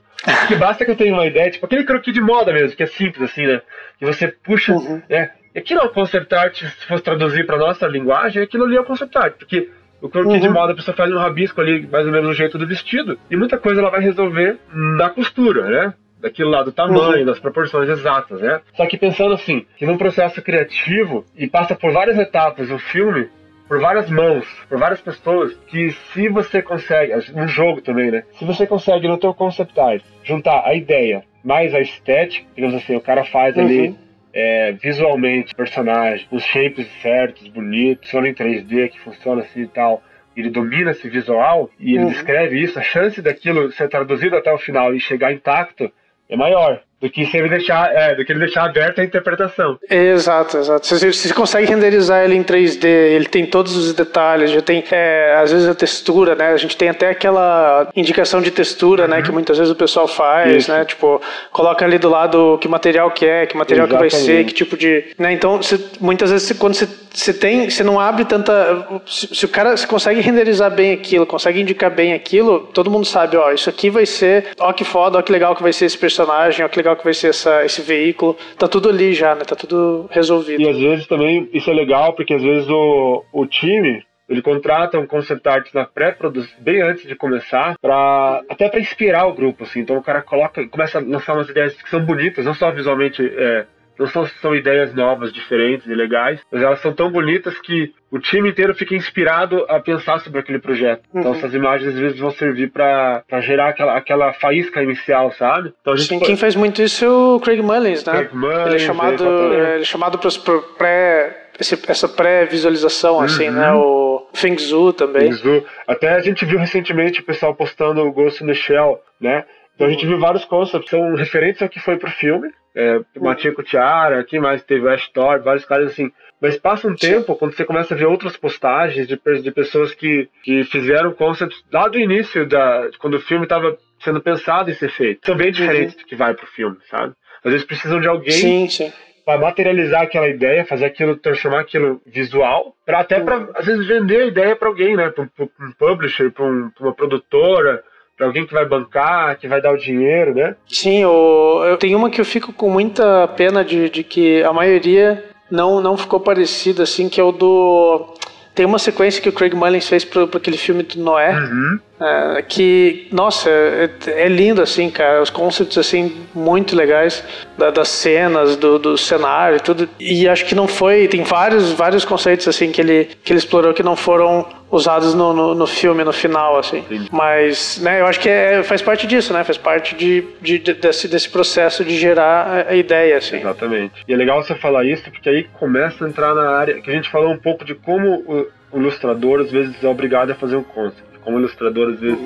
que 0.47 0.55
basta 0.55 0.85
que 0.85 0.91
eu 0.91 0.95
tenha 0.95 1.13
uma 1.13 1.25
ideia, 1.25 1.51
tipo 1.51 1.65
aquele 1.65 1.83
croquis 1.83 2.13
de 2.13 2.21
moda 2.21 2.53
mesmo, 2.53 2.77
que 2.77 2.83
é 2.83 2.87
simples 2.87 3.29
assim, 3.29 3.45
né? 3.45 3.61
Que 3.99 4.05
você 4.05 4.29
puxa, 4.29 4.71
uhum. 4.73 5.01
né? 5.09 5.31
Aquilo 5.55 5.81
é 5.81 5.83
o 5.83 5.89
concept 5.89 6.33
art, 6.33 6.63
se 6.63 6.87
fosse 6.87 7.03
traduzir 7.03 7.45
para 7.45 7.57
nossa 7.57 7.85
linguagem, 7.85 8.41
aquilo 8.41 8.63
ali 8.63 8.77
é 8.77 8.79
o 8.81 8.85
concept 8.85 9.17
art, 9.17 9.35
porque 9.37 9.69
o 10.01 10.07
croquis 10.07 10.35
uhum. 10.35 10.39
de 10.39 10.49
moda 10.49 10.71
a 10.71 10.75
pessoa 10.75 10.95
faz 10.95 11.11
um 11.11 11.17
rabisco 11.17 11.59
ali, 11.59 11.85
mais 11.85 12.05
ou 12.05 12.11
menos 12.11 12.29
no 12.29 12.33
jeito 12.33 12.57
do 12.57 12.65
vestido, 12.65 13.19
e 13.29 13.35
muita 13.35 13.57
coisa 13.57 13.81
ela 13.81 13.91
vai 13.91 13.99
resolver 13.99 14.57
na 14.73 15.09
costura, 15.09 15.69
né? 15.69 15.93
daquilo 16.21 16.49
lá 16.49 16.63
do 16.63 16.71
tamanho, 16.71 17.19
uhum. 17.19 17.25
das 17.25 17.37
proporções 17.37 17.89
exatas, 17.89 18.39
né? 18.39 18.61
Só 18.77 18.87
que 18.87 18.97
pensando 18.97 19.33
assim, 19.33 19.65
que 19.75 19.85
num 19.85 19.97
processo 19.97 20.41
criativo 20.41 21.25
e 21.35 21.47
passa 21.47 21.75
por 21.75 21.91
várias 21.91 22.17
etapas 22.17 22.71
o 22.71 22.79
filme, 22.79 23.27
por 23.67 23.79
várias 23.79 24.09
mãos, 24.09 24.45
por 24.67 24.77
várias 24.77 25.01
pessoas, 25.01 25.53
que 25.67 25.91
se 26.13 26.29
você 26.29 26.61
consegue, 26.61 27.13
no 27.31 27.47
jogo 27.47 27.81
também, 27.81 28.11
né? 28.11 28.23
Se 28.33 28.45
você 28.45 28.67
consegue 28.67 29.07
no 29.07 29.17
teu 29.17 29.33
concept 29.33 29.79
art 29.79 30.03
juntar 30.23 30.63
a 30.65 30.73
ideia 30.73 31.23
mais 31.43 31.73
a 31.73 31.79
estética, 31.79 32.47
digamos 32.55 32.75
assim, 32.75 32.95
o 32.95 33.01
cara 33.01 33.23
faz 33.25 33.55
uhum. 33.55 33.63
ali 33.63 33.95
é, 34.33 34.71
visualmente 34.73 35.53
personagem, 35.53 36.25
os 36.31 36.43
shapes 36.43 36.87
certos, 37.01 37.47
bonitos, 37.49 38.05
funciona 38.05 38.29
em 38.29 38.33
3D, 38.33 38.89
que 38.89 38.99
funciona 38.99 39.41
assim 39.41 39.61
e 39.61 39.67
tal. 39.67 40.01
Ele 40.35 40.49
domina 40.49 40.91
esse 40.91 41.07
visual 41.07 41.69
e 41.79 41.93
ele 41.93 42.05
uhum. 42.05 42.09
descreve 42.09 42.59
isso, 42.59 42.79
a 42.79 42.81
chance 42.81 43.21
daquilo 43.21 43.71
ser 43.71 43.87
traduzido 43.87 44.35
até 44.35 44.51
o 44.51 44.57
final 44.57 44.95
e 44.95 44.99
chegar 44.99 45.31
intacto 45.31 45.91
é 46.27 46.35
maior 46.35 46.81
do 47.03 47.09
que 47.09 47.29
ele 47.33 47.49
deixar, 47.49 47.93
é, 47.93 48.15
do 48.15 48.23
que 48.23 48.31
ele 48.31 48.39
deixar 48.39 48.63
aberta 48.63 49.01
a 49.01 49.03
interpretação. 49.03 49.77
Exato, 49.89 50.57
exato. 50.57 50.87
Você, 50.87 51.11
você 51.11 51.33
consegue 51.33 51.67
renderizar 51.67 52.23
ele 52.23 52.33
em 52.33 52.43
3D, 52.43 52.85
ele 52.85 53.25
tem 53.25 53.45
todos 53.45 53.75
os 53.75 53.93
detalhes, 53.93 54.51
já 54.51 54.61
tem 54.61 54.81
é, 54.89 55.35
às 55.35 55.51
vezes 55.51 55.67
a 55.67 55.75
textura, 55.75 56.33
né? 56.33 56.53
A 56.53 56.57
gente 56.57 56.77
tem 56.77 56.87
até 56.87 57.09
aquela 57.09 57.89
indicação 57.93 58.41
de 58.41 58.51
textura, 58.51 59.05
né, 59.05 59.15
uhum. 59.15 59.21
né, 59.21 59.25
que 59.25 59.31
muitas 59.33 59.57
vezes 59.57 59.73
o 59.73 59.75
pessoal 59.75 60.07
faz, 60.07 60.63
Isso. 60.63 60.71
né? 60.71 60.85
Tipo, 60.85 61.21
coloca 61.51 61.83
ali 61.83 61.97
do 61.97 62.07
lado 62.07 62.57
que 62.61 62.69
material 62.69 63.11
que 63.11 63.25
é, 63.25 63.45
que 63.45 63.57
material 63.57 63.85
Exatamente. 63.85 64.09
que 64.09 64.15
vai 64.15 64.25
ser, 64.25 64.45
que 64.45 64.53
tipo 64.53 64.77
de, 64.77 65.03
né? 65.19 65.33
Então, 65.33 65.61
você, 65.61 65.77
muitas 65.99 66.31
vezes 66.31 66.57
quando 66.57 66.73
você, 66.73 66.87
você 67.13 67.33
tem, 67.33 67.69
você 67.69 67.83
não 67.83 67.99
abre 67.99 68.23
tanta, 68.23 68.87
se, 69.05 69.35
se 69.35 69.45
o 69.45 69.49
cara 69.49 69.75
se 69.75 69.85
consegue 69.85 70.21
renderizar 70.21 70.71
bem 70.71 70.93
aquilo, 70.93 71.25
consegue 71.25 71.59
indicar 71.59 71.91
bem 71.91 72.13
aquilo, 72.13 72.61
todo 72.73 72.89
mundo 72.89 73.05
sabe, 73.05 73.35
ó, 73.35 73.51
isso 73.51 73.69
aqui 73.69 73.89
vai 73.89 74.05
ser, 74.05 74.47
ó 74.57 74.71
que 74.71 74.85
foda, 74.85 75.19
ó 75.19 75.21
que 75.21 75.33
legal 75.33 75.53
que 75.53 75.61
vai 75.61 75.73
ser 75.73 75.85
esse 75.85 75.97
personagem, 75.97 76.65
ó 76.65 76.69
que 76.69 76.77
legal 76.77 76.92
legal 76.93 76.95
que 76.95 77.03
vai 77.03 77.13
ser 77.13 77.27
essa, 77.29 77.65
esse 77.65 77.81
veículo. 77.81 78.37
Tá 78.57 78.67
tudo 78.67 78.89
ali 78.89 79.13
já, 79.13 79.35
né? 79.35 79.43
Tá 79.43 79.55
tudo 79.55 80.07
resolvido. 80.11 80.61
E 80.61 80.69
às 80.69 80.77
vezes 80.77 81.07
também 81.07 81.49
isso 81.53 81.69
é 81.69 81.73
legal, 81.73 82.13
porque 82.13 82.33
às 82.33 82.41
vezes 82.41 82.69
o, 82.69 83.23
o 83.31 83.45
time 83.45 84.03
ele 84.29 84.41
contrata 84.41 84.97
um 84.97 85.05
concept 85.05 85.47
art 85.47 85.73
na 85.73 85.85
pré-produção, 85.85 86.55
bem 86.59 86.81
antes 86.81 87.05
de 87.05 87.15
começar, 87.15 87.75
para 87.81 88.41
até 88.49 88.69
para 88.69 88.79
inspirar 88.79 89.27
o 89.27 89.33
grupo, 89.33 89.63
assim. 89.63 89.81
Então 89.81 89.97
o 89.97 90.03
cara 90.03 90.21
coloca, 90.21 90.65
começa 90.69 90.97
a 90.97 91.01
lançar 91.01 91.33
umas 91.33 91.49
ideias 91.49 91.73
que 91.73 91.89
são 91.89 92.03
bonitas, 92.03 92.45
não 92.45 92.53
só 92.53 92.71
visualmente 92.71 93.21
é, 93.21 93.65
não 93.97 94.07
são, 94.07 94.25
são 94.41 94.55
ideias 94.55 94.93
novas, 94.93 95.31
diferentes 95.31 95.87
e 95.87 95.93
legais, 95.93 96.39
mas 96.51 96.61
elas 96.61 96.81
são 96.81 96.93
tão 96.93 97.11
bonitas 97.11 97.57
que 97.59 97.93
o 98.11 98.19
time 98.19 98.49
inteiro 98.49 98.73
fica 98.75 98.95
inspirado 98.95 99.65
a 99.69 99.79
pensar 99.79 100.19
sobre 100.19 100.39
aquele 100.39 100.59
projeto. 100.59 101.03
Então, 101.09 101.21
uhum. 101.21 101.27
Então 101.29 101.33
essas 101.35 101.53
imagens 101.53 101.93
às 101.93 101.99
vezes 101.99 102.19
vão 102.19 102.31
servir 102.31 102.71
para 102.71 103.23
gerar 103.41 103.69
aquela, 103.69 103.97
aquela 103.97 104.33
faísca 104.33 104.81
inicial, 104.81 105.31
sabe? 105.31 105.73
Então, 105.81 105.97
Sim, 105.97 106.19
quem 106.19 106.37
faz 106.37 106.55
muito 106.55 106.81
isso 106.81 107.05
é 107.05 107.09
o 107.09 107.39
Craig 107.39 107.61
Mullins, 107.61 108.05
né? 108.05 108.13
Craig 108.13 108.33
Mullins, 108.33 108.67
ele 108.67 108.75
é 108.75 108.79
chamado, 108.79 109.25
é, 109.25 109.73
ele 109.73 109.81
é 109.81 109.85
chamado 109.85 110.17
para 110.17 110.29
pré 110.77 111.39
essa 111.59 112.07
pré-visualização, 112.07 113.19
assim, 113.19 113.49
né? 113.49 113.71
uhum. 113.73 113.79
O 113.79 114.27
Fengzu 114.33 114.91
também. 114.93 115.31
Fengzu. 115.31 115.63
Até 115.87 116.09
a 116.09 116.19
gente 116.19 116.45
viu 116.45 116.57
recentemente 116.57 117.21
o 117.21 117.23
pessoal 117.23 117.53
postando 117.53 118.01
o 118.01 118.11
Ghost 118.11 118.43
in 118.43 118.47
the 118.47 118.55
Shell, 118.55 118.99
né? 119.21 119.45
Então 119.75 119.87
a 119.87 119.89
gente 119.89 120.05
viu 120.05 120.19
vários 120.19 120.45
concepts 120.45 120.89
são 120.89 121.15
referentes 121.15 121.61
ao 121.61 121.69
que 121.69 121.79
foi 121.79 121.97
pro 121.97 122.11
filme. 122.11 122.49
É, 122.75 122.99
Matico 123.19 123.61
Tiara, 123.61 124.23
quem 124.23 124.39
mais 124.39 124.63
teve? 124.63 124.89
Ash 124.89 125.07
Thor, 125.09 125.41
vários 125.41 125.65
caras 125.65 125.91
assim. 125.91 126.11
Mas 126.41 126.57
passa 126.57 126.87
um 126.87 126.95
tempo 126.95 127.35
quando 127.35 127.55
você 127.55 127.63
começa 127.63 127.93
a 127.93 127.97
ver 127.97 128.05
outras 128.05 128.35
postagens 128.35 129.07
de, 129.07 129.17
de 129.41 129.51
pessoas 129.51 129.93
que, 129.93 130.27
que 130.43 130.63
fizeram 130.65 131.13
concepts 131.13 131.63
lá 131.71 131.87
do 131.87 131.99
início, 131.99 132.45
da, 132.45 132.89
quando 132.99 133.13
o 133.15 133.21
filme 133.21 133.45
estava 133.45 133.77
sendo 134.03 134.21
pensado 134.21 134.69
em 134.69 134.73
ser 134.73 134.89
feito. 134.89 135.25
São 135.25 135.37
bem 135.37 135.47
uhum. 135.47 135.53
diferentes 135.53 135.95
do 135.95 136.03
que 136.03 136.15
vai 136.15 136.33
pro 136.33 136.47
filme, 136.47 136.77
sabe? 136.89 137.13
Às 137.43 137.51
vezes 137.51 137.65
precisam 137.65 138.01
de 138.01 138.07
alguém 138.07 138.31
sim, 138.31 138.67
sim. 138.67 138.91
para 139.23 139.39
materializar 139.39 140.01
aquela 140.01 140.27
ideia, 140.27 140.65
fazer 140.65 140.85
aquilo, 140.85 141.15
transformar 141.15 141.61
aquilo 141.61 142.01
visual, 142.05 142.75
para 142.85 142.99
até 142.99 143.19
para 143.19 143.37
uhum. 143.37 143.51
às 143.55 143.65
vezes 143.65 143.87
vender 143.87 144.23
a 144.23 144.25
ideia 144.25 144.55
para 144.55 144.67
alguém, 144.67 144.97
né? 144.97 145.09
Para 145.09 145.23
um, 145.23 145.29
um 145.61 145.71
publisher, 145.77 146.31
para 146.31 146.43
um, 146.43 146.71
uma 146.79 146.93
produtora 146.93 147.83
para 148.17 148.27
alguém 148.27 148.45
que 148.45 148.53
vai 148.53 148.65
bancar, 148.65 149.37
que 149.39 149.47
vai 149.47 149.61
dar 149.61 149.73
o 149.73 149.77
dinheiro, 149.77 150.33
né? 150.35 150.55
Sim, 150.67 151.01
eu 151.01 151.77
tenho 151.79 151.97
uma 151.97 152.09
que 152.09 152.21
eu 152.21 152.25
fico 152.25 152.53
com 152.53 152.69
muita 152.69 153.27
pena 153.29 153.63
de, 153.63 153.89
de 153.89 154.03
que 154.03 154.43
a 154.43 154.53
maioria 154.53 155.23
não, 155.49 155.81
não 155.81 155.97
ficou 155.97 156.19
parecida, 156.19 156.83
assim, 156.83 157.09
que 157.09 157.19
é 157.19 157.23
o 157.23 157.31
do 157.31 158.13
Tem 158.55 158.65
uma 158.67 158.77
sequência 158.77 159.19
que 159.21 159.29
o 159.29 159.33
Craig 159.33 159.55
Mullins 159.55 159.87
fez 159.89 160.05
para 160.05 160.23
aquele 160.23 160.57
filme 160.57 160.83
do 160.83 160.99
Noé, 161.01 161.31
Uhum. 161.33 161.79
é, 161.99 162.41
que, 162.43 163.07
nossa, 163.11 163.49
é, 163.49 163.89
é 164.07 164.27
lindo, 164.27 164.61
assim, 164.61 164.91
cara. 164.91 165.19
Os 165.21 165.31
concepts, 165.31 165.75
assim, 165.77 166.15
muito 166.35 166.75
legais 166.75 167.23
da- 167.57 167.71
das 167.71 167.87
cenas, 167.87 168.55
do, 168.55 168.77
do 168.77 168.95
cenário 168.95 169.57
e 169.57 169.59
tudo. 169.59 169.89
E 169.99 170.27
acho 170.29 170.45
que 170.45 170.53
não 170.53 170.67
foi... 170.67 171.07
Tem 171.07 171.23
vários, 171.23 171.71
vários 171.71 172.05
conceitos, 172.05 172.47
assim, 172.47 172.71
que 172.71 172.79
ele, 172.79 173.09
que 173.23 173.31
ele 173.33 173.39
explorou 173.39 173.73
que 173.73 173.81
não 173.81 173.95
foram 173.95 174.45
usados 174.75 175.13
no, 175.13 175.31
no, 175.33 175.53
no 175.53 175.67
filme, 175.67 176.03
no 176.03 176.11
final, 176.11 176.57
assim. 176.57 176.79
Entendi. 176.79 177.07
Mas, 177.11 177.77
né, 177.79 178.01
eu 178.01 178.07
acho 178.07 178.19
que 178.19 178.27
é, 178.27 178.63
faz 178.63 178.81
parte 178.81 179.05
disso, 179.05 179.31
né? 179.31 179.43
Faz 179.43 179.57
parte 179.57 179.95
de, 179.95 180.25
de- 180.41 180.57
de- 180.59 180.73
desse, 180.73 181.07
desse 181.07 181.29
processo 181.29 181.85
de 181.85 181.95
gerar 181.95 182.65
a, 182.67 182.71
a 182.71 182.75
ideia, 182.75 183.17
assim. 183.17 183.37
Exatamente. 183.37 183.93
E 184.07 184.13
é 184.13 184.17
legal 184.17 184.43
você 184.43 184.55
falar 184.55 184.83
isso, 184.85 185.03
porque 185.11 185.29
aí 185.29 185.43
começa 185.59 186.03
a 186.03 186.09
entrar 186.09 186.33
na 186.33 186.49
área 186.57 186.81
que 186.81 186.89
a 186.89 186.93
gente 186.93 187.09
falou 187.11 187.31
um 187.31 187.37
pouco 187.37 187.63
de 187.63 187.75
como 187.75 188.15
o, 188.25 188.47
o 188.71 188.79
ilustrador 188.79 189.41
às 189.41 189.51
vezes 189.51 189.75
é 189.83 189.87
obrigado 189.87 190.31
a 190.31 190.35
fazer 190.35 190.55
um 190.55 190.63
concept. 190.63 191.03
Como 191.23 191.37
o 191.37 191.39
ilustrador 191.39 191.93
às 191.93 191.99
vezes 191.99 192.19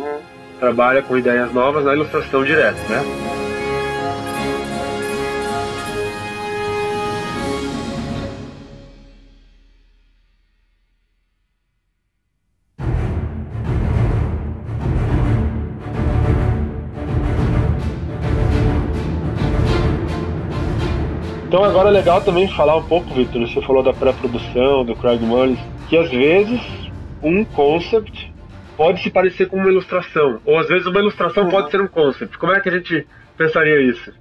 trabalha 0.60 1.02
com 1.02 1.18
ideias 1.18 1.54
novas 1.54 1.84
na 1.86 1.94
ilustração 1.94 2.44
direta, 2.44 2.80
né? 2.90 3.04
Então 21.58 21.68
agora 21.68 21.90
é 21.90 21.92
legal 21.92 22.22
também 22.22 22.48
falar 22.50 22.76
um 22.78 22.84
pouco, 22.84 23.12
Victor, 23.16 23.42
você 23.42 23.60
falou 23.62 23.82
da 23.82 23.92
pré-produção, 23.92 24.86
do 24.86 24.96
Craig 24.96 25.20
Mullins, 25.20 25.58
que 25.90 25.98
às 25.98 26.08
vezes 26.08 26.62
um 27.24 27.44
concept 27.44 28.32
pode 28.78 29.02
se 29.02 29.10
parecer 29.10 29.48
com 29.48 29.58
uma 29.58 29.68
ilustração, 29.68 30.40
ou 30.46 30.60
às 30.60 30.68
vezes 30.68 30.86
uma 30.86 31.00
ilustração 31.00 31.46
Uhum. 31.46 31.50
pode 31.50 31.72
ser 31.72 31.82
um 31.82 31.88
concept. 31.88 32.38
Como 32.38 32.54
é 32.54 32.60
que 32.60 32.70
a 32.70 32.72
gente 32.74 33.08
pensaria 33.36 33.82
isso? 33.82 34.14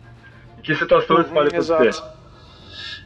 Em 0.59 0.63
que 0.63 0.75
situações 0.77 1.27
Uhum, 1.27 1.35
pode 1.35 1.55
acontecer? 1.55 1.89
exato. 1.89 2.05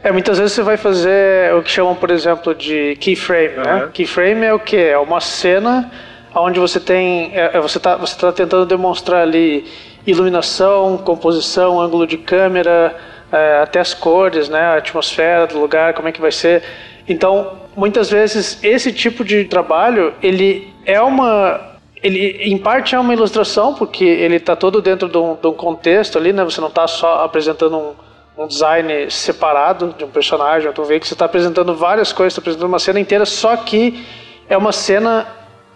É, 0.00 0.12
muitas 0.12 0.38
vezes 0.38 0.52
você 0.52 0.62
vai 0.62 0.76
fazer 0.76 1.52
o 1.56 1.62
que 1.64 1.70
chamam, 1.72 1.96
por 1.96 2.12
exemplo, 2.12 2.54
de 2.54 2.94
keyframe, 3.00 3.56
né? 3.56 3.84
Uhum. 3.86 3.90
Keyframe 3.90 4.44
é 4.44 4.54
o 4.54 4.60
que? 4.60 4.76
É 4.76 4.98
uma 4.98 5.20
cena 5.20 5.90
onde 6.36 6.60
você 6.60 6.78
tem, 6.78 7.36
é, 7.36 7.56
é, 7.56 7.60
você 7.60 7.78
está 7.78 7.96
você 7.96 8.16
tá 8.16 8.30
tentando 8.30 8.64
demonstrar 8.64 9.22
ali 9.22 9.64
iluminação, 10.06 10.98
composição, 10.98 11.80
ângulo 11.80 12.06
de 12.06 12.16
câmera, 12.16 12.96
é, 13.32 13.60
até 13.62 13.80
as 13.80 13.94
cores, 13.94 14.48
né? 14.48 14.60
A 14.60 14.76
atmosfera 14.76 15.46
do 15.46 15.58
lugar, 15.58 15.94
como 15.94 16.08
é 16.08 16.12
que 16.12 16.20
vai 16.20 16.32
ser. 16.32 16.62
Então, 17.08 17.58
muitas 17.76 18.10
vezes 18.10 18.58
esse 18.62 18.92
tipo 18.92 19.24
de 19.24 19.44
trabalho, 19.44 20.14
ele 20.22 20.72
é 20.84 21.00
uma 21.00 21.68
ele 22.02 22.38
em 22.42 22.56
parte 22.56 22.94
é 22.94 22.98
uma 22.98 23.12
ilustração 23.12 23.74
porque 23.74 24.04
ele 24.04 24.36
está 24.36 24.56
todo 24.56 24.80
dentro 24.80 25.08
de 25.08 25.18
um, 25.18 25.34
de 25.34 25.46
um 25.46 25.52
contexto 25.52 26.16
ali, 26.16 26.32
né? 26.32 26.42
Você 26.44 26.60
não 26.60 26.68
está 26.68 26.86
só 26.86 27.24
apresentando 27.24 27.76
um, 27.76 27.92
um 28.42 28.46
design 28.46 29.10
separado 29.10 29.94
de 29.96 30.04
um 30.04 30.08
personagem. 30.08 30.72
Tu 30.72 30.82
vê 30.84 30.98
que 30.98 31.06
você 31.06 31.14
está 31.14 31.26
apresentando 31.26 31.74
várias 31.74 32.12
coisas, 32.12 32.32
está 32.32 32.40
apresentando 32.40 32.68
uma 32.68 32.78
cena 32.78 32.98
inteira, 32.98 33.26
só 33.26 33.54
que 33.56 34.02
é 34.48 34.56
uma 34.56 34.72
cena 34.72 35.26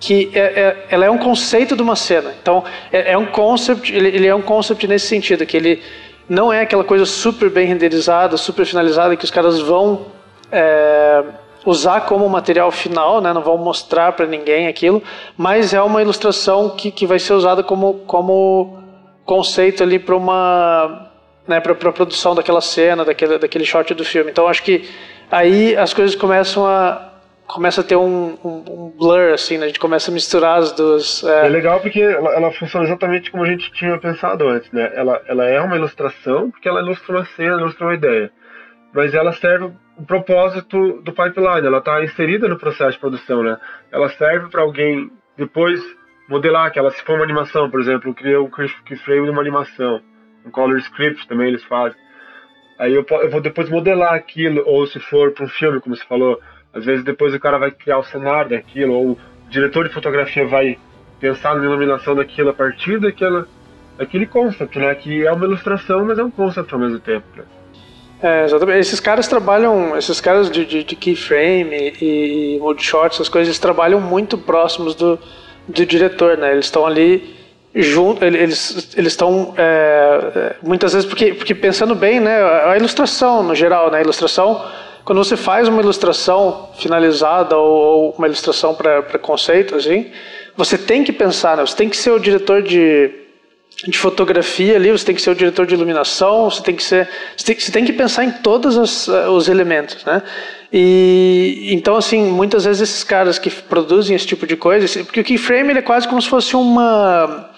que 0.01 0.31
é, 0.35 0.40
é- 0.40 0.87
ela 0.90 1.05
é 1.05 1.11
um 1.11 1.19
conceito 1.19 1.77
de 1.77 1.83
uma 1.83 1.97
cena. 1.97 2.33
Então 2.40 2.64
é, 2.90 3.12
é 3.12 3.19
um 3.19 3.27
concept, 3.27 3.95
ele, 3.95 4.09
ele 4.09 4.27
é 4.27 4.35
um 4.35 4.43
concept 4.43 4.87
nesse 4.87 5.07
sentido 5.07 5.45
que 5.45 5.57
ele 5.57 5.83
não 6.29 6.53
é 6.53 6.63
aquela 6.63 6.85
coisa 6.85 7.05
super 7.05 7.51
bem 7.51 7.67
renderizada, 7.67 8.37
super 8.37 8.65
finalizada 8.65 9.17
que 9.17 9.25
os 9.25 9.31
caras 9.31 9.61
vão 9.61 10.07
é, 10.51 11.25
usar 11.67 12.03
como 12.03 12.29
material 12.29 12.71
final, 12.71 13.21
né? 13.21 13.33
não 13.33 13.43
vão 13.43 13.59
mostrar 13.59 14.13
para 14.13 14.27
ninguém 14.27 14.67
aquilo, 14.67 15.03
mas 15.37 15.75
é 15.75 15.83
uma 15.83 16.01
ilustração 16.03 16.71
que, 16.71 16.91
que 16.91 17.07
vai 17.07 17.19
ser 17.19 17.33
usada 17.33 17.63
como, 17.63 17.95
como 18.07 18.79
conceito 19.25 19.83
ali 19.83 19.99
para 19.99 20.17
uma 20.17 21.11
né, 21.47 21.61
para 21.61 21.73
a 21.73 21.93
produção 21.93 22.35
daquela 22.35 22.61
cena, 22.61 23.05
daquele, 23.05 23.39
daquele 23.39 23.65
shot 23.65 23.93
do 23.95 24.05
filme. 24.05 24.31
Então 24.31 24.49
acho 24.49 24.63
que 24.63 24.89
aí 25.31 25.77
as 25.77 25.93
coisas 25.93 26.17
começam 26.17 26.67
a 26.67 27.11
começa 27.47 27.81
a 27.81 27.85
ter 27.85 27.97
um, 27.97 28.39
um, 28.45 28.65
um 28.69 28.95
blur 28.97 29.33
assim, 29.33 29.59
né? 29.59 29.65
a 29.65 29.69
gente 29.69 29.81
começa 29.81 30.11
a 30.11 30.15
misturar 30.15 30.59
as 30.59 30.73
duas. 30.73 31.23
É 31.25 31.47
É, 31.47 31.49
legal 31.49 31.81
porque 31.81 32.01
ela, 32.01 32.35
ela 32.35 32.53
funciona 32.53 32.87
exatamente 32.87 33.31
como 33.31 33.43
a 33.43 33.47
gente 33.47 33.71
tinha 33.73 33.99
pensado 33.99 34.49
antes, 34.49 34.71
né? 34.73 34.93
Ela, 34.95 35.23
ela 35.27 35.45
é 35.45 35.61
uma 35.61 35.77
ilustração 35.77 36.51
porque 36.51 36.69
ela 36.69 36.81
ilustra 36.81 37.17
uma 37.17 37.25
cena, 37.25 37.61
ilustra 37.61 37.87
uma 37.87 37.95
ideia. 37.95 38.31
Mas 38.93 39.15
ela 39.15 39.33
serve 39.33 39.73
o 39.97 40.05
propósito 40.05 41.01
do 41.03 41.13
pipeline, 41.13 41.67
ela 41.67 41.79
está 41.79 42.03
inserida 42.03 42.49
no 42.49 42.59
processo 42.59 42.93
de 42.93 42.99
produção, 42.99 43.43
né? 43.43 43.59
Ela 43.93 44.09
serve 44.11 44.49
para 44.49 44.63
alguém 44.63 45.11
depois 45.37 45.81
modelar 46.29 46.67
aquela, 46.67 46.91
se 46.91 47.03
for 47.03 47.17
uma 47.17 47.25
animação, 47.25 47.71
por 47.71 47.81
exemplo, 47.81 48.15
criar 48.15 48.41
um 48.41 48.51
keyframe 48.85 49.25
de 49.25 49.31
uma 49.31 49.41
animação, 49.41 50.01
um 50.45 50.51
color 50.51 50.79
script 50.79 51.27
também 51.29 51.49
eles 51.49 51.65
fazem. 51.65 51.99
Aí 52.79 52.93
eu, 52.93 53.07
eu 53.09 53.31
vou 53.31 53.41
depois 53.41 53.69
modelar 53.69 54.15
aquilo, 54.15 54.63
ou 54.67 54.87
se 54.87 54.99
for 54.99 55.33
para 55.33 55.45
um 55.45 55.49
filme, 55.49 55.81
como 55.81 55.95
você 55.95 56.05
falou, 56.05 56.41
às 56.75 56.85
vezes 56.85 57.05
depois 57.05 57.33
o 57.33 57.41
cara 57.41 57.59
vai 57.59 57.71
criar 57.71 57.99
o 57.99 58.05
cenário 58.05 58.51
daquilo, 58.51 58.95
ou 58.95 59.11
o 59.13 59.19
diretor 59.49 59.87
de 59.87 59.95
fotografia 59.95 60.47
vai 60.47 60.79
pensar 61.21 61.55
na 61.55 61.65
iluminação 61.65 62.15
daquilo 62.15 62.51
a 62.51 62.53
partir 62.53 62.99
daquela, 62.99 63.47
daquele 63.97 64.27
concept, 64.27 64.79
né? 64.79 64.95
Que 64.95 65.27
é 65.27 65.33
uma 65.33 65.45
ilustração, 65.45 66.05
mas 66.05 66.19
é 66.19 66.25
um 66.25 66.31
concept 66.31 66.73
ao 66.75 66.81
mesmo 66.81 66.99
tempo. 66.99 67.25
Né? 67.37 67.45
É, 68.23 68.45
exatamente. 68.45 68.79
Esses 68.81 69.01
caras 69.01 69.29
trabalham, 69.29 69.97
esses 69.97 70.21
caras 70.21 70.51
de, 70.51 70.65
de, 70.65 70.83
de 70.83 70.97
keyframe 70.97 71.95
e, 72.01 72.57
e 72.57 72.59
mode 72.59 72.83
shot, 72.83 73.15
essas 73.15 73.29
coisas, 73.29 73.49
eles 73.49 73.59
trabalham 73.59 74.01
muito 74.01 74.37
próximos 74.37 74.95
do, 74.95 75.19
do 75.69 75.87
diretor, 75.87 76.37
né? 76.37 76.53
Eles 76.53 76.65
estão 76.67 76.87
ali 76.87 77.35
junto, 77.75 78.25
eles 78.25 78.95
eles 78.97 79.13
estão 79.13 79.53
é, 79.57 80.33
é, 80.35 80.57
muitas 80.63 80.93
vezes 80.93 81.09
porque 81.09 81.35
porque 81.35 81.55
pensando 81.55 81.95
bem, 81.95 82.21
né? 82.21 82.43
A 82.43 82.77
ilustração 82.77 83.43
no 83.43 83.55
geral, 83.55 83.91
né? 83.91 83.99
A 83.99 84.01
ilustração 84.01 84.65
quando 85.05 85.23
você 85.23 85.37
faz 85.37 85.69
uma 85.69 85.83
ilustração 85.83 86.71
finalizada 86.79 87.57
ou, 87.57 87.77
ou 87.77 88.14
uma 88.17 88.27
ilustração 88.27 88.75
para 88.75 89.19
conceito, 89.19 89.77
assim, 89.77 90.11
você 90.57 90.79
tem 90.79 91.05
que 91.05 91.12
pensar, 91.12 91.57
né? 91.57 91.67
Você 91.67 91.77
tem 91.77 91.88
que 91.88 91.97
ser 91.97 92.11
o 92.11 92.19
diretor 92.19 92.62
de 92.62 93.25
de 93.87 93.99
fotografia 93.99 94.77
ali, 94.77 94.90
você 94.90 95.05
tem 95.05 95.14
que 95.14 95.21
ser 95.21 95.31
o 95.31 95.35
diretor 95.35 95.67
de 95.67 95.75
iluminação, 95.75 96.49
você 96.49 96.62
tem 96.62 96.77
que 96.77 96.83
ser, 96.83 97.09
você 97.37 97.45
tem, 97.45 97.59
você 97.59 97.73
tem 97.73 97.85
que 97.85 97.93
pensar 97.93 98.25
em 98.25 98.31
todos 98.31 98.77
os, 98.77 99.09
eh, 99.09 99.29
os 99.29 99.49
elementos, 99.49 100.05
né? 100.05 100.23
E 100.73 101.71
então 101.73 101.97
assim, 101.97 102.25
muitas 102.25 102.64
vezes 102.64 102.83
esses 102.88 103.05
caras 103.05 103.38
que 103.38 103.51
produzem 103.51 104.14
esse 104.14 104.27
tipo 104.27 104.47
de 104.47 104.57
coisa, 104.57 105.05
porque 105.05 105.21
o 105.21 105.25
keyframe 105.25 105.71
ele 105.71 105.81
é 105.81 105.83
quase 105.83 106.09
como 106.09 106.23
se 106.23 106.29
fosse 106.29 106.57
uma 106.57 107.51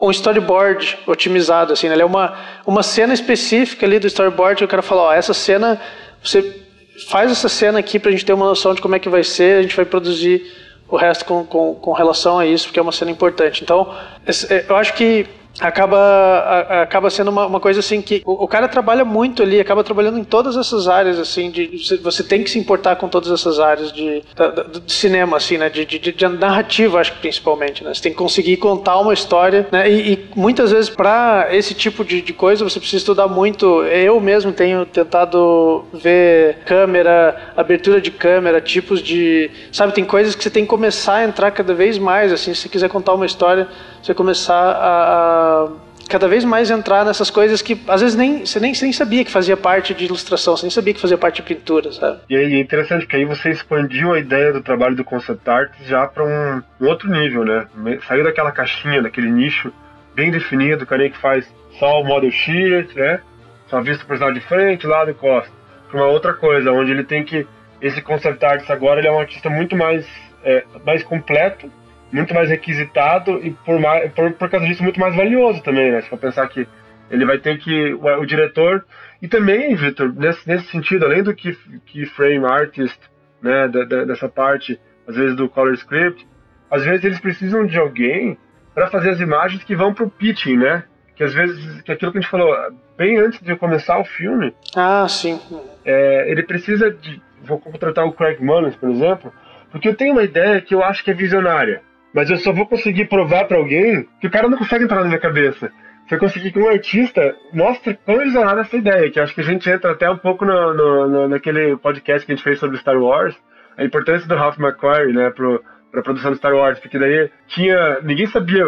um 0.00 0.10
storyboard 0.10 0.98
otimizado 1.06 1.72
assim, 1.72 1.88
né? 1.88 1.94
ele 1.94 2.02
é 2.02 2.06
uma 2.06 2.34
uma 2.66 2.82
cena 2.82 3.12
específica 3.12 3.86
ali 3.86 3.98
do 3.98 4.06
storyboard 4.06 4.58
que 4.58 4.64
o 4.64 4.68
cara 4.68 4.82
fala, 4.82 5.02
ó, 5.02 5.12
essa 5.12 5.34
cena 5.34 5.80
você 6.22 6.65
faz 7.08 7.30
essa 7.30 7.48
cena 7.48 7.78
aqui 7.78 7.98
pra 7.98 8.10
gente 8.10 8.24
ter 8.24 8.32
uma 8.32 8.46
noção 8.46 8.74
de 8.74 8.80
como 8.80 8.94
é 8.94 8.98
que 8.98 9.08
vai 9.08 9.22
ser, 9.22 9.58
a 9.58 9.62
gente 9.62 9.76
vai 9.76 9.84
produzir 9.84 10.42
o 10.88 10.96
resto 10.96 11.24
com, 11.24 11.44
com, 11.44 11.74
com 11.74 11.92
relação 11.92 12.38
a 12.38 12.46
isso, 12.46 12.66
porque 12.66 12.78
é 12.78 12.82
uma 12.82 12.92
cena 12.92 13.10
importante. 13.10 13.62
Então, 13.62 13.94
é, 14.26 14.64
eu 14.68 14.76
acho 14.76 14.94
que 14.94 15.26
acaba, 15.60 15.96
a- 15.98 16.82
acaba 16.82 17.10
sendo 17.10 17.30
uma, 17.30 17.46
uma 17.46 17.60
coisa 17.60 17.80
assim 17.80 18.00
que 18.02 18.22
o, 18.24 18.44
o 18.44 18.48
cara 18.48 18.68
trabalha 18.68 19.04
muito 19.04 19.42
ali, 19.42 19.60
acaba 19.60 19.82
trabalhando 19.84 20.18
em 20.18 20.24
todas 20.24 20.56
essas 20.56 20.88
áreas, 20.88 21.18
assim, 21.18 21.50
de, 21.50 21.66
de- 21.66 21.96
você- 21.98 22.22
tem 22.22 22.42
que 22.42 22.50
se 22.50 22.58
importar 22.58 22.96
com 22.96 23.08
todas 23.08 23.30
essas 23.30 23.58
áreas 23.60 23.92
de, 23.92 24.22
da- 24.34 24.48
do 24.48 24.90
cinema, 24.90 25.36
assim, 25.36 25.56
né, 25.58 25.68
de, 25.70 25.84
de, 25.84 25.98
de- 25.98 26.12
de 26.12 26.28
narrativa, 26.28 26.98
acho 27.00 27.12
que 27.12 27.18
principalmente, 27.20 27.82
né, 27.84 27.92
você 27.94 28.02
tem 28.02 28.12
que 28.12 28.18
conseguir 28.18 28.56
contar 28.58 28.98
uma 28.98 29.12
história, 29.14 29.66
né, 29.70 29.90
e, 29.90 30.12
e 30.12 30.26
muitas 30.34 30.72
vezes 30.72 30.90
para 30.90 31.48
esse 31.52 31.74
tipo 31.74 32.04
de, 32.04 32.20
de 32.20 32.32
coisa 32.32 32.64
você 32.64 32.78
precisa 32.78 32.98
estudar 32.98 33.28
muito, 33.28 33.82
eu 33.84 34.20
mesmo 34.20 34.52
tenho 34.52 34.84
tentado 34.86 35.84
ver 35.92 36.58
câmera, 36.64 37.52
abertura 37.56 38.00
de 38.00 38.10
câmera, 38.10 38.60
tipos 38.60 39.02
de, 39.02 39.50
sabe, 39.72 39.92
tem 39.92 40.04
coisas 40.04 40.34
que 40.34 40.42
você 40.42 40.50
tem 40.50 40.64
que 40.64 40.68
começar 40.70 41.16
a 41.16 41.24
entrar 41.24 41.50
cada 41.50 41.72
vez 41.74 41.98
mais, 41.98 42.32
assim, 42.32 42.52
se 42.54 42.62
você 42.62 42.68
quiser 42.68 42.88
contar 42.88 43.14
uma 43.14 43.26
história, 43.26 43.68
você 44.06 44.14
começar 44.14 44.54
a, 44.54 45.64
a 45.64 45.68
cada 46.08 46.28
vez 46.28 46.44
mais 46.44 46.70
entrar 46.70 47.04
nessas 47.04 47.28
coisas 47.28 47.60
que 47.60 47.80
às 47.88 48.00
vezes 48.00 48.16
nem 48.16 48.46
você 48.46 48.60
nem, 48.60 48.72
você 48.72 48.84
nem 48.84 48.92
sabia 48.92 49.24
que 49.24 49.30
fazia 49.30 49.56
parte 49.56 49.92
de 49.92 50.04
ilustração, 50.04 50.56
você 50.56 50.62
nem 50.62 50.70
sabia 50.70 50.94
que 50.94 51.00
fazia 51.00 51.18
parte 51.18 51.36
de 51.36 51.42
pintura, 51.42 51.90
sabe? 51.90 52.20
E 52.30 52.36
aí 52.36 52.54
é 52.54 52.60
interessante 52.60 53.04
que 53.04 53.16
aí 53.16 53.24
você 53.24 53.50
expandiu 53.50 54.12
a 54.12 54.18
ideia 54.20 54.52
do 54.52 54.62
trabalho 54.62 54.94
do 54.94 55.02
concept 55.02 55.50
art 55.50 55.72
já 55.84 56.06
para 56.06 56.24
um, 56.24 56.62
um 56.80 56.88
outro 56.88 57.10
nível, 57.10 57.44
né? 57.44 57.66
Saiu 58.06 58.22
daquela 58.22 58.52
caixinha, 58.52 59.02
daquele 59.02 59.28
nicho 59.28 59.72
bem 60.14 60.30
definido, 60.30 60.84
o 60.84 60.86
cara 60.86 61.10
que 61.10 61.18
faz 61.18 61.44
só 61.78 62.00
o 62.00 62.04
model 62.04 62.30
sheet, 62.30 62.96
né? 62.96 63.20
Só 63.66 63.80
vista 63.80 64.04
o 64.04 64.06
personagem 64.06 64.40
de 64.40 64.46
frente, 64.46 64.86
lado 64.86 65.10
e 65.10 65.14
costa. 65.14 65.50
Para 65.90 66.00
uma 66.00 66.06
outra 66.06 66.32
coisa, 66.32 66.70
onde 66.70 66.92
ele 66.92 67.02
tem 67.02 67.24
que 67.24 67.44
esse 67.82 68.00
concept 68.00 68.42
artist 68.44 68.70
agora 68.70 69.00
ele 69.00 69.08
é 69.08 69.12
um 69.12 69.18
artista 69.18 69.50
muito 69.50 69.76
mais 69.76 70.06
é, 70.44 70.64
mais 70.84 71.02
completo, 71.02 71.68
muito 72.12 72.32
mais 72.34 72.48
requisitado 72.50 73.40
e 73.44 73.50
por, 73.50 73.78
mais, 73.80 74.12
por, 74.12 74.32
por 74.32 74.48
causa 74.50 74.66
disso 74.66 74.82
muito 74.82 75.00
mais 75.00 75.14
valioso 75.14 75.62
também, 75.62 75.90
né? 75.90 76.00
Se 76.02 76.08
for 76.08 76.18
pensar 76.18 76.46
que 76.48 76.66
ele 77.10 77.24
vai 77.24 77.38
ter 77.38 77.58
que 77.58 77.94
o, 77.94 78.04
o 78.20 78.26
diretor 78.26 78.84
e 79.22 79.28
também, 79.28 79.74
Vitor, 79.74 80.12
nesse, 80.14 80.46
nesse 80.48 80.66
sentido, 80.68 81.04
além 81.04 81.22
do 81.22 81.34
que 81.34 81.56
que 81.86 82.04
frame 82.06 82.44
artist, 82.44 82.98
né, 83.42 83.68
da, 83.68 83.84
da- 83.84 84.04
dessa 84.04 84.28
parte 84.28 84.78
às 85.06 85.14
vezes 85.16 85.36
do 85.36 85.48
color 85.48 85.72
script, 85.74 86.26
às 86.70 86.84
vezes 86.84 87.04
eles 87.04 87.20
precisam 87.20 87.64
de 87.66 87.78
alguém 87.78 88.36
para 88.74 88.88
fazer 88.88 89.10
as 89.10 89.20
imagens 89.20 89.62
que 89.64 89.74
vão 89.76 89.94
pro 89.94 90.10
pitching, 90.10 90.56
né? 90.56 90.84
Que 91.14 91.24
às 91.24 91.32
vezes, 91.32 91.80
que 91.82 91.90
aquilo 91.92 92.12
que 92.12 92.18
a 92.18 92.20
gente 92.20 92.30
falou, 92.30 92.54
bem 92.98 93.16
antes 93.18 93.40
de 93.40 93.56
começar 93.56 93.98
o 93.98 94.04
filme. 94.04 94.52
Ah, 94.76 95.06
sim. 95.08 95.40
É, 95.84 96.30
ele 96.30 96.42
precisa 96.42 96.90
de. 96.90 97.22
Vou 97.42 97.58
contratar 97.58 98.04
o 98.04 98.12
Craig 98.12 98.38
Mullins, 98.42 98.76
por 98.76 98.90
exemplo, 98.90 99.32
porque 99.70 99.88
eu 99.88 99.94
tenho 99.94 100.12
uma 100.12 100.24
ideia 100.24 100.60
que 100.60 100.74
eu 100.74 100.82
acho 100.84 101.02
que 101.04 101.10
é 101.10 101.14
visionária. 101.14 101.80
Mas 102.14 102.30
eu 102.30 102.36
só 102.38 102.52
vou 102.52 102.66
conseguir 102.66 103.06
provar 103.06 103.44
para 103.44 103.58
alguém 103.58 104.08
que 104.20 104.26
o 104.26 104.30
cara 104.30 104.48
não 104.48 104.58
consegue 104.58 104.84
entrar 104.84 105.00
na 105.00 105.08
minha 105.08 105.18
cabeça. 105.18 105.70
Se 106.08 106.14
eu 106.14 106.18
conseguir 106.18 106.52
que 106.52 106.58
um 106.58 106.68
artista 106.68 107.34
mostre 107.52 107.98
quão 108.04 108.18
visionária 108.18 108.60
essa 108.60 108.76
ideia, 108.76 109.10
que 109.10 109.18
acho 109.18 109.34
que 109.34 109.40
a 109.40 109.44
gente 109.44 109.68
entra 109.68 109.90
até 109.90 110.08
um 110.08 110.16
pouco 110.16 110.44
no, 110.44 110.72
no, 110.72 111.08
no, 111.08 111.28
naquele 111.28 111.76
podcast 111.76 112.24
que 112.24 112.32
a 112.32 112.36
gente 112.36 112.44
fez 112.44 112.60
sobre 112.60 112.78
Star 112.78 112.96
Wars, 112.96 113.36
a 113.76 113.84
importância 113.84 114.26
do 114.28 114.36
Ralph 114.36 114.58
McQuarrie, 114.58 115.12
né, 115.12 115.30
pro, 115.30 115.62
pra 115.90 116.02
produção 116.02 116.30
do 116.30 116.36
Star 116.36 116.54
Wars, 116.54 116.78
porque 116.78 116.98
daí 116.98 117.28
tinha. 117.48 118.00
ninguém 118.02 118.26
sabia, 118.26 118.64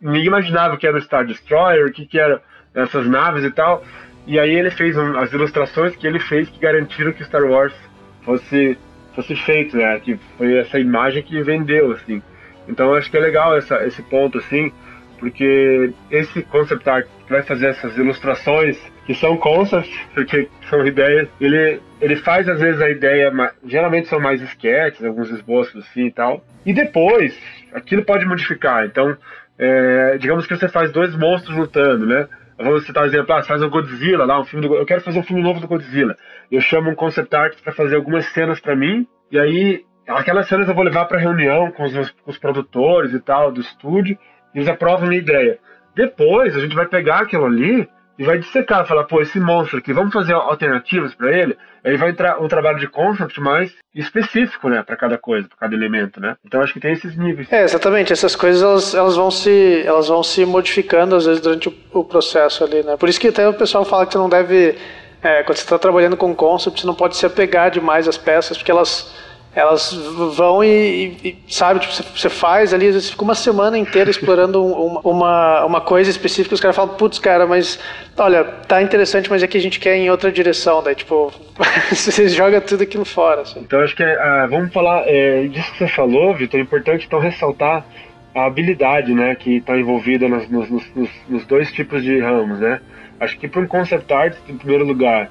ninguém 0.00 0.26
imaginava 0.26 0.74
o 0.74 0.78
que 0.78 0.86
era 0.86 0.96
o 0.96 1.00
Star 1.00 1.24
Destroyer, 1.24 1.86
o 1.86 1.92
que, 1.92 2.06
que 2.06 2.18
era 2.18 2.42
essas 2.74 3.06
naves 3.06 3.44
e 3.44 3.50
tal. 3.52 3.84
E 4.26 4.38
aí 4.38 4.54
ele 4.54 4.70
fez 4.70 4.96
um, 4.96 5.16
as 5.16 5.32
ilustrações 5.32 5.94
que 5.96 6.06
ele 6.06 6.18
fez 6.18 6.48
que 6.48 6.60
garantiram 6.60 7.12
que 7.12 7.24
Star 7.24 7.44
Wars 7.44 7.74
fosse, 8.22 8.76
fosse 9.14 9.34
feito, 9.36 9.76
né? 9.76 9.98
Que 10.00 10.18
foi 10.36 10.58
essa 10.58 10.78
imagem 10.78 11.22
que 11.22 11.40
vendeu, 11.42 11.92
assim. 11.92 12.22
Então 12.70 12.94
acho 12.94 13.10
que 13.10 13.16
é 13.16 13.20
legal 13.20 13.56
essa, 13.56 13.84
esse 13.84 14.02
ponto, 14.02 14.38
assim, 14.38 14.72
porque 15.18 15.92
esse 16.10 16.42
concept 16.42 16.88
art 16.88 17.06
que 17.26 17.32
vai 17.32 17.42
fazer 17.42 17.66
essas 17.66 17.96
ilustrações, 17.96 18.78
que 19.04 19.14
são 19.14 19.36
concepts, 19.36 19.94
porque 20.14 20.48
são 20.68 20.86
ideias, 20.86 21.28
ele, 21.40 21.80
ele 22.00 22.16
faz 22.16 22.48
às 22.48 22.60
vezes 22.60 22.80
a 22.80 22.88
ideia, 22.88 23.30
geralmente 23.64 24.08
são 24.08 24.20
mais 24.20 24.40
esquetes, 24.40 25.04
alguns 25.04 25.30
esboços 25.30 25.84
assim 25.84 26.06
e 26.06 26.12
tal, 26.12 26.42
e 26.64 26.72
depois 26.72 27.38
aquilo 27.72 28.04
pode 28.04 28.24
modificar. 28.24 28.86
Então, 28.86 29.16
é, 29.58 30.16
digamos 30.18 30.46
que 30.46 30.56
você 30.56 30.68
faz 30.68 30.90
dois 30.90 31.14
monstros 31.14 31.56
lutando, 31.56 32.06
né? 32.06 32.26
Vamos 32.56 32.84
citar 32.84 33.04
um 33.04 33.06
exemplo, 33.06 33.34
ah, 33.34 33.42
faz 33.42 33.62
o 33.62 33.70
Godzilla 33.70 34.26
lá, 34.26 34.38
um 34.38 34.44
filme 34.44 34.66
do, 34.66 34.74
eu 34.74 34.84
quero 34.84 35.00
fazer 35.00 35.18
um 35.18 35.22
filme 35.22 35.42
novo 35.42 35.60
do 35.60 35.66
Godzilla. 35.66 36.14
Eu 36.52 36.60
chamo 36.60 36.90
um 36.90 36.94
concept 36.94 37.34
art 37.34 37.56
para 37.62 37.72
fazer 37.72 37.96
algumas 37.96 38.26
cenas 38.32 38.60
para 38.60 38.76
mim, 38.76 39.06
e 39.30 39.38
aí 39.38 39.84
aquelas 40.16 40.48
cenas 40.48 40.68
eu 40.68 40.74
vou 40.74 40.84
levar 40.84 41.04
para 41.06 41.18
reunião 41.18 41.70
com 41.70 41.84
os, 41.84 42.10
com 42.10 42.30
os 42.30 42.38
produtores 42.38 43.12
e 43.12 43.20
tal 43.20 43.50
do 43.52 43.60
estúdio, 43.60 44.18
e 44.54 44.58
eles 44.58 44.68
aprovam 44.68 45.08
minha 45.08 45.20
ideia. 45.20 45.58
Depois 45.94 46.56
a 46.56 46.60
gente 46.60 46.74
vai 46.74 46.86
pegar 46.86 47.20
aquilo 47.20 47.46
ali 47.46 47.88
e 48.18 48.24
vai 48.24 48.38
dissecar, 48.38 48.86
falar, 48.86 49.04
pô, 49.04 49.22
esse 49.22 49.40
monstro 49.40 49.78
aqui, 49.78 49.94
vamos 49.94 50.12
fazer 50.12 50.34
alternativas 50.34 51.14
para 51.14 51.32
ele. 51.32 51.56
Aí 51.82 51.96
vai 51.96 52.10
entrar 52.10 52.38
um 52.38 52.48
trabalho 52.48 52.78
de 52.78 52.86
concept 52.86 53.40
mais 53.40 53.74
específico, 53.94 54.68
né, 54.68 54.82
para 54.82 54.94
cada 54.94 55.16
coisa, 55.16 55.48
para 55.48 55.56
cada 55.56 55.74
elemento, 55.74 56.20
né. 56.20 56.36
Então 56.44 56.60
acho 56.60 56.74
que 56.74 56.80
tem 56.80 56.92
esses 56.92 57.16
níveis. 57.16 57.50
É, 57.50 57.62
exatamente. 57.62 58.12
Essas 58.12 58.36
coisas 58.36 58.62
elas, 58.62 58.94
elas 58.94 59.16
vão 59.16 59.30
se 59.30 59.82
elas 59.86 60.08
vão 60.08 60.22
se 60.22 60.44
modificando 60.44 61.16
às 61.16 61.24
vezes 61.24 61.40
durante 61.40 61.70
o, 61.70 61.74
o 61.94 62.04
processo 62.04 62.62
ali, 62.62 62.82
né. 62.82 62.94
Por 62.98 63.08
isso 63.08 63.18
que 63.18 63.28
até 63.28 63.48
o 63.48 63.54
pessoal 63.54 63.86
fala 63.86 64.04
que 64.04 64.12
você 64.12 64.18
não 64.18 64.28
deve, 64.28 64.76
é, 65.22 65.42
quando 65.42 65.56
você 65.56 65.64
está 65.64 65.78
trabalhando 65.78 66.16
com 66.16 66.34
concept, 66.34 66.78
você 66.78 66.86
não 66.86 66.94
pode 66.94 67.16
se 67.16 67.24
apegar 67.24 67.70
demais 67.70 68.06
às 68.06 68.18
peças, 68.18 68.58
porque 68.58 68.70
elas 68.70 69.16
elas 69.54 69.92
vão 70.36 70.62
e, 70.62 71.16
e, 71.24 71.38
sabe, 71.48 71.80
tipo, 71.80 71.92
você 71.92 72.28
faz 72.28 72.72
ali, 72.72 72.86
às 72.86 72.94
vezes 72.94 73.10
fica 73.10 73.24
uma 73.24 73.34
semana 73.34 73.76
inteira 73.76 74.08
explorando 74.10 74.64
uma, 74.64 75.00
uma, 75.00 75.64
uma 75.64 75.80
coisa 75.80 76.08
específica, 76.08 76.54
os 76.54 76.60
caras 76.60 76.76
falam, 76.76 76.94
putz, 76.94 77.18
cara, 77.18 77.46
mas 77.46 77.78
olha, 78.16 78.44
tá 78.44 78.80
interessante, 78.80 79.28
mas 79.28 79.42
é 79.42 79.48
que 79.48 79.58
a 79.58 79.60
gente 79.60 79.80
quer 79.80 79.96
em 79.96 80.10
outra 80.10 80.30
direção, 80.30 80.82
daí 80.82 80.94
tipo, 80.94 81.32
você 81.90 82.28
joga 82.28 82.60
tudo 82.60 82.82
aquilo 82.84 83.04
fora. 83.04 83.42
Assim. 83.42 83.60
Então 83.60 83.80
acho 83.80 83.96
que 83.96 84.04
uh, 84.04 84.48
vamos 84.48 84.72
falar 84.72 85.02
é, 85.06 85.46
disso 85.48 85.72
que 85.72 85.78
você 85.78 85.88
falou, 85.88 86.34
Vitor, 86.34 86.60
é 86.60 86.62
importante 86.62 87.06
então 87.06 87.18
ressaltar 87.18 87.84
a 88.32 88.46
habilidade, 88.46 89.12
né, 89.12 89.34
que 89.34 89.56
está 89.56 89.76
envolvida 89.76 90.28
nos, 90.28 90.48
nos, 90.48 90.70
nos, 90.70 91.10
nos, 91.28 91.44
dois 91.46 91.72
tipos 91.72 92.04
de 92.04 92.20
ramos, 92.20 92.60
né. 92.60 92.80
Acho 93.18 93.36
que 93.36 93.48
para 93.48 93.60
um 93.60 93.66
concept 93.66 94.12
art, 94.12 94.36
em 94.48 94.56
primeiro 94.56 94.84
lugar, 94.84 95.28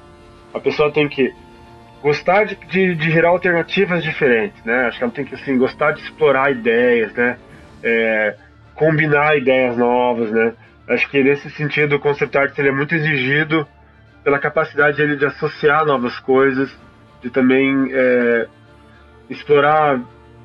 a 0.52 0.60
pessoa 0.60 0.90
tem 0.90 1.08
que 1.08 1.32
gostar 2.02 2.44
de, 2.44 2.54
de, 2.54 2.94
de, 2.94 3.10
gerar 3.10 3.28
alternativas 3.28 4.02
diferentes, 4.02 4.62
né? 4.64 4.86
Acho 4.86 4.98
que 4.98 5.04
ela 5.04 5.12
tem 5.12 5.24
que 5.24 5.34
assim 5.34 5.56
gostar 5.58 5.92
de 5.92 6.00
explorar 6.02 6.50
ideias, 6.50 7.12
né? 7.14 7.36
É, 7.82 8.36
combinar 8.74 9.36
ideias 9.36 9.76
novas, 9.76 10.30
né? 10.30 10.54
Acho 10.88 11.08
que 11.08 11.22
nesse 11.22 11.50
sentido 11.50 11.96
o 11.96 12.00
concept 12.00 12.36
art 12.36 12.58
ele 12.58 12.68
é 12.68 12.72
muito 12.72 12.94
exigido 12.94 13.66
pela 14.24 14.38
capacidade 14.38 14.96
dele 14.96 15.16
de 15.16 15.26
associar 15.26 15.84
novas 15.84 16.18
coisas, 16.18 16.74
de 17.22 17.30
também 17.30 17.90
é, 17.92 18.46
explorar 19.28 20.00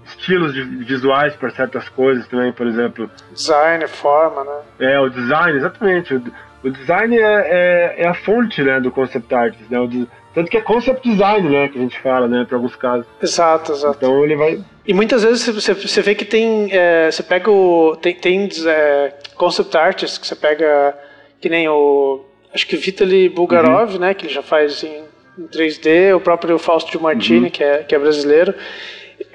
estilos 0.05 0.55
visuais 0.85 1.35
para 1.35 1.49
certas 1.49 1.89
coisas 1.89 2.27
também, 2.27 2.51
por 2.53 2.67
exemplo. 2.67 3.09
Design, 3.31 3.87
forma, 3.87 4.43
né? 4.43 4.61
É, 4.79 4.99
o 4.99 5.09
design, 5.09 5.57
exatamente. 5.57 6.13
O, 6.13 6.23
o 6.63 6.69
design 6.69 7.17
é, 7.17 7.21
é, 7.21 8.03
é, 8.03 8.07
a 8.07 8.13
fonte 8.13 8.61
né, 8.61 8.79
do 8.79 8.91
concept 8.91 9.33
art, 9.33 9.55
né? 9.69 9.79
O, 9.79 10.07
tanto 10.35 10.51
que 10.51 10.57
é 10.57 10.61
concept 10.61 11.09
design, 11.09 11.49
né, 11.49 11.69
que 11.69 11.77
a 11.77 11.81
gente 11.81 11.97
fala, 12.01 12.27
né, 12.27 12.45
para 12.47 12.57
alguns 12.57 12.75
casos. 12.75 13.07
Exato, 13.23 13.71
exato. 13.71 13.95
Então 13.97 14.23
ele 14.23 14.35
vai. 14.35 14.61
E 14.85 14.93
muitas 14.93 15.23
vezes 15.23 15.47
você, 15.47 15.73
você 15.73 16.01
vê 16.01 16.13
que 16.13 16.25
tem. 16.25 16.67
É, 16.71 17.09
você 17.09 17.23
pega 17.23 17.49
o. 17.49 17.95
Tem, 17.95 18.13
tem 18.13 18.49
é, 18.67 19.13
concept 19.35 19.75
artists 19.77 20.17
que 20.17 20.27
você 20.27 20.35
pega. 20.35 20.93
Que 21.39 21.47
nem 21.47 21.69
o. 21.69 22.25
Acho 22.53 22.67
que 22.67 22.75
Vitaly 22.75 23.29
Bulgarov, 23.29 23.93
uhum. 23.93 23.99
né, 23.99 24.13
que 24.13 24.25
ele 24.25 24.33
já 24.33 24.41
faz 24.41 24.83
em, 24.83 25.03
em 25.37 25.47
3D, 25.47 26.15
o 26.15 26.19
próprio 26.19 26.59
Fausto 26.59 27.01
Martini, 27.01 27.45
uhum. 27.45 27.49
que, 27.49 27.63
é, 27.63 27.77
que 27.79 27.95
é 27.95 27.99
brasileiro 27.99 28.53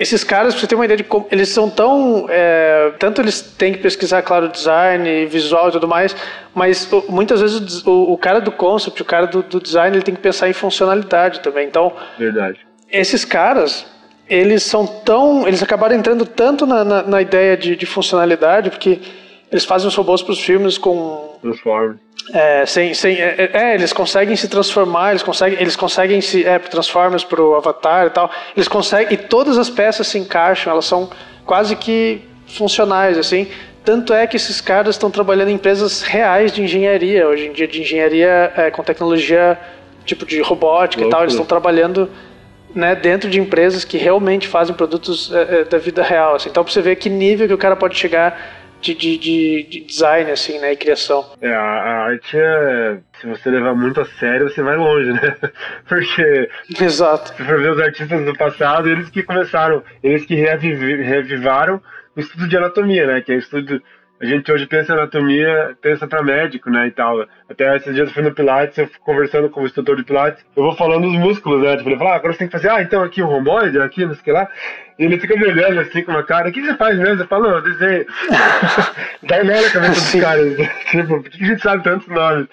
esses 0.01 0.25
caras, 0.25 0.55
pra 0.55 0.63
você 0.63 0.67
ter 0.67 0.75
uma 0.75 0.87
ideia 0.87 0.97
de 0.97 1.05
como. 1.05 1.29
Eles 1.31 1.51
são 1.51 1.69
tão. 1.69 2.25
É, 2.31 2.91
tanto 2.99 3.21
eles 3.21 3.43
têm 3.43 3.75
que 3.75 3.81
pesquisar, 3.81 4.23
claro, 4.23 4.49
design, 4.49 5.27
visual 5.27 5.69
e 5.69 5.73
tudo 5.73 5.87
mais, 5.87 6.17
mas 6.55 6.89
muitas 7.07 7.43
vezes 7.43 7.87
o, 7.87 8.15
o 8.15 8.17
cara 8.17 8.41
do 8.41 8.51
concept, 8.51 9.03
o 9.03 9.05
cara 9.05 9.27
do, 9.27 9.43
do, 9.43 9.61
design, 9.61 9.95
ele 9.95 10.03
tem 10.03 10.15
que 10.15 10.21
pensar 10.23 10.49
em 10.49 10.55
funcionalidade 10.55 11.41
também. 11.41 11.67
Então. 11.67 11.93
Verdade. 12.19 12.61
Esses 12.91 13.27
caras, 13.27 13.87
eles 14.27 14.63
são 14.63 14.87
tão. 14.87 15.47
Eles 15.47 15.63
acabaram 15.63 15.95
entrando 15.95 16.25
tanto 16.25 16.65
na, 16.65 16.83
na, 16.83 17.03
na 17.03 17.21
ideia 17.21 17.55
de, 17.55 17.77
de, 17.77 17.85
funcionalidade, 17.85 18.71
porque 18.71 19.01
eles 19.53 19.67
fazem 19.67 19.87
os 19.87 19.95
robôs 19.95 20.23
para 20.23 20.33
os 20.33 20.41
filmes 20.41 20.79
com. 20.79 21.37
Transform. 21.43 21.97
É, 22.33 22.65
sem, 22.67 22.95
sem, 22.95 23.17
é, 23.17 23.51
é, 23.53 23.75
eles 23.75 23.93
conseguem 23.93 24.37
se 24.37 24.49
transformar, 24.49 25.11
eles 25.11 25.23
conseguem, 25.23 25.59
eles 25.61 25.75
conseguem 25.75 26.21
se 26.21 26.45
é, 26.45 26.59
Transformers 26.59 27.25
para 27.25 27.43
o 27.43 27.55
Avatar 27.55 28.07
e 28.07 28.11
tal. 28.11 28.31
Eles 28.55 28.69
conseguem 28.69 29.15
e 29.15 29.17
todas 29.17 29.59
as 29.59 29.71
peças 29.71 30.07
se 30.07 30.19
encaixam, 30.19 30.73
elas 30.73 30.85
são 30.85 31.11
quase 31.45 31.75
que 31.77 32.23
funcionais 32.47 33.19
assim. 33.19 33.49
Tanto 33.85 34.13
é 34.13 34.27
que 34.27 34.37
esses 34.37 34.61
caras 34.61 34.95
estão 34.95 35.11
trabalhando 35.11 35.49
em 35.49 35.55
empresas 35.55 36.03
reais 36.03 36.53
de 36.53 36.63
engenharia 36.63 37.27
hoje 37.27 37.47
em 37.47 37.53
dia, 37.53 37.67
de 37.67 37.81
engenharia 37.81 38.53
é, 38.57 38.71
com 38.71 38.83
tecnologia 38.83 39.59
tipo 40.05 40.27
de 40.27 40.41
robótica 40.41 41.03
e 41.03 41.09
tal. 41.09 41.23
Eles 41.23 41.33
estão 41.33 41.47
trabalhando 41.47 42.09
né, 42.75 42.95
dentro 42.95 43.29
de 43.31 43.41
empresas 43.41 43.85
que 43.85 43.97
realmente 43.97 44.47
fazem 44.47 44.75
produtos 44.75 45.33
é, 45.33 45.61
é 45.61 45.65
da 45.65 45.79
vida 45.79 46.03
real. 46.03 46.35
Assim. 46.35 46.49
Então, 46.51 46.63
para 46.63 46.73
você 46.73 46.83
ver 46.83 46.97
que 46.97 47.09
nível 47.09 47.49
que 47.49 47.55
o 47.55 47.59
cara 47.59 47.75
pode 47.75 47.97
chegar 47.97 48.60
de, 48.81 48.95
de, 48.95 49.19
de, 49.19 49.63
de, 49.69 49.81
design, 49.85 50.31
assim, 50.31 50.59
né, 50.59 50.73
e 50.73 50.77
criação. 50.77 51.25
É, 51.41 51.53
a, 51.53 52.05
arte 52.05 52.37
é. 52.37 52.99
Se 53.21 53.27
você 53.27 53.51
levar 53.51 53.75
muito 53.75 54.01
a 54.01 54.05
sério, 54.05 54.49
você 54.49 54.63
vai 54.63 54.77
longe, 54.77 55.13
né? 55.13 55.37
Porque. 55.87 56.49
Exato. 56.81 57.35
Se 57.35 57.45
for 57.45 57.61
ver 57.61 57.73
os 57.73 57.81
artistas 57.81 58.25
do 58.25 58.35
passado, 58.37 58.89
eles 58.89 59.11
que 59.11 59.23
começaram, 59.23 59.83
eles 60.03 60.25
que 60.25 60.35
reavivaram 60.35 61.81
o 62.17 62.21
estudo 62.21 62.49
de 62.49 62.57
anatomia, 62.57 63.07
né? 63.07 63.21
Que 63.21 63.33
é 63.33 63.37
o 63.37 63.39
estudo 63.39 63.83
a 64.21 64.27
gente 64.27 64.53
hoje 64.53 64.67
pensa 64.67 64.93
em 64.93 64.97
anatomia, 64.97 65.75
pensa 65.81 66.07
para 66.07 66.23
médico, 66.23 66.69
né, 66.69 66.89
e 66.89 66.91
tal. 66.91 67.27
Até 67.49 67.75
esses 67.75 67.95
dias 67.95 68.09
eu 68.09 68.15
fui 68.15 68.23
no 68.23 68.35
Pilates, 68.35 68.77
eu 68.77 68.87
fui 68.87 68.99
conversando 69.01 69.49
com 69.49 69.63
o 69.63 69.65
instrutor 69.65 69.97
de 69.97 70.05
Pilates, 70.05 70.45
eu 70.55 70.63
vou 70.63 70.77
falando 70.77 71.07
os 71.07 71.15
músculos, 71.15 71.63
né, 71.63 71.75
tipo, 71.79 71.89
ele 71.89 71.97
fala, 71.97 72.11
ah, 72.11 72.17
agora 72.17 72.35
você 72.35 72.41
tem 72.41 72.49
que 72.49 72.53
fazer, 72.53 72.69
ah, 72.69 72.83
então 72.83 73.03
aqui 73.03 73.23
o 73.23 73.27
romboide, 73.27 73.81
aqui, 73.81 74.05
não 74.05 74.13
sei 74.13 74.21
o 74.21 74.25
que 74.25 74.33
lá. 74.33 74.47
E 75.01 75.05
ele 75.05 75.19
fica 75.19 75.35
me 75.35 75.47
olhando 75.47 75.81
assim 75.81 76.03
com 76.03 76.13
uma 76.13 76.23
cara, 76.23 76.51
o 76.51 76.53
que 76.53 76.61
você 76.61 76.77
faz 76.77 76.99
mesmo? 76.99 77.23
Eu 77.23 77.27
falo, 77.27 77.47
eu 77.47 77.63
desenho. 77.63 78.05
Dá 79.25 79.43
nó 79.43 79.55
na 79.55 79.71
cabeça 79.71 79.93
dos 79.93 80.21
caras. 80.21 80.57
tipo, 80.91 81.23
por 81.23 81.31
que 81.31 81.43
a 81.43 81.47
gente 81.47 81.63
sabe 81.63 81.83
tantos 81.83 82.07
nomes? 82.07 82.47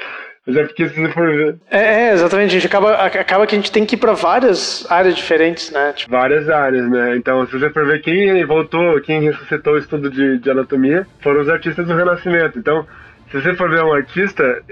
Mas 0.45 0.55
é 0.55 0.63
porque 0.63 0.87
se 0.87 0.95
você 0.95 1.11
for 1.11 1.27
ver. 1.27 1.57
É, 1.69 1.79
é, 1.79 2.13
exatamente. 2.13 2.51
A 2.51 2.53
gente 2.53 2.67
acaba, 2.67 2.93
acaba 2.93 3.45
que 3.45 3.53
a 3.53 3.57
gente 3.57 3.69
tem 3.69 3.85
que 3.85 3.95
ir 3.95 3.99
para 3.99 4.13
várias 4.13 4.89
áreas 4.89 5.13
diferentes, 5.17 5.71
né? 5.71 5.91
Tipo... 5.91 6.09
Várias 6.09 6.49
áreas, 6.49 6.89
né? 6.89 7.17
Então, 7.17 7.45
se 7.47 7.51
você 7.51 7.69
for 7.69 7.85
ver 7.85 7.99
quem 7.99 8.45
voltou, 8.45 9.01
quem 9.01 9.23
ressuscitou 9.23 9.73
o 9.73 9.77
estudo 9.77 10.09
de, 10.09 10.39
de 10.39 10.49
anatomia, 10.49 11.05
foram 11.19 11.41
os 11.41 11.49
artistas 11.49 11.85
do 11.85 11.93
Renascimento. 11.93 12.57
Então, 12.57 12.87
se 13.29 13.41
você 13.41 13.55
for 13.55 13.69
ver 13.69 13.83
um 13.83 13.91
artista, 13.91 14.63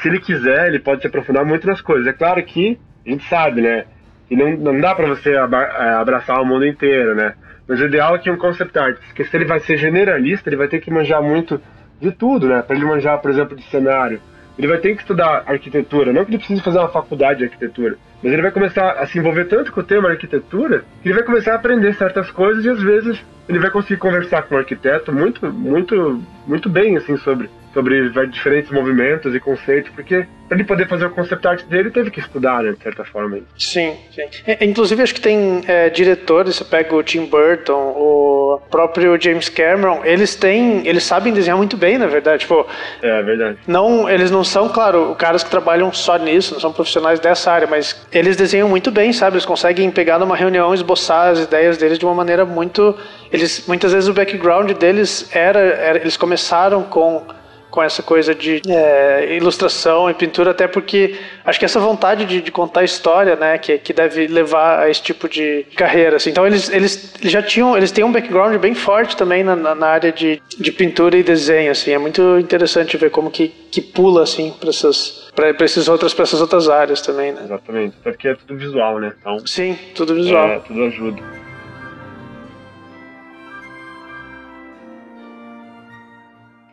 se 0.00 0.08
ele 0.08 0.20
quiser, 0.20 0.68
ele 0.68 0.78
pode 0.78 1.02
se 1.02 1.06
aprofundar 1.06 1.44
muito 1.44 1.66
nas 1.66 1.82
coisas. 1.82 2.06
É 2.06 2.14
claro 2.14 2.42
que 2.42 2.78
a 3.06 3.10
gente 3.10 3.28
sabe, 3.28 3.60
né? 3.60 3.84
E 4.30 4.36
não, 4.36 4.56
não 4.56 4.80
dá 4.80 4.94
para 4.94 5.08
você 5.08 5.32
é, 5.32 5.38
abraçar 5.38 6.40
o 6.40 6.46
mundo 6.46 6.64
inteiro, 6.64 7.14
né? 7.14 7.34
Mas 7.66 7.80
o 7.80 7.84
ideal 7.84 8.14
é 8.14 8.18
que 8.18 8.30
um 8.30 8.36
concept 8.36 8.78
artist, 8.78 9.12
que 9.14 9.24
se 9.24 9.36
ele 9.36 9.44
vai 9.44 9.60
ser 9.60 9.76
generalista, 9.76 10.48
ele 10.48 10.56
vai 10.56 10.68
ter 10.68 10.80
que 10.80 10.90
manjar 10.90 11.22
muito 11.22 11.60
de 12.00 12.12
tudo, 12.12 12.48
né? 12.48 12.62
Para 12.62 12.76
ele 12.76 12.84
manjar, 12.84 13.18
por 13.20 13.30
exemplo, 13.30 13.56
de 13.56 13.62
cenário, 13.64 14.20
ele 14.56 14.68
vai 14.68 14.78
ter 14.78 14.94
que 14.94 15.02
estudar 15.02 15.44
arquitetura. 15.46 16.12
Não 16.12 16.24
que 16.24 16.30
ele 16.30 16.38
precise 16.38 16.62
fazer 16.62 16.78
uma 16.78 16.88
faculdade 16.88 17.38
de 17.38 17.44
arquitetura, 17.44 17.96
mas 18.22 18.32
ele 18.32 18.42
vai 18.42 18.50
começar 18.50 18.92
a 18.92 19.06
se 19.06 19.18
envolver 19.18 19.46
tanto 19.46 19.72
com 19.72 19.80
o 19.80 19.84
tema 19.84 20.10
arquitetura 20.10 20.84
que 21.02 21.08
ele 21.08 21.14
vai 21.14 21.24
começar 21.24 21.52
a 21.52 21.56
aprender 21.56 21.94
certas 21.94 22.30
coisas 22.30 22.64
e 22.64 22.68
às 22.68 22.82
vezes 22.82 23.24
ele 23.48 23.58
vai 23.58 23.70
conseguir 23.70 23.98
conversar 23.98 24.42
com 24.42 24.54
o 24.54 24.58
arquiteto 24.58 25.12
muito, 25.12 25.50
muito, 25.52 26.22
muito 26.46 26.68
bem 26.68 26.96
assim 26.96 27.16
sobre 27.16 27.48
sobre 27.72 28.10
diferentes 28.26 28.70
movimentos 28.70 29.34
e 29.34 29.40
conceitos, 29.40 29.90
porque 29.94 30.26
para 30.48 30.58
ele 30.58 30.66
poder 30.66 30.88
fazer 30.88 31.06
o 31.06 31.10
concept 31.10 31.46
art 31.46 31.64
dele, 31.66 31.90
teve 31.90 32.10
que 32.10 32.18
estudar, 32.18 32.64
né, 32.64 32.72
de 32.72 32.82
certa 32.82 33.04
forma. 33.04 33.38
Sim, 33.56 33.96
sim. 34.12 34.22
É, 34.44 34.64
inclusive, 34.64 35.00
acho 35.00 35.14
que 35.14 35.20
tem 35.20 35.62
é, 35.68 35.88
diretores, 35.88 36.56
você 36.56 36.64
pega 36.64 36.92
o 36.92 37.02
Tim 37.04 37.26
Burton, 37.26 37.94
o 37.96 38.60
próprio 38.68 39.16
James 39.20 39.48
Cameron, 39.48 40.00
eles 40.04 40.34
têm, 40.34 40.84
eles 40.88 41.04
sabem 41.04 41.32
desenhar 41.32 41.56
muito 41.56 41.76
bem, 41.76 41.98
na 41.98 42.08
verdade. 42.08 42.40
Tipo, 42.40 42.66
é 43.00 43.22
verdade. 43.22 43.58
Não, 43.64 44.10
eles 44.10 44.32
não 44.32 44.42
são, 44.42 44.68
claro, 44.68 45.14
caras 45.16 45.44
que 45.44 45.50
trabalham 45.50 45.92
só 45.92 46.16
nisso, 46.16 46.54
não 46.54 46.60
são 46.60 46.72
profissionais 46.72 47.20
dessa 47.20 47.52
área, 47.52 47.68
mas 47.68 48.04
eles 48.10 48.36
desenham 48.36 48.68
muito 48.68 48.90
bem, 48.90 49.12
sabe? 49.12 49.34
Eles 49.34 49.46
conseguem 49.46 49.88
pegar 49.92 50.18
numa 50.18 50.34
reunião, 50.34 50.74
esboçar 50.74 51.28
as 51.28 51.38
ideias 51.38 51.78
deles 51.78 51.96
de 51.96 52.04
uma 52.04 52.14
maneira 52.14 52.44
muito... 52.44 52.96
Eles, 53.32 53.64
muitas 53.68 53.92
vezes 53.92 54.08
o 54.08 54.12
background 54.12 54.72
deles 54.72 55.30
era, 55.32 55.60
era 55.60 55.98
eles 55.98 56.16
começaram 56.16 56.82
com 56.82 57.24
com 57.70 57.82
essa 57.82 58.02
coisa 58.02 58.34
de 58.34 58.60
é, 58.68 59.36
ilustração 59.36 60.10
e 60.10 60.14
pintura, 60.14 60.50
até 60.50 60.66
porque 60.66 61.14
acho 61.44 61.58
que 61.58 61.64
essa 61.64 61.80
vontade 61.80 62.24
de, 62.24 62.40
de, 62.40 62.50
contar 62.50 62.84
história, 62.84 63.36
né, 63.36 63.58
que, 63.58 63.78
que 63.78 63.92
deve 63.92 64.26
levar 64.26 64.80
a 64.80 64.90
esse 64.90 65.02
tipo 65.02 65.28
de 65.28 65.66
carreira. 65.76 66.16
Assim. 66.16 66.30
Então 66.30 66.46
eles, 66.46 66.68
eles, 66.70 67.14
já 67.22 67.42
tinham, 67.42 67.76
eles 67.76 67.90
têm 67.90 68.04
um 68.04 68.12
background 68.12 68.56
bem 68.56 68.74
forte 68.74 69.16
também 69.16 69.42
na, 69.44 69.56
na 69.56 69.86
área 69.86 70.12
de, 70.12 70.42
de 70.58 70.72
pintura 70.72 71.16
e 71.16 71.22
desenho, 71.22 71.70
assim. 71.70 71.92
É 71.92 71.98
muito 71.98 72.38
interessante 72.38 72.96
ver 72.96 73.10
como 73.10 73.30
que, 73.30 73.48
que 73.48 73.80
pula 73.80 74.22
assim 74.22 74.52
para 74.58 74.70
essas 74.70 75.30
para 75.34 75.54
essas 75.64 75.88
outras 75.88 76.12
para 76.12 76.24
essas 76.24 76.40
outras 76.40 76.68
áreas 76.68 77.00
também, 77.00 77.32
né? 77.32 77.42
Exatamente, 77.44 77.96
porque 78.02 78.28
é 78.28 78.34
tudo 78.34 78.56
visual, 78.56 78.98
né? 78.98 79.12
Então, 79.20 79.38
Sim, 79.46 79.78
tudo 79.94 80.14
visual. 80.14 80.48
É, 80.48 80.58
tudo 80.60 80.84
ajuda. 80.84 81.49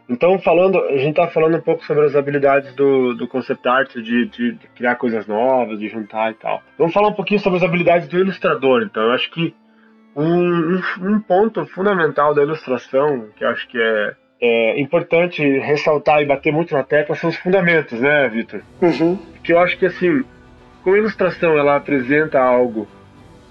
Então, 0.10 0.40
falando, 0.40 0.80
a 0.80 0.98
gente 0.98 1.10
está 1.10 1.28
falando 1.28 1.58
um 1.58 1.62
pouco 1.62 1.86
sobre 1.86 2.06
as 2.06 2.16
habilidades 2.16 2.74
do, 2.74 3.14
do 3.14 3.28
concept 3.28 3.68
art, 3.68 3.94
de, 3.96 4.26
de, 4.28 4.58
criar 4.74 4.96
coisas 4.96 5.28
novas, 5.28 5.80
de 5.80 5.90
juntar 5.90 6.32
e 6.32 6.36
tal. 6.36 6.62
Vamos 6.78 6.94
falar 6.94 7.10
um 7.10 7.14
pouquinho 7.14 7.42
sobre 7.42 7.58
as 7.58 7.64
habilidades 7.64 8.08
do 8.08 8.18
ilustrador. 8.18 8.84
Então, 8.84 9.04
eu 9.04 9.12
acho 9.12 9.30
que 9.32 9.54
um, 10.16 10.76
um, 10.76 10.82
um 11.02 11.20
ponto 11.20 11.66
fundamental 11.68 12.34
da 12.34 12.42
ilustração, 12.42 13.28
que 13.36 13.44
eu 13.44 13.50
acho 13.50 13.68
que 13.68 13.78
é, 13.78 14.16
é, 14.42 14.80
importante 14.80 15.42
ressaltar 15.60 16.22
e 16.22 16.26
bater 16.26 16.54
muito 16.54 16.74
na 16.74 16.84
tecla, 16.84 17.16
são 17.16 17.30
os 17.30 17.36
fundamentos, 17.36 18.00
né, 18.00 18.30
Vitor? 18.30 18.62
Uhum. 18.82 19.20
Que 19.44 19.52
eu 19.52 19.60
acho 19.60 19.78
que, 19.78 19.86
assim, 19.86 20.24
como 20.84 20.96
a 20.96 21.00
ilustração 21.00 21.58
ela 21.58 21.76
apresenta 21.76 22.40
algo, 22.40 22.88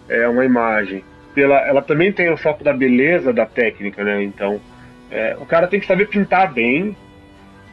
é 0.09 0.27
uma 0.27 0.45
imagem, 0.45 1.05
ela, 1.37 1.59
ela 1.67 1.83
também 1.83 2.11
tem 2.11 2.31
o 2.33 2.37
foco 2.37 2.65
da 2.65 2.73
beleza 2.73 3.31
da 3.31 3.45
técnica, 3.45 4.03
né? 4.03 4.23
Então 4.23 4.59
é, 5.11 5.37
o 5.39 5.47
cara 5.47 5.67
tem 5.67 5.81
que 5.81 5.87
saber 5.87 6.09
pintar 6.09 6.53
bem, 6.53 6.97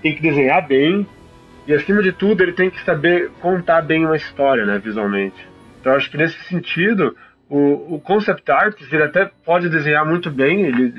tem 0.01 0.15
que 0.15 0.21
desenhar 0.21 0.65
bem, 0.67 1.07
e 1.65 1.73
acima 1.73 2.01
de 2.01 2.11
tudo 2.11 2.43
ele 2.43 2.53
tem 2.53 2.69
que 2.69 2.83
saber 2.83 3.31
contar 3.41 3.81
bem 3.81 4.05
uma 4.05 4.15
história, 4.15 4.65
né, 4.65 4.79
visualmente. 4.79 5.47
Então 5.79 5.93
acho 5.93 6.09
que 6.09 6.17
nesse 6.17 6.41
sentido, 6.45 7.15
o, 7.49 7.95
o 7.95 7.99
concept 7.99 8.49
artist 8.51 8.93
ele 8.93 9.03
até 9.03 9.29
pode 9.45 9.69
desenhar 9.69 10.05
muito 10.05 10.29
bem, 10.29 10.61
ele 10.65 10.93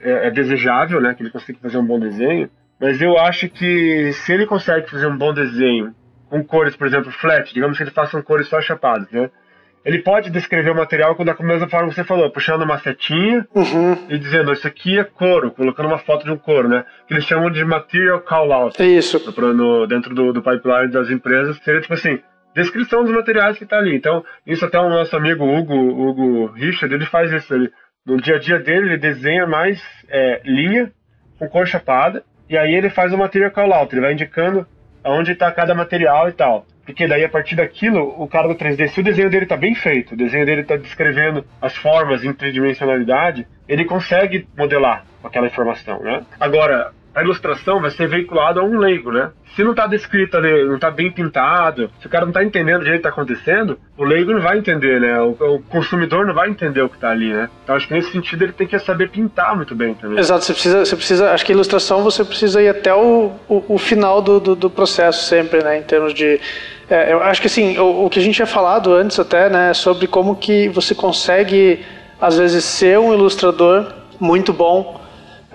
é, 0.00 0.10
é, 0.10 0.26
é 0.28 0.30
desejável, 0.30 1.00
né, 1.00 1.14
que 1.14 1.22
ele 1.22 1.30
consiga 1.30 1.58
fazer 1.60 1.78
um 1.78 1.86
bom 1.86 1.98
desenho, 1.98 2.50
mas 2.80 3.00
eu 3.00 3.18
acho 3.18 3.48
que 3.48 4.12
se 4.12 4.32
ele 4.32 4.46
consegue 4.46 4.90
fazer 4.90 5.06
um 5.06 5.16
bom 5.16 5.32
desenho 5.32 5.94
com 6.28 6.44
cores, 6.44 6.76
por 6.76 6.86
exemplo, 6.86 7.10
flat, 7.12 7.52
digamos 7.52 7.76
que 7.76 7.84
ele 7.84 7.90
faça 7.90 8.16
um 8.16 8.22
cores 8.22 8.48
só 8.48 8.60
chapadas, 8.60 9.10
né? 9.10 9.30
Ele 9.86 10.02
pode 10.02 10.30
descrever 10.30 10.70
o 10.70 10.74
material 10.74 11.14
da 11.14 11.36
mesma 11.38 11.68
forma 11.68 11.88
que 11.88 11.94
você 11.94 12.02
falou, 12.02 12.28
puxando 12.28 12.62
uma 12.62 12.76
setinha 12.78 13.46
uhum. 13.54 13.96
e 14.08 14.18
dizendo 14.18 14.52
isso 14.52 14.66
aqui 14.66 14.98
é 14.98 15.04
couro, 15.04 15.52
colocando 15.52 15.86
uma 15.86 15.98
foto 15.98 16.24
de 16.24 16.32
um 16.32 16.36
couro, 16.36 16.68
né? 16.68 16.84
Que 17.06 17.14
eles 17.14 17.24
chamam 17.24 17.48
de 17.52 17.64
material 17.64 18.20
call-out. 18.20 18.82
Isso. 18.82 19.22
No, 19.40 19.54
no, 19.54 19.86
dentro 19.86 20.12
do, 20.12 20.32
do 20.32 20.42
pipeline 20.42 20.90
das 20.90 21.08
empresas. 21.08 21.56
Seria 21.58 21.80
tipo 21.80 21.94
assim, 21.94 22.18
descrição 22.52 23.04
dos 23.04 23.14
materiais 23.14 23.56
que 23.56 23.62
está 23.62 23.78
ali. 23.78 23.94
Então, 23.94 24.24
isso 24.44 24.64
até 24.64 24.76
o 24.76 24.88
nosso 24.88 25.14
amigo 25.14 25.44
Hugo, 25.44 25.76
Hugo 25.76 26.46
Richard, 26.46 26.92
ele 26.92 27.06
faz 27.06 27.30
isso. 27.30 27.54
Ele, 27.54 27.70
no 28.04 28.20
dia 28.20 28.34
a 28.34 28.38
dia 28.40 28.58
dele, 28.58 28.86
ele 28.86 28.98
desenha 28.98 29.46
mais 29.46 29.80
é, 30.08 30.40
linha 30.44 30.90
com 31.38 31.48
cor 31.48 31.64
chapada, 31.64 32.24
e 32.50 32.58
aí 32.58 32.74
ele 32.74 32.90
faz 32.90 33.12
o 33.12 33.18
material 33.18 33.52
call-out. 33.52 33.94
Ele 33.94 34.02
vai 34.02 34.14
indicando 34.14 34.66
aonde 35.06 35.32
está 35.32 35.52
cada 35.52 35.72
material 35.72 36.28
e 36.28 36.32
tal. 36.32 36.66
Porque 36.84 37.06
daí, 37.06 37.24
a 37.24 37.28
partir 37.28 37.54
daquilo, 37.54 38.14
o 38.20 38.28
cara 38.28 38.48
do 38.48 38.54
3D, 38.54 38.88
se 38.88 39.00
o 39.00 39.04
desenho 39.04 39.30
dele 39.30 39.44
está 39.44 39.56
bem 39.56 39.74
feito, 39.74 40.14
o 40.14 40.16
desenho 40.16 40.44
dele 40.44 40.62
está 40.62 40.76
descrevendo 40.76 41.44
as 41.62 41.76
formas 41.76 42.24
em 42.24 42.32
tridimensionalidade, 42.32 43.46
ele 43.68 43.84
consegue 43.84 44.46
modelar 44.56 45.04
aquela 45.22 45.46
informação, 45.46 46.00
né? 46.02 46.24
Agora, 46.38 46.92
a 47.16 47.22
ilustração 47.22 47.80
vai 47.80 47.90
ser 47.90 48.06
veiculada 48.06 48.60
a 48.60 48.62
um 48.62 48.76
leigo, 48.78 49.10
né? 49.10 49.30
Se 49.54 49.64
não 49.64 49.70
está 49.70 49.86
descrito 49.86 50.36
ali, 50.36 50.64
não 50.66 50.74
está 50.74 50.90
bem 50.90 51.10
pintado, 51.10 51.90
se 51.98 52.06
o 52.06 52.10
cara 52.10 52.26
não 52.26 52.30
está 52.30 52.44
entendendo 52.44 52.82
o 52.82 52.84
que 52.84 52.90
está 52.90 53.08
acontecendo, 53.08 53.78
o 53.96 54.04
leigo 54.04 54.34
não 54.34 54.42
vai 54.42 54.58
entender, 54.58 55.00
né? 55.00 55.18
O, 55.22 55.30
o 55.30 55.62
consumidor 55.62 56.26
não 56.26 56.34
vai 56.34 56.50
entender 56.50 56.82
o 56.82 56.90
que 56.90 56.96
está 56.96 57.08
ali, 57.08 57.32
né? 57.32 57.48
Então 57.64 57.74
acho 57.74 57.88
que 57.88 57.94
nesse 57.94 58.12
sentido 58.12 58.44
ele 58.44 58.52
tem 58.52 58.66
que 58.66 58.78
saber 58.78 59.08
pintar 59.08 59.56
muito 59.56 59.74
bem 59.74 59.94
também. 59.94 60.18
Exato, 60.18 60.44
você 60.44 60.52
precisa, 60.52 60.84
você 60.84 60.94
precisa 60.94 61.32
acho 61.32 61.46
que 61.46 61.52
a 61.52 61.54
ilustração 61.54 62.02
você 62.02 62.22
precisa 62.22 62.60
ir 62.60 62.68
até 62.68 62.94
o, 62.94 63.32
o, 63.48 63.64
o 63.66 63.78
final 63.78 64.20
do, 64.20 64.38
do, 64.38 64.54
do 64.54 64.68
processo 64.68 65.24
sempre, 65.24 65.64
né? 65.64 65.78
Em 65.78 65.82
termos 65.82 66.12
de 66.12 66.38
é, 66.90 67.14
eu 67.14 67.22
acho 67.22 67.40
que 67.40 67.46
assim, 67.46 67.78
o, 67.78 68.04
o, 68.04 68.10
que 68.10 68.18
a 68.18 68.22
gente 68.22 68.34
tinha 68.34 68.46
falado 68.46 68.92
antes 68.92 69.18
até, 69.18 69.48
né, 69.48 69.72
sobre 69.72 70.06
como 70.06 70.36
que 70.36 70.68
você 70.68 70.94
consegue, 70.94 71.82
às 72.20 72.36
vezes, 72.36 72.62
ser 72.62 72.98
um 72.98 73.14
ilustrador 73.14 73.90
muito 74.20 74.52
bom 74.52 75.05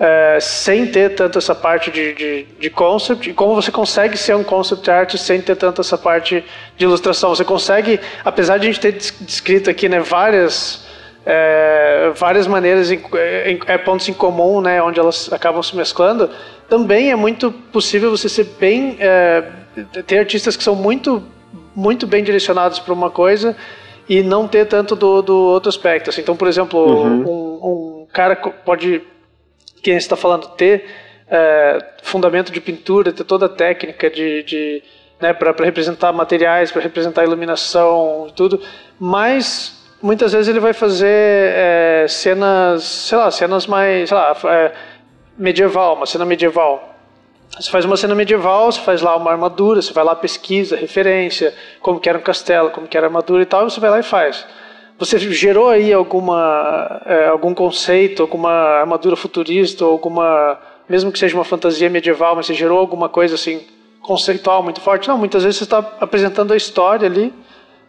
é, 0.04 0.40
sem 0.40 0.88
ter 0.88 1.14
tanto 1.14 1.38
essa 1.38 1.54
parte 1.54 1.88
de, 1.88 2.12
de, 2.12 2.46
de, 2.58 2.68
concept, 2.68 3.30
e 3.30 3.32
como 3.32 3.54
você 3.54 3.70
consegue 3.70 4.16
ser 4.16 4.34
um 4.34 4.42
concept 4.42 4.90
artist 4.90 5.24
sem 5.24 5.40
ter 5.40 5.54
tanto 5.54 5.80
essa 5.80 5.96
parte 5.96 6.44
de 6.76 6.84
ilustração. 6.84 7.30
Você 7.30 7.44
consegue, 7.44 8.00
apesar 8.24 8.58
de 8.58 8.66
a 8.66 8.72
gente 8.72 8.80
ter 8.80 8.90
descrito 8.92 9.70
aqui 9.70 9.88
né, 9.88 10.00
várias, 10.00 10.84
é, 11.24 12.10
várias 12.16 12.48
maneiras, 12.48 12.90
em, 12.90 12.96
em, 12.96 13.60
é, 13.64 13.78
pontos 13.78 14.08
em 14.08 14.12
comum, 14.12 14.60
né, 14.60 14.82
onde 14.82 14.98
elas 14.98 15.32
acabam 15.32 15.62
se 15.62 15.76
mesclando, 15.76 16.28
também 16.68 17.12
é 17.12 17.16
muito 17.16 17.52
possível 17.52 18.10
você 18.10 18.28
ser 18.28 18.48
bem 18.58 18.96
é, 18.98 19.44
ter 20.04 20.18
artistas 20.18 20.56
que 20.56 20.64
são 20.64 20.74
muito, 20.74 21.22
muito 21.76 22.08
bem 22.08 22.24
direcionados 22.24 22.80
para 22.80 22.92
uma 22.92 23.08
coisa 23.08 23.56
e 24.08 24.20
não 24.20 24.48
ter 24.48 24.66
tanto 24.66 24.96
do, 24.96 25.22
do 25.22 25.36
outro 25.36 25.68
aspecto. 25.68 26.10
Assim, 26.10 26.22
então, 26.22 26.34
por 26.34 26.48
exemplo, 26.48 26.80
uhum. 26.80 27.22
um, 27.22 28.00
um, 28.02 28.06
cara 28.12 28.34
pode, 28.34 29.00
quem 29.82 29.96
está 29.96 30.16
falando, 30.16 30.48
ter 30.50 30.86
é, 31.28 31.78
fundamento 32.02 32.52
de 32.52 32.60
pintura, 32.60 33.12
ter 33.12 33.24
toda 33.24 33.46
a 33.46 33.48
técnica 33.48 34.08
de, 34.10 34.42
de 34.44 34.82
né, 35.20 35.32
para 35.32 35.52
representar 35.64 36.12
materiais, 36.12 36.70
para 36.70 36.82
representar 36.82 37.24
iluminação 37.24 38.26
e 38.28 38.32
tudo, 38.32 38.60
mas 38.98 39.82
muitas 40.02 40.32
vezes 40.32 40.48
ele 40.48 40.60
vai 40.60 40.72
fazer 40.72 41.06
é, 41.08 42.06
cenas, 42.08 42.82
sei 42.82 43.18
lá, 43.18 43.30
cenas 43.30 43.66
mais, 43.66 44.08
sei 44.08 44.18
lá, 44.18 44.36
é, 44.44 44.72
medieval, 45.38 45.96
uma 45.96 46.06
cena 46.06 46.24
medieval. 46.24 46.90
Você 47.58 47.70
faz 47.70 47.84
uma 47.84 47.96
cena 47.96 48.14
medieval, 48.14 48.72
você 48.72 48.80
faz 48.80 49.02
lá 49.02 49.14
uma 49.14 49.30
armadura, 49.30 49.82
você 49.82 49.92
vai 49.92 50.02
lá 50.02 50.16
pesquisa, 50.16 50.74
referência, 50.74 51.54
como 51.80 52.00
que 52.00 52.08
era 52.08 52.18
um 52.18 52.22
castelo, 52.22 52.70
como 52.70 52.88
que 52.88 52.96
era 52.96 53.06
a 53.06 53.08
armadura 53.08 53.42
e 53.42 53.46
tal, 53.46 53.66
e 53.66 53.70
você 53.70 53.78
vai 53.78 53.90
lá 53.90 54.00
e 54.00 54.02
faz. 54.02 54.46
Você 54.98 55.18
gerou 55.18 55.68
aí 55.68 55.92
alguma 55.92 57.02
é, 57.06 57.26
algum 57.26 57.54
conceito, 57.54 58.22
alguma 58.22 58.50
armadura 58.50 59.16
futurista, 59.16 59.84
alguma 59.84 60.58
mesmo 60.88 61.10
que 61.10 61.18
seja 61.18 61.36
uma 61.36 61.44
fantasia 61.44 61.88
medieval, 61.88 62.36
mas 62.36 62.46
você 62.46 62.54
gerou 62.54 62.78
alguma 62.78 63.08
coisa 63.08 63.34
assim 63.34 63.60
conceitual 64.02 64.62
muito 64.62 64.80
forte? 64.80 65.08
Não, 65.08 65.16
muitas 65.16 65.42
vezes 65.44 65.58
você 65.58 65.64
está 65.64 65.78
apresentando 66.00 66.52
a 66.52 66.56
história 66.56 67.08
ali, 67.08 67.32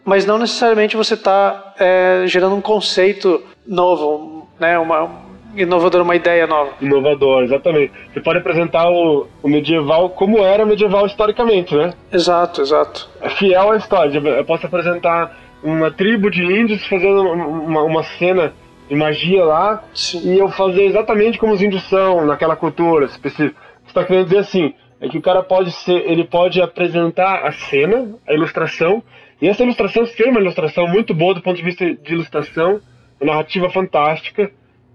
mas 0.04 0.24
não 0.24 0.38
necessariamente 0.38 0.96
você 0.96 1.14
está 1.14 1.74
é, 1.78 2.24
gerando 2.26 2.54
um 2.54 2.60
conceito 2.60 3.42
novo, 3.66 4.48
né? 4.58 4.78
Uma, 4.78 5.10
inovador, 5.56 6.02
uma 6.02 6.16
ideia 6.16 6.46
nova. 6.46 6.72
Inovador, 6.80 7.44
exatamente. 7.44 7.92
Você 8.12 8.20
pode 8.20 8.38
apresentar 8.38 8.88
o, 8.90 9.26
o 9.42 9.48
medieval 9.48 10.10
como 10.10 10.38
era 10.38 10.66
medieval 10.66 11.06
historicamente, 11.06 11.74
né? 11.74 11.92
Exato, 12.12 12.60
exato. 12.60 13.08
É 13.20 13.28
fiel 13.30 13.72
à 13.72 13.76
história. 13.76 14.18
Eu 14.18 14.44
posso 14.44 14.66
apresentar 14.66 15.36
uma 15.64 15.90
tribo 15.90 16.30
de 16.30 16.44
índios 16.44 16.86
fazendo 16.86 17.22
uma, 17.22 17.82
uma 17.82 18.02
cena 18.02 18.52
de 18.86 18.94
magia 18.94 19.42
lá 19.44 19.82
Sim. 19.94 20.34
e 20.34 20.38
eu 20.38 20.48
fazer 20.50 20.84
exatamente 20.84 21.38
como 21.38 21.54
os 21.54 21.62
índios 21.62 21.82
são 21.88 22.26
naquela 22.26 22.54
cultura 22.54 23.06
específica. 23.06 23.58
Você 23.82 23.88
está 23.88 24.04
querendo 24.04 24.26
dizer 24.26 24.38
assim, 24.38 24.74
é 25.00 25.08
que 25.08 25.16
o 25.16 25.22
cara 25.22 25.42
pode 25.42 25.72
ser, 25.72 26.10
ele 26.10 26.24
pode 26.24 26.60
apresentar 26.60 27.46
a 27.46 27.52
cena, 27.52 28.14
a 28.28 28.34
ilustração, 28.34 29.02
e 29.40 29.48
essa 29.48 29.62
ilustração 29.62 30.04
ser 30.04 30.28
uma 30.28 30.40
ilustração 30.40 30.86
muito 30.86 31.14
boa 31.14 31.34
do 31.34 31.42
ponto 31.42 31.56
de 31.56 31.62
vista 31.62 31.94
de 31.94 32.12
ilustração, 32.12 32.80
uma 33.18 33.32
narrativa 33.32 33.70
fantástica, 33.70 34.50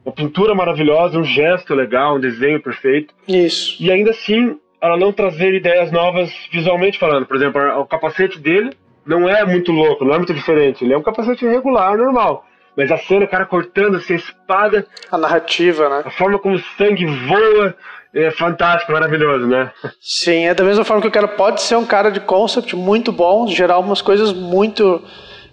uma 0.05 0.13
pintura 0.13 0.53
maravilhosa, 0.53 1.17
um 1.17 1.23
gesto 1.23 1.73
legal, 1.73 2.17
um 2.17 2.19
desenho 2.19 2.61
perfeito. 2.61 3.13
Isso. 3.27 3.75
E 3.79 3.91
ainda 3.91 4.11
assim, 4.11 4.55
ela 4.79 4.97
não 4.97 5.11
trazer 5.11 5.53
ideias 5.53 5.91
novas 5.91 6.31
visualmente 6.51 6.99
falando. 6.99 7.25
Por 7.25 7.35
exemplo, 7.35 7.61
o 7.79 7.85
capacete 7.85 8.39
dele 8.39 8.71
não 9.05 9.27
é 9.29 9.45
muito 9.45 9.71
louco, 9.71 10.05
não 10.05 10.13
é 10.13 10.17
muito 10.17 10.33
diferente. 10.33 10.83
Ele 10.83 10.93
é 10.93 10.97
um 10.97 11.03
capacete 11.03 11.45
regular, 11.45 11.97
normal. 11.97 12.45
Mas 12.75 12.91
a 12.91 12.97
cena, 12.97 13.25
o 13.25 13.27
cara 13.27 13.45
cortando 13.45 13.97
assim, 13.97 14.13
a 14.13 14.17
espada. 14.17 14.87
A 15.11 15.17
narrativa, 15.17 15.89
né? 15.89 16.03
A 16.05 16.11
forma 16.11 16.39
como 16.39 16.55
o 16.55 16.63
sangue 16.77 17.05
voa 17.05 17.75
é 18.13 18.31
fantástico, 18.31 18.91
maravilhoso, 18.91 19.45
né? 19.45 19.71
Sim, 20.01 20.45
é 20.45 20.53
da 20.53 20.63
mesma 20.63 20.83
forma 20.83 21.01
que 21.01 21.07
o 21.07 21.11
cara 21.11 21.27
pode 21.27 21.61
ser 21.61 21.75
um 21.75 21.85
cara 21.85 22.09
de 22.09 22.19
concept 22.19 22.75
muito 22.75 23.11
bom, 23.11 23.47
gerar 23.47 23.79
umas 23.79 24.01
coisas 24.01 24.33
muito 24.33 25.01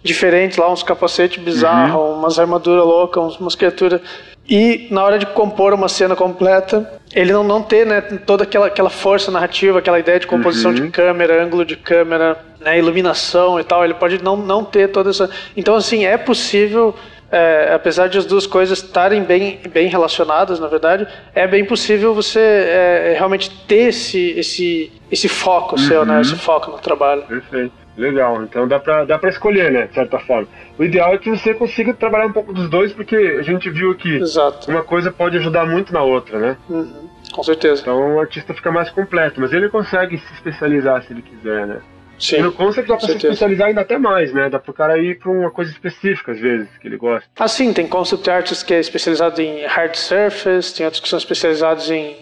diferentes 0.03 0.57
lá, 0.57 0.71
uns 0.71 0.83
capacetes 0.83 1.43
bizarros, 1.43 1.95
uhum. 1.95 2.19
umas 2.19 2.39
armaduras 2.39 2.85
loucas, 2.85 3.37
umas 3.39 3.55
criaturas. 3.55 4.01
E 4.49 4.87
na 4.91 5.03
hora 5.03 5.19
de 5.19 5.25
compor 5.25 5.73
uma 5.73 5.89
cena 5.89 6.15
completa, 6.15 6.99
ele 7.13 7.33
não, 7.33 7.43
não 7.43 7.61
ter 7.61 7.85
né, 7.85 7.99
toda 7.99 8.43
aquela, 8.43 8.67
aquela 8.67 8.89
força 8.89 9.29
narrativa, 9.29 9.79
aquela 9.79 9.99
ideia 9.99 10.19
de 10.19 10.27
composição 10.27 10.71
uhum. 10.71 10.85
de 10.85 10.89
câmera, 10.89 11.43
ângulo 11.43 11.65
de 11.65 11.75
câmera, 11.75 12.37
né, 12.61 12.79
iluminação 12.79 13.59
e 13.59 13.63
tal, 13.63 13.83
ele 13.83 13.93
pode 13.93 14.23
não, 14.23 14.37
não 14.37 14.63
ter 14.63 14.89
toda 14.89 15.09
essa. 15.09 15.29
Então, 15.55 15.75
assim, 15.75 16.05
é 16.05 16.17
possível 16.17 16.95
é, 17.31 17.73
apesar 17.73 18.07
de 18.07 18.17
as 18.17 18.25
duas 18.25 18.47
coisas 18.47 18.81
estarem 18.81 19.21
bem, 19.23 19.59
bem 19.69 19.87
relacionadas, 19.87 20.59
na 20.59 20.67
verdade, 20.67 21.05
é 21.35 21.45
bem 21.45 21.65
possível 21.65 22.13
você 22.13 22.39
é, 22.39 23.15
realmente 23.17 23.49
ter 23.67 23.89
esse, 23.89 24.31
esse, 24.31 24.91
esse 25.11 25.27
foco 25.27 25.75
uhum. 25.77 25.87
seu, 25.87 26.05
né? 26.05 26.15
Uhum. 26.15 26.21
Esse 26.21 26.35
foco 26.35 26.71
no 26.71 26.77
trabalho. 26.77 27.23
Perfeito. 27.23 27.86
Legal, 27.97 28.43
então 28.43 28.67
dá 28.67 28.79
pra, 28.79 29.05
dá 29.05 29.17
pra 29.17 29.29
escolher, 29.29 29.71
né, 29.71 29.87
de 29.87 29.95
certa 29.95 30.19
forma. 30.19 30.47
O 30.77 30.83
ideal 30.83 31.15
é 31.15 31.17
que 31.17 31.31
você 31.31 31.53
consiga 31.53 31.93
trabalhar 31.95 32.27
um 32.27 32.31
pouco 32.31 32.53
dos 32.53 32.69
dois, 32.69 32.93
porque 32.93 33.15
a 33.15 33.41
gente 33.41 33.69
viu 33.71 33.95
que 33.95 34.17
Exato. 34.17 34.69
uma 34.69 34.83
coisa 34.83 35.11
pode 35.11 35.35
ajudar 35.37 35.65
muito 35.65 35.91
na 35.91 36.03
outra, 36.03 36.37
né? 36.37 36.57
Uhum. 36.69 37.09
Com 37.33 37.43
certeza. 37.43 37.81
Então 37.81 38.15
o 38.15 38.19
artista 38.19 38.53
fica 38.53 38.71
mais 38.71 38.89
completo, 38.91 39.41
mas 39.41 39.51
ele 39.51 39.67
consegue 39.69 40.17
se 40.17 40.33
especializar 40.33 41.03
se 41.03 41.11
ele 41.11 41.23
quiser, 41.23 41.65
né? 41.65 41.81
Sim, 42.19 42.37
e 42.37 42.41
no 42.41 42.51
concept 42.51 42.87
dá 42.87 42.97
pra 42.97 43.07
se 43.07 43.15
especializar 43.15 43.67
ainda 43.67 43.81
até 43.81 43.97
mais, 43.97 44.33
né? 44.33 44.49
Dá 44.49 44.59
pro 44.59 44.73
cara 44.73 44.97
ir 44.97 45.19
pra 45.19 45.31
uma 45.31 45.51
coisa 45.51 45.71
específica, 45.71 46.31
às 46.31 46.39
vezes, 46.39 46.67
que 46.79 46.87
ele 46.87 46.97
gosta. 46.97 47.29
Ah, 47.37 47.47
sim, 47.47 47.73
tem 47.73 47.87
concept 47.87 48.29
artists 48.29 48.63
que 48.63 48.73
é 48.73 48.79
especializado 48.79 49.39
em 49.41 49.65
hard 49.65 49.95
surface, 49.95 50.73
tem 50.75 50.85
outros 50.85 51.01
que 51.01 51.07
são 51.07 51.17
especializados 51.19 51.91
em 51.91 52.15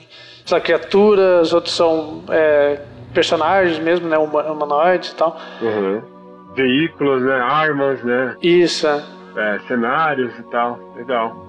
lá, 0.51 0.59
criaturas, 0.59 1.53
outros 1.53 1.75
são 1.75 2.23
é, 2.29 2.79
personagens 3.15 3.79
mesmo, 3.79 4.07
né? 4.07 4.17
Humanoides 4.17 5.11
e 5.11 5.15
tal. 5.15 5.37
Uhum. 5.61 6.01
Veículos, 6.53 7.23
né? 7.23 7.35
Armas, 7.35 8.03
né? 8.03 8.35
Isso, 8.43 8.85
é. 8.85 9.03
é 9.37 9.59
cenários 9.67 10.37
e 10.37 10.43
tal. 10.43 10.77
Legal. 10.95 11.44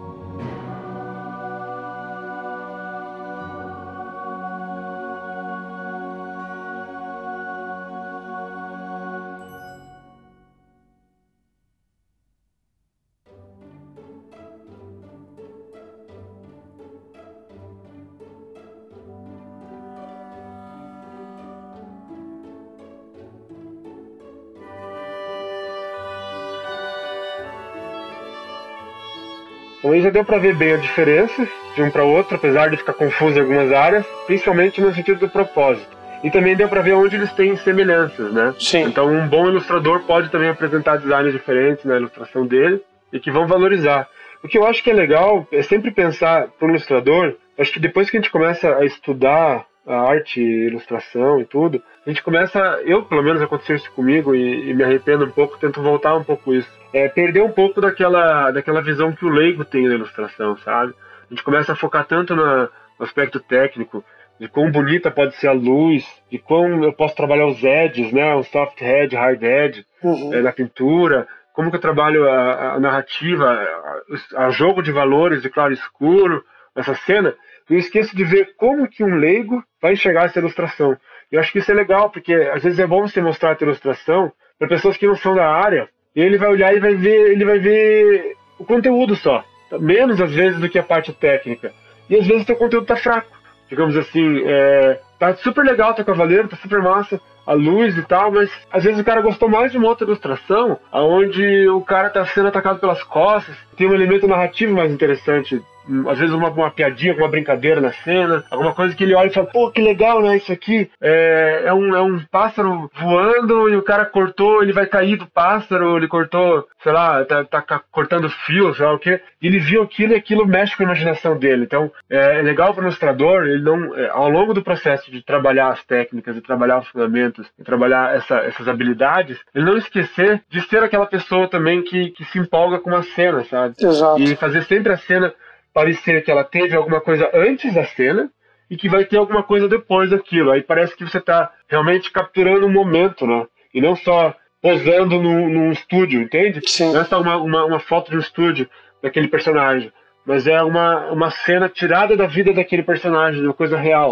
Então 29.86 29.94
aí 29.94 30.02
já 30.02 30.10
deu 30.10 30.24
para 30.24 30.38
ver 30.38 30.56
bem 30.56 30.72
a 30.72 30.78
diferença 30.78 31.46
de 31.76 31.80
um 31.80 31.92
para 31.92 32.02
outro, 32.02 32.34
apesar 32.34 32.68
de 32.68 32.76
ficar 32.76 32.92
confuso 32.92 33.38
em 33.38 33.42
algumas 33.42 33.70
áreas, 33.72 34.04
principalmente 34.26 34.80
no 34.80 34.92
sentido 34.92 35.20
do 35.20 35.28
propósito. 35.28 35.96
E 36.24 36.30
também 36.30 36.56
deu 36.56 36.68
para 36.68 36.82
ver 36.82 36.94
onde 36.94 37.14
eles 37.14 37.30
têm 37.34 37.56
semelhanças, 37.58 38.32
né? 38.32 38.52
Sim. 38.58 38.82
Então 38.82 39.06
um 39.06 39.28
bom 39.28 39.46
ilustrador 39.46 40.00
pode 40.00 40.28
também 40.28 40.48
apresentar 40.48 40.96
designs 40.96 41.32
diferentes 41.32 41.84
na 41.84 41.98
ilustração 41.98 42.44
dele 42.44 42.82
e 43.12 43.20
que 43.20 43.30
vão 43.30 43.46
valorizar. 43.46 44.08
O 44.42 44.48
que 44.48 44.58
eu 44.58 44.66
acho 44.66 44.82
que 44.82 44.90
é 44.90 44.92
legal 44.92 45.46
é 45.52 45.62
sempre 45.62 45.92
pensar 45.92 46.48
para 46.58 46.66
o 46.66 46.70
ilustrador, 46.70 47.36
acho 47.56 47.72
que 47.72 47.78
depois 47.78 48.10
que 48.10 48.16
a 48.16 48.20
gente 48.20 48.32
começa 48.32 48.74
a 48.74 48.84
estudar 48.84 49.66
a 49.86 50.00
arte, 50.00 50.40
ilustração 50.40 51.40
e 51.40 51.44
tudo, 51.44 51.80
a 52.04 52.10
gente 52.10 52.24
começa, 52.24 52.58
eu 52.84 53.04
pelo 53.04 53.22
menos 53.22 53.40
aconteceu 53.40 53.76
isso 53.76 53.92
comigo 53.92 54.34
e, 54.34 54.68
e 54.68 54.74
me 54.74 54.82
arrependo 54.82 55.26
um 55.26 55.30
pouco, 55.30 55.56
tento 55.58 55.80
voltar 55.80 56.16
um 56.16 56.24
pouco 56.24 56.52
isso 56.52 56.68
é, 56.96 57.08
perder 57.10 57.42
um 57.42 57.52
pouco 57.52 57.78
daquela, 57.78 58.50
daquela 58.50 58.80
visão 58.80 59.12
que 59.12 59.26
o 59.26 59.28
leigo 59.28 59.66
tem 59.66 59.86
da 59.86 59.94
ilustração, 59.94 60.56
sabe? 60.58 60.94
A 61.26 61.28
gente 61.28 61.42
começa 61.42 61.72
a 61.72 61.76
focar 61.76 62.06
tanto 62.06 62.34
no 62.34 62.70
aspecto 62.98 63.38
técnico, 63.38 64.02
de 64.40 64.48
quão 64.48 64.70
bonita 64.70 65.10
pode 65.10 65.36
ser 65.36 65.48
a 65.48 65.52
luz, 65.52 66.06
de 66.30 66.38
quão 66.38 66.82
eu 66.82 66.92
posso 66.94 67.14
trabalhar 67.14 67.46
os 67.46 67.62
edges, 67.62 68.12
né? 68.12 68.34
O 68.34 68.42
soft 68.44 68.80
head, 68.80 69.14
hard 69.14 69.42
head 69.42 69.86
uhum. 70.02 70.32
é, 70.32 70.40
na 70.40 70.52
pintura, 70.52 71.28
como 71.52 71.68
que 71.68 71.76
eu 71.76 71.80
trabalho 71.80 72.26
a, 72.30 72.74
a 72.74 72.80
narrativa, 72.80 73.46
a, 73.46 74.46
a, 74.46 74.50
jogo 74.50 74.82
de 74.82 74.90
valores 74.90 75.42
de 75.42 75.50
claro 75.50 75.72
e 75.72 75.74
escuro, 75.74 76.42
essa 76.74 76.94
cena. 76.94 77.34
Eu 77.68 77.76
esqueço 77.76 78.16
de 78.16 78.24
ver 78.24 78.54
como 78.56 78.88
que 78.88 79.04
um 79.04 79.16
leigo 79.16 79.62
vai 79.82 79.92
enxergar 79.92 80.24
essa 80.24 80.38
ilustração. 80.38 80.96
Eu 81.30 81.40
acho 81.40 81.52
que 81.52 81.58
isso 81.58 81.70
é 81.70 81.74
legal, 81.74 82.08
porque 82.08 82.32
às 82.32 82.62
vezes 82.62 82.78
é 82.78 82.86
bom 82.86 83.02
você 83.02 83.20
mostrar 83.20 83.50
a 83.50 83.64
ilustração 83.64 84.32
para 84.58 84.68
pessoas 84.68 84.96
que 84.96 85.06
não 85.06 85.16
são 85.16 85.34
da 85.34 85.46
área, 85.46 85.88
e 86.16 86.20
ele 86.22 86.38
vai 86.38 86.48
olhar 86.48 86.74
e 86.74 86.80
vai 86.80 86.94
ver, 86.94 87.32
ele 87.32 87.44
vai 87.44 87.58
ver 87.58 88.36
o 88.58 88.64
conteúdo 88.64 89.14
só. 89.14 89.44
Menos 89.78 90.18
às 90.20 90.32
vezes 90.32 90.58
do 90.58 90.68
que 90.68 90.78
a 90.78 90.82
parte 90.82 91.12
técnica. 91.12 91.74
E 92.08 92.16
às 92.16 92.26
vezes 92.26 92.44
o 92.44 92.46
teu 92.46 92.56
conteúdo 92.56 92.86
tá 92.86 92.96
fraco. 92.96 93.36
Digamos 93.68 93.96
assim, 93.96 94.42
é, 94.46 95.00
tá 95.18 95.34
super 95.36 95.64
legal, 95.64 95.92
tá 95.92 96.02
cavaleiro, 96.02 96.48
tá 96.48 96.56
super 96.56 96.80
massa, 96.80 97.20
a 97.46 97.52
luz 97.52 97.98
e 97.98 98.02
tal, 98.02 98.30
mas 98.30 98.50
às 98.72 98.84
vezes 98.84 99.00
o 99.00 99.04
cara 99.04 99.20
gostou 99.20 99.48
mais 99.48 99.72
de 99.72 99.78
uma 99.78 99.88
outra 99.88 100.06
ilustração, 100.06 100.78
onde 100.92 101.68
o 101.68 101.80
cara 101.80 102.08
tá 102.08 102.24
sendo 102.26 102.48
atacado 102.48 102.78
pelas 102.78 103.02
costas, 103.02 103.56
tem 103.76 103.88
um 103.88 103.94
elemento 103.94 104.26
narrativo 104.26 104.74
mais 104.74 104.92
interessante 104.92 105.60
às 106.08 106.18
vezes 106.18 106.34
uma, 106.34 106.50
uma 106.50 106.70
piadinha, 106.70 107.14
uma 107.14 107.28
brincadeira 107.28 107.80
na 107.80 107.92
cena, 107.92 108.44
alguma 108.50 108.74
coisa 108.74 108.94
que 108.94 109.04
ele 109.04 109.14
olha 109.14 109.28
e 109.28 109.32
fala, 109.32 109.46
pô, 109.46 109.70
que 109.70 109.80
legal, 109.80 110.20
né? 110.22 110.36
Isso 110.36 110.52
aqui 110.52 110.90
é, 111.00 111.62
é, 111.66 111.74
um, 111.74 111.94
é 111.94 112.02
um 112.02 112.20
pássaro 112.30 112.90
voando 112.94 113.68
e 113.68 113.76
o 113.76 113.82
cara 113.82 114.04
cortou, 114.04 114.62
ele 114.62 114.72
vai 114.72 114.86
cair 114.86 115.16
do 115.16 115.26
pássaro, 115.26 115.96
ele 115.96 116.08
cortou, 116.08 116.66
sei 116.82 116.92
lá, 116.92 117.24
tá, 117.24 117.44
tá 117.44 117.80
cortando 117.90 118.28
fio, 118.28 118.74
sei 118.74 118.84
lá 118.84 118.92
o 118.92 118.98
quê. 118.98 119.20
E 119.40 119.46
ele 119.46 119.58
viu 119.58 119.82
aquilo 119.82 120.12
e 120.12 120.16
aquilo 120.16 120.46
mexe 120.46 120.76
com 120.76 120.82
a 120.82 120.86
imaginação 120.86 121.38
dele. 121.38 121.64
Então 121.64 121.90
é, 122.10 122.38
é 122.38 122.42
legal 122.42 122.74
para 122.74 122.82
o 122.82 122.86
ilustrador, 122.86 123.44
ele 123.44 123.62
não, 123.62 123.94
é, 123.96 124.08
ao 124.08 124.28
longo 124.28 124.52
do 124.52 124.62
processo 124.62 125.10
de 125.10 125.22
trabalhar 125.22 125.68
as 125.68 125.84
técnicas, 125.84 126.36
e 126.36 126.40
trabalhar 126.40 126.78
os 126.78 126.88
fundamentos, 126.88 127.46
e 127.58 127.64
trabalhar 127.64 128.14
essa, 128.14 128.36
essas 128.38 128.68
habilidades, 128.68 129.38
ele 129.54 129.64
não 129.64 129.76
esquecer 129.76 130.42
de 130.48 130.60
ser 130.62 130.82
aquela 130.82 131.06
pessoa 131.06 131.48
também 131.48 131.82
que, 131.82 132.10
que 132.10 132.24
se 132.24 132.38
empolga 132.38 132.78
com 132.78 132.90
uma 132.90 133.02
cena, 133.02 133.44
sabe? 133.44 133.74
Exato. 133.80 134.20
E 134.20 134.36
fazer 134.36 134.62
sempre 134.64 134.92
a 134.92 134.96
cena 134.96 135.32
parecer 135.76 136.24
que 136.24 136.30
ela 136.30 136.42
teve 136.42 136.74
alguma 136.74 137.02
coisa 137.02 137.30
antes 137.34 137.74
da 137.74 137.84
cena 137.84 138.30
e 138.70 138.78
que 138.78 138.88
vai 138.88 139.04
ter 139.04 139.18
alguma 139.18 139.42
coisa 139.42 139.68
depois 139.68 140.08
daquilo. 140.08 140.50
Aí 140.50 140.62
parece 140.62 140.96
que 140.96 141.04
você 141.04 141.18
está 141.18 141.52
realmente 141.68 142.10
capturando 142.10 142.64
um 142.64 142.72
momento, 142.72 143.26
né? 143.26 143.46
E 143.74 143.80
não 143.82 143.94
só 143.94 144.34
posando 144.62 145.20
num, 145.20 145.50
num 145.50 145.70
estúdio, 145.70 146.22
entende? 146.22 146.62
Sim. 146.66 146.94
Não 146.94 147.02
é 147.02 147.04
só 147.04 147.20
uma, 147.20 147.36
uma, 147.36 147.64
uma 147.66 147.78
foto 147.78 148.10
de 148.10 148.16
um 148.16 148.20
estúdio 148.20 148.66
daquele 149.02 149.28
personagem 149.28 149.92
mas 150.26 150.44
é 150.48 150.60
uma, 150.60 151.12
uma 151.12 151.30
cena 151.30 151.68
tirada 151.68 152.16
da 152.16 152.26
vida 152.26 152.52
daquele 152.52 152.82
personagem, 152.82 153.44
uma 153.44 153.54
coisa 153.54 153.76
real. 153.76 154.10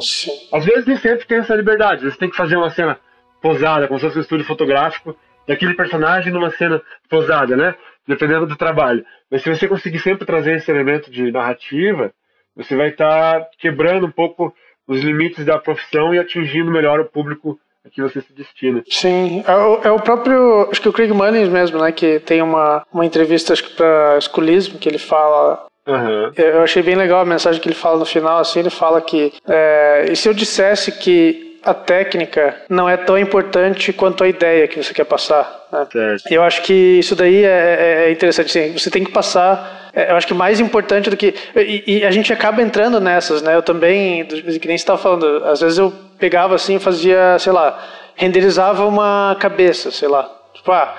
Às 0.52 0.64
vezes 0.64 0.86
nem 0.86 0.96
sempre 0.96 1.26
tem 1.26 1.38
essa 1.38 1.56
liberdade, 1.56 2.04
você 2.04 2.16
tem 2.16 2.30
que 2.30 2.36
fazer 2.36 2.56
uma 2.56 2.70
cena 2.70 2.96
posada, 3.42 3.88
como 3.88 3.98
se 3.98 4.06
fosse 4.06 4.18
um 4.18 4.20
estúdio 4.20 4.46
fotográfico 4.46 5.16
daquele 5.44 5.74
personagem 5.74 6.32
numa 6.32 6.50
cena 6.52 6.80
posada, 7.10 7.56
né? 7.56 7.74
Dependendo 8.06 8.46
do 8.46 8.54
trabalho. 8.54 9.04
Mas 9.34 9.42
se 9.42 9.50
você 9.50 9.66
conseguir 9.66 9.98
sempre 9.98 10.24
trazer 10.24 10.54
esse 10.54 10.70
elemento 10.70 11.10
de 11.10 11.32
narrativa, 11.32 12.12
você 12.54 12.76
vai 12.76 12.90
estar 12.90 13.40
tá 13.40 13.48
quebrando 13.58 14.06
um 14.06 14.10
pouco 14.10 14.54
os 14.86 15.00
limites 15.00 15.44
da 15.44 15.58
profissão 15.58 16.14
e 16.14 16.20
atingindo 16.20 16.70
melhor 16.70 17.00
o 17.00 17.04
público 17.04 17.58
a 17.84 17.90
que 17.90 18.00
você 18.00 18.20
se 18.20 18.32
destina. 18.32 18.84
Sim, 18.88 19.42
é 19.44 19.56
o, 19.56 19.80
é 19.82 19.90
o 19.90 19.98
próprio, 19.98 20.68
acho 20.70 20.80
que 20.80 20.88
o 20.88 20.92
Craig 20.92 21.10
Mullins 21.10 21.48
mesmo, 21.48 21.80
né, 21.80 21.90
que 21.90 22.20
tem 22.20 22.42
uma, 22.42 22.86
uma 22.92 23.04
entrevista 23.04 23.52
acho 23.52 23.64
que 23.64 23.74
para 23.74 24.18
Escolismo 24.18 24.78
que 24.78 24.88
ele 24.88 24.98
fala 24.98 25.66
Uhum. 25.86 26.32
Eu 26.34 26.62
achei 26.62 26.82
bem 26.82 26.94
legal 26.94 27.20
a 27.20 27.26
mensagem 27.26 27.60
que 27.60 27.68
ele 27.68 27.74
fala 27.74 27.98
no 27.98 28.06
final, 28.06 28.38
assim, 28.38 28.60
ele 28.60 28.70
fala 28.70 29.02
que 29.02 29.34
é, 29.46 30.06
e 30.10 30.16
se 30.16 30.26
eu 30.26 30.32
dissesse 30.32 30.92
que 30.92 31.53
a 31.64 31.72
técnica 31.72 32.56
não 32.68 32.88
é 32.88 32.96
tão 32.96 33.18
importante 33.18 33.92
quanto 33.92 34.22
a 34.22 34.28
ideia 34.28 34.68
que 34.68 34.82
você 34.82 34.92
quer 34.92 35.04
passar. 35.04 35.66
Né? 35.72 35.86
Certo. 35.90 36.32
Eu 36.32 36.42
acho 36.42 36.62
que 36.62 36.72
isso 36.72 37.16
daí 37.16 37.42
é, 37.44 37.48
é, 37.48 38.04
é 38.08 38.12
interessante. 38.12 38.52
Sim, 38.52 38.72
você 38.72 38.90
tem 38.90 39.02
que 39.02 39.10
passar. 39.10 39.90
É, 39.94 40.10
eu 40.10 40.16
acho 40.16 40.26
que 40.26 40.34
mais 40.34 40.60
importante 40.60 41.08
do 41.08 41.16
que. 41.16 41.34
E, 41.56 41.84
e, 41.86 42.04
a 42.04 42.10
gente 42.10 42.32
acaba 42.32 42.60
entrando 42.60 43.00
nessas, 43.00 43.40
né? 43.40 43.54
Eu 43.54 43.62
também, 43.62 44.24
que 44.26 44.68
nem 44.68 44.76
você 44.76 44.82
estava 44.82 45.00
falando, 45.00 45.44
às 45.44 45.60
vezes 45.60 45.78
eu 45.78 45.92
pegava 46.18 46.54
assim 46.54 46.76
e 46.76 46.78
fazia, 46.78 47.38
sei 47.38 47.52
lá, 47.52 47.82
renderizava 48.14 48.84
uma 48.84 49.36
cabeça, 49.40 49.90
sei 49.90 50.08
lá. 50.08 50.30
Tipo, 50.52 50.70
ah, 50.72 50.94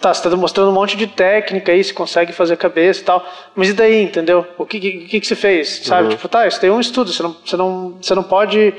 tá, 0.00 0.14
você 0.14 0.26
está 0.26 0.36
mostrando 0.36 0.70
um 0.70 0.74
monte 0.74 0.96
de 0.96 1.06
técnica 1.06 1.72
aí, 1.72 1.82
você 1.82 1.92
consegue 1.92 2.32
fazer 2.32 2.56
cabeça 2.56 3.00
e 3.00 3.04
tal. 3.04 3.26
Mas 3.54 3.70
e 3.70 3.72
daí, 3.72 4.02
entendeu? 4.02 4.46
O 4.56 4.64
que, 4.64 4.78
que, 4.78 4.92
que, 5.06 5.20
que 5.20 5.26
você 5.26 5.34
fez? 5.34 5.82
Sabe? 5.84 6.04
Uhum. 6.04 6.08
Tipo, 6.10 6.28
tá, 6.28 6.46
isso 6.46 6.60
tem 6.60 6.70
um 6.70 6.80
estudo, 6.80 7.12
você 7.12 7.22
não, 7.22 7.36
você 7.44 7.56
não, 7.56 7.98
você 8.00 8.14
não 8.14 8.22
pode 8.22 8.74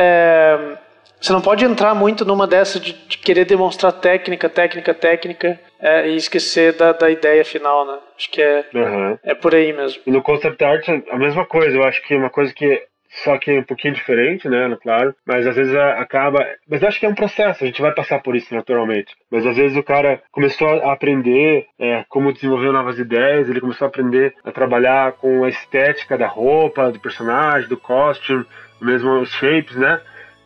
é, 0.00 0.78
você 1.20 1.32
não 1.32 1.42
pode 1.42 1.64
entrar 1.64 1.94
muito 1.94 2.24
numa 2.24 2.46
dessa 2.46 2.80
de, 2.80 2.92
de 2.92 3.18
querer 3.18 3.44
demonstrar 3.44 3.92
técnica, 3.92 4.48
técnica, 4.48 4.94
técnica 4.94 5.60
é, 5.78 6.08
e 6.08 6.16
esquecer 6.16 6.72
da, 6.72 6.92
da 6.92 7.10
ideia 7.10 7.44
final, 7.44 7.86
né? 7.86 7.98
Acho 8.16 8.30
que 8.30 8.40
é, 8.40 8.64
uhum. 8.74 9.18
é 9.22 9.34
por 9.34 9.54
aí 9.54 9.72
mesmo. 9.72 10.02
E 10.06 10.10
no 10.10 10.22
concept 10.22 10.64
art 10.64 10.88
a 10.88 11.18
mesma 11.18 11.44
coisa, 11.44 11.76
eu 11.76 11.84
acho 11.84 12.02
que 12.06 12.14
uma 12.14 12.30
coisa 12.30 12.54
que 12.54 12.82
só 13.24 13.36
que 13.38 13.50
é 13.50 13.58
um 13.58 13.64
pouquinho 13.64 13.92
diferente, 13.92 14.48
né, 14.48 14.76
claro, 14.80 15.12
mas 15.26 15.44
às 15.44 15.56
vezes 15.56 15.74
acaba, 15.74 16.46
mas 16.68 16.82
acho 16.84 17.00
que 17.00 17.04
é 17.06 17.08
um 17.08 17.14
processo, 17.14 17.64
a 17.64 17.66
gente 17.66 17.82
vai 17.82 17.92
passar 17.92 18.22
por 18.22 18.36
isso 18.36 18.54
naturalmente, 18.54 19.16
mas 19.28 19.44
às 19.44 19.56
vezes 19.56 19.76
o 19.76 19.82
cara 19.82 20.22
começou 20.30 20.68
a 20.68 20.92
aprender 20.92 21.66
é, 21.76 22.04
como 22.08 22.32
desenvolver 22.32 22.70
novas 22.70 23.00
ideias, 23.00 23.48
ele 23.48 23.60
começou 23.60 23.86
a 23.86 23.88
aprender 23.88 24.32
a 24.44 24.52
trabalhar 24.52 25.12
com 25.14 25.42
a 25.42 25.48
estética 25.48 26.16
da 26.16 26.28
roupa, 26.28 26.92
do 26.92 27.00
personagem, 27.00 27.68
do 27.68 27.76
costume, 27.76 28.46
mesmo 28.80 29.20
os 29.20 29.30
shapes, 29.32 29.76
né, 29.76 30.00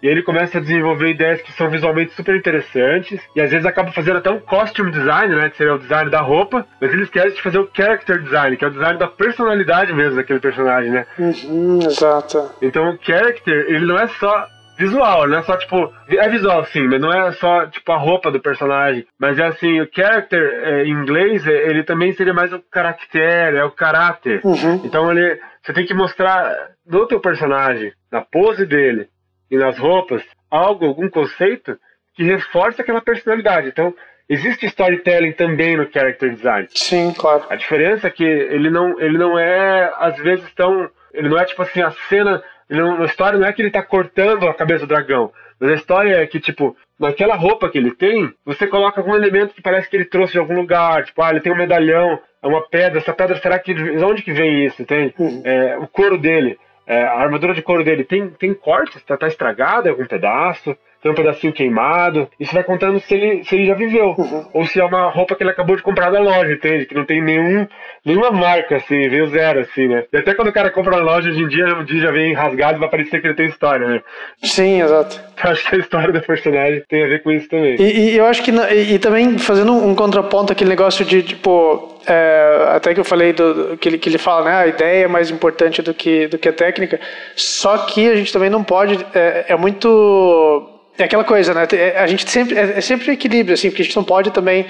e 0.04 0.06
ele 0.06 0.22
começa 0.22 0.58
a 0.58 0.60
desenvolver 0.60 1.08
ideias 1.08 1.40
que 1.40 1.50
são 1.52 1.70
visualmente 1.70 2.12
super 2.12 2.36
interessantes. 2.36 3.18
E 3.34 3.40
às 3.40 3.50
vezes 3.50 3.64
acaba 3.64 3.90
fazendo 3.90 4.18
até 4.18 4.28
um 4.28 4.38
costume 4.38 4.90
design, 4.90 5.34
né? 5.34 5.48
Que 5.48 5.56
seria 5.56 5.72
o 5.72 5.78
design 5.78 6.10
da 6.10 6.20
roupa. 6.20 6.66
Mas 6.78 6.92
eles 6.92 7.08
querem 7.08 7.34
fazer 7.36 7.58
o 7.58 7.70
character 7.72 8.22
design, 8.22 8.54
que 8.54 8.66
é 8.66 8.68
o 8.68 8.70
design 8.70 8.98
da 8.98 9.08
personalidade 9.08 9.94
mesmo 9.94 10.16
daquele 10.16 10.40
personagem, 10.40 10.90
né? 10.90 11.06
Uhum, 11.18 11.78
exato. 11.78 12.50
Então 12.60 12.90
o 12.90 12.98
character, 13.00 13.64
ele 13.66 13.86
não 13.86 13.96
é 13.96 14.06
só 14.08 14.46
visual, 14.76 15.26
não 15.26 15.38
é 15.38 15.42
só 15.42 15.56
tipo. 15.56 15.90
É 16.08 16.28
visual 16.28 16.64
sim, 16.66 16.86
mas 16.86 17.00
não 17.00 17.10
é 17.10 17.32
só 17.32 17.66
tipo 17.66 17.90
a 17.90 17.96
roupa 17.96 18.30
do 18.30 18.40
personagem. 18.40 19.06
Mas 19.18 19.38
é 19.38 19.46
assim, 19.46 19.80
o 19.80 19.88
character 19.90 20.42
é, 20.64 20.84
em 20.84 20.90
inglês, 20.90 21.46
é, 21.46 21.70
ele 21.70 21.82
também 21.82 22.12
seria 22.12 22.34
mais 22.34 22.52
o 22.52 22.60
caractere, 22.70 23.56
é 23.56 23.64
o 23.64 23.70
caráter. 23.70 24.42
Uhum. 24.44 24.82
Então 24.84 25.10
ele. 25.10 25.40
Você 25.62 25.72
tem 25.72 25.86
que 25.86 25.94
mostrar 25.94 26.54
no 26.86 27.06
teu 27.06 27.18
personagem, 27.18 27.90
na 28.14 28.20
pose 28.20 28.64
dele, 28.64 29.08
e 29.50 29.56
nas 29.56 29.76
roupas 29.76 30.22
algo, 30.48 30.86
algum 30.86 31.10
conceito 31.10 31.76
que 32.14 32.22
reforça 32.22 32.80
aquela 32.80 33.00
personalidade. 33.00 33.66
Então, 33.66 33.92
existe 34.28 34.66
storytelling 34.66 35.32
também 35.32 35.76
no 35.76 35.90
character 35.92 36.30
design. 36.30 36.68
Sim, 36.70 37.12
claro. 37.12 37.42
A 37.50 37.56
diferença 37.56 38.06
é 38.06 38.10
que 38.10 38.22
ele 38.22 38.70
não, 38.70 39.00
ele 39.00 39.18
não 39.18 39.36
é, 39.36 39.92
às 39.98 40.16
vezes, 40.18 40.48
tão. 40.54 40.88
Ele 41.12 41.28
não 41.28 41.36
é 41.36 41.44
tipo 41.44 41.60
assim, 41.62 41.82
a 41.82 41.90
cena. 42.08 42.40
Não, 42.70 43.02
a 43.02 43.06
história 43.06 43.36
não 43.36 43.48
é 43.48 43.52
que 43.52 43.60
ele 43.60 43.70
tá 43.70 43.82
cortando 43.82 44.46
a 44.46 44.54
cabeça 44.54 44.86
do 44.86 44.94
dragão. 44.94 45.32
Mas 45.58 45.70
a 45.70 45.74
história 45.74 46.16
é 46.16 46.26
que, 46.26 46.38
tipo, 46.38 46.76
naquela 46.98 47.34
roupa 47.34 47.68
que 47.68 47.78
ele 47.78 47.90
tem, 47.90 48.32
você 48.44 48.68
coloca 48.68 49.00
algum 49.00 49.14
elemento 49.14 49.54
que 49.54 49.62
parece 49.62 49.90
que 49.90 49.96
ele 49.96 50.04
trouxe 50.04 50.34
de 50.34 50.38
algum 50.38 50.54
lugar. 50.54 51.04
Tipo, 51.04 51.20
ah, 51.20 51.30
ele 51.30 51.40
tem 51.40 51.52
um 51.52 51.56
medalhão, 51.56 52.20
é 52.40 52.46
uma 52.46 52.62
pedra. 52.68 53.00
Essa 53.00 53.12
pedra, 53.12 53.36
será 53.40 53.58
que. 53.58 53.74
De 53.74 54.04
onde 54.04 54.22
que 54.22 54.32
vem 54.32 54.64
isso? 54.64 54.84
Tem 54.84 55.12
uhum. 55.18 55.42
é, 55.44 55.76
o 55.78 55.88
couro 55.88 56.16
dele. 56.16 56.56
É, 56.86 57.02
a 57.02 57.14
armadura 57.14 57.54
de 57.54 57.62
couro 57.62 57.84
dele 57.84 58.04
tem, 58.04 58.28
tem 58.28 58.52
cortes, 58.54 59.02
tá, 59.04 59.16
tá 59.16 59.26
estragada 59.26 59.90
algum 59.90 60.06
pedaço 60.06 60.76
tem 61.04 61.12
um 61.12 61.14
pedacinho 61.14 61.52
queimado. 61.52 62.26
Isso 62.40 62.54
vai 62.54 62.64
contando 62.64 62.98
se 62.98 63.12
ele, 63.12 63.44
se 63.44 63.54
ele 63.54 63.66
já 63.66 63.74
viveu. 63.74 64.14
Uhum. 64.16 64.46
Ou 64.54 64.64
se 64.64 64.80
é 64.80 64.84
uma 64.84 65.10
roupa 65.10 65.36
que 65.36 65.42
ele 65.42 65.50
acabou 65.50 65.76
de 65.76 65.82
comprar 65.82 66.10
da 66.10 66.18
loja, 66.18 66.50
entende? 66.50 66.86
Que 66.86 66.94
não 66.94 67.04
tem 67.04 67.22
nenhum, 67.22 67.68
nenhuma 68.02 68.30
marca, 68.30 68.76
assim, 68.76 69.06
veio 69.10 69.26
zero, 69.26 69.60
assim, 69.60 69.86
né? 69.86 70.04
E 70.10 70.16
até 70.16 70.34
quando 70.34 70.48
o 70.48 70.52
cara 70.52 70.70
compra 70.70 70.96
na 70.96 71.02
loja 71.02 71.28
hoje 71.28 71.42
em 71.42 71.48
dia, 71.48 71.76
o 71.76 71.84
dia 71.84 72.00
já 72.00 72.10
vem 72.10 72.32
rasgado 72.32 72.78
e 72.78 72.80
vai 72.80 72.88
parecer 72.88 73.20
que 73.20 73.26
ele 73.26 73.34
tem 73.34 73.48
história, 73.48 73.86
né? 73.86 74.02
Sim, 74.42 74.80
exato. 74.80 75.20
Eu 75.44 75.50
acho 75.50 75.68
que 75.68 75.76
a 75.76 75.78
história 75.78 76.10
do 76.10 76.22
personagem 76.22 76.82
tem 76.88 77.04
a 77.04 77.06
ver 77.06 77.22
com 77.22 77.30
isso 77.30 77.50
também. 77.50 77.76
E, 77.78 78.12
e 78.12 78.16
eu 78.16 78.24
acho 78.24 78.42
que, 78.42 78.50
e, 78.50 78.94
e, 78.94 78.98
também 78.98 79.36
fazendo 79.36 79.74
um 79.74 79.94
contraponto, 79.94 80.52
aquele 80.52 80.70
negócio 80.70 81.04
de, 81.04 81.22
tipo, 81.22 81.93
é, 82.06 82.68
até 82.70 82.94
que 82.94 83.00
eu 83.00 83.04
falei 83.04 83.32
do, 83.32 83.76
que, 83.78 83.88
ele, 83.88 83.98
que 83.98 84.08
ele 84.08 84.18
fala, 84.18 84.44
né? 84.44 84.56
A 84.56 84.66
ideia 84.66 85.04
é 85.04 85.08
mais 85.08 85.30
importante 85.30 85.82
do 85.82 85.92
que, 85.94 86.26
do 86.28 86.38
que 86.38 86.48
a 86.48 86.52
técnica. 86.52 87.00
Só 87.36 87.78
que 87.78 88.08
a 88.08 88.16
gente 88.16 88.32
também 88.32 88.50
não 88.50 88.62
pode. 88.62 89.04
É, 89.14 89.46
é 89.48 89.56
muito 89.56 90.70
é 90.98 91.04
aquela 91.04 91.24
coisa, 91.24 91.52
né? 91.52 91.66
É, 91.72 91.98
a 91.98 92.06
gente 92.06 92.28
sempre 92.30 92.56
é, 92.56 92.78
é 92.78 92.80
sempre 92.80 93.12
equilíbrio, 93.12 93.54
assim, 93.54 93.68
porque 93.68 93.82
a 93.82 93.84
gente 93.84 93.96
não 93.96 94.04
pode 94.04 94.30
também 94.30 94.66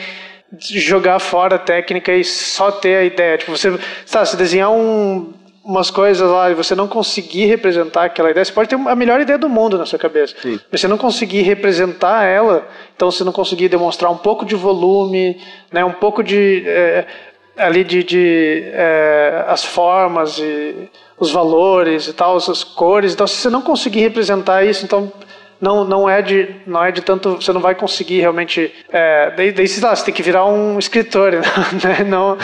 jogar 0.58 1.18
fora 1.18 1.56
a 1.56 1.58
técnica 1.58 2.12
e 2.12 2.24
só 2.24 2.70
ter 2.70 2.96
a 2.96 3.04
ideia. 3.04 3.38
Tipo, 3.38 3.52
você, 3.52 3.78
sabe, 4.06 4.28
se 4.28 4.36
desenhar 4.36 4.70
um, 4.70 5.32
umas 5.64 5.90
coisas 5.90 6.28
lá 6.28 6.50
e 6.50 6.54
você 6.54 6.74
não 6.74 6.86
conseguir 6.86 7.46
representar 7.46 8.04
aquela 8.04 8.30
ideia, 8.30 8.44
você 8.44 8.52
pode 8.52 8.68
ter 8.68 8.74
a 8.74 8.94
melhor 8.94 9.20
ideia 9.20 9.38
do 9.38 9.48
mundo 9.48 9.78
na 9.78 9.86
sua 9.86 9.98
cabeça, 9.98 10.34
Sim. 10.42 10.60
mas 10.70 10.80
você 10.80 10.86
não 10.86 10.98
conseguir 10.98 11.40
representar 11.42 12.24
ela, 12.24 12.68
então 12.94 13.10
você 13.10 13.24
não 13.24 13.32
conseguir 13.32 13.68
demonstrar 13.68 14.12
um 14.12 14.16
pouco 14.16 14.44
de 14.44 14.54
volume, 14.54 15.40
né, 15.72 15.82
um 15.82 15.92
pouco 15.92 16.22
de 16.22 16.64
é, 16.66 17.06
ali 17.56 17.82
de, 17.82 18.04
de 18.04 18.62
é, 18.66 19.44
as 19.48 19.64
formas 19.64 20.38
e 20.38 20.90
os 21.18 21.30
valores 21.30 22.08
e 22.08 22.12
tal, 22.12 22.36
as 22.36 22.62
cores, 22.62 23.14
então 23.14 23.26
se 23.26 23.36
você 23.36 23.48
não 23.48 23.62
conseguir 23.62 24.00
representar 24.00 24.64
isso, 24.64 24.84
então 24.84 25.10
não, 25.64 25.82
não 25.82 26.08
é 26.08 26.20
de 26.20 26.54
não 26.66 26.84
é 26.84 26.92
de 26.92 27.00
tanto 27.00 27.36
você 27.36 27.52
não 27.52 27.60
vai 27.60 27.74
conseguir 27.74 28.20
realmente 28.20 28.72
é, 28.92 29.30
daí, 29.30 29.50
daí 29.50 29.66
lá, 29.80 29.96
você 29.96 30.04
tem 30.04 30.14
que 30.14 30.22
virar 30.22 30.44
um 30.44 30.78
escritor 30.78 31.32
né? 31.82 32.04
Não 32.06 32.36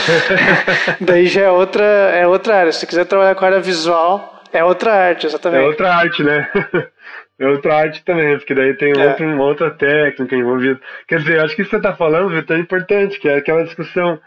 daí 0.99 1.27
já 1.27 1.43
é 1.43 1.51
outra 1.51 1.85
é 1.85 2.27
outra 2.27 2.57
área. 2.57 2.73
Se 2.73 2.81
você 2.81 2.87
quiser 2.87 3.05
trabalhar 3.05 3.35
com 3.35 3.45
a 3.45 3.49
área 3.49 3.61
visual 3.61 4.43
é 4.51 4.65
outra 4.65 4.93
arte 4.93 5.27
exatamente. 5.27 5.63
É 5.63 5.67
outra 5.67 5.95
arte 5.95 6.23
né? 6.23 6.49
É 7.39 7.49
outra 7.49 7.75
arte 7.75 8.05
também 8.05 8.37
porque 8.37 8.55
daí 8.55 8.75
tem 8.75 8.93
é. 8.95 9.09
outra, 9.09 9.27
uma 9.27 9.45
outra 9.45 9.71
técnica 9.71 10.37
envolvida. 10.37 10.79
Quer 11.09 11.21
dizer 11.21 11.41
acho 11.41 11.57
que 11.57 11.63
isso 11.63 11.71
que 11.71 11.77
você 11.77 11.81
está 11.81 11.97
falando 11.97 12.29
Vitor 12.29 12.57
é 12.57 12.61
importante 12.61 13.19
que 13.19 13.29
é 13.29 13.37
aquela 13.37 13.65
discussão 13.65 14.21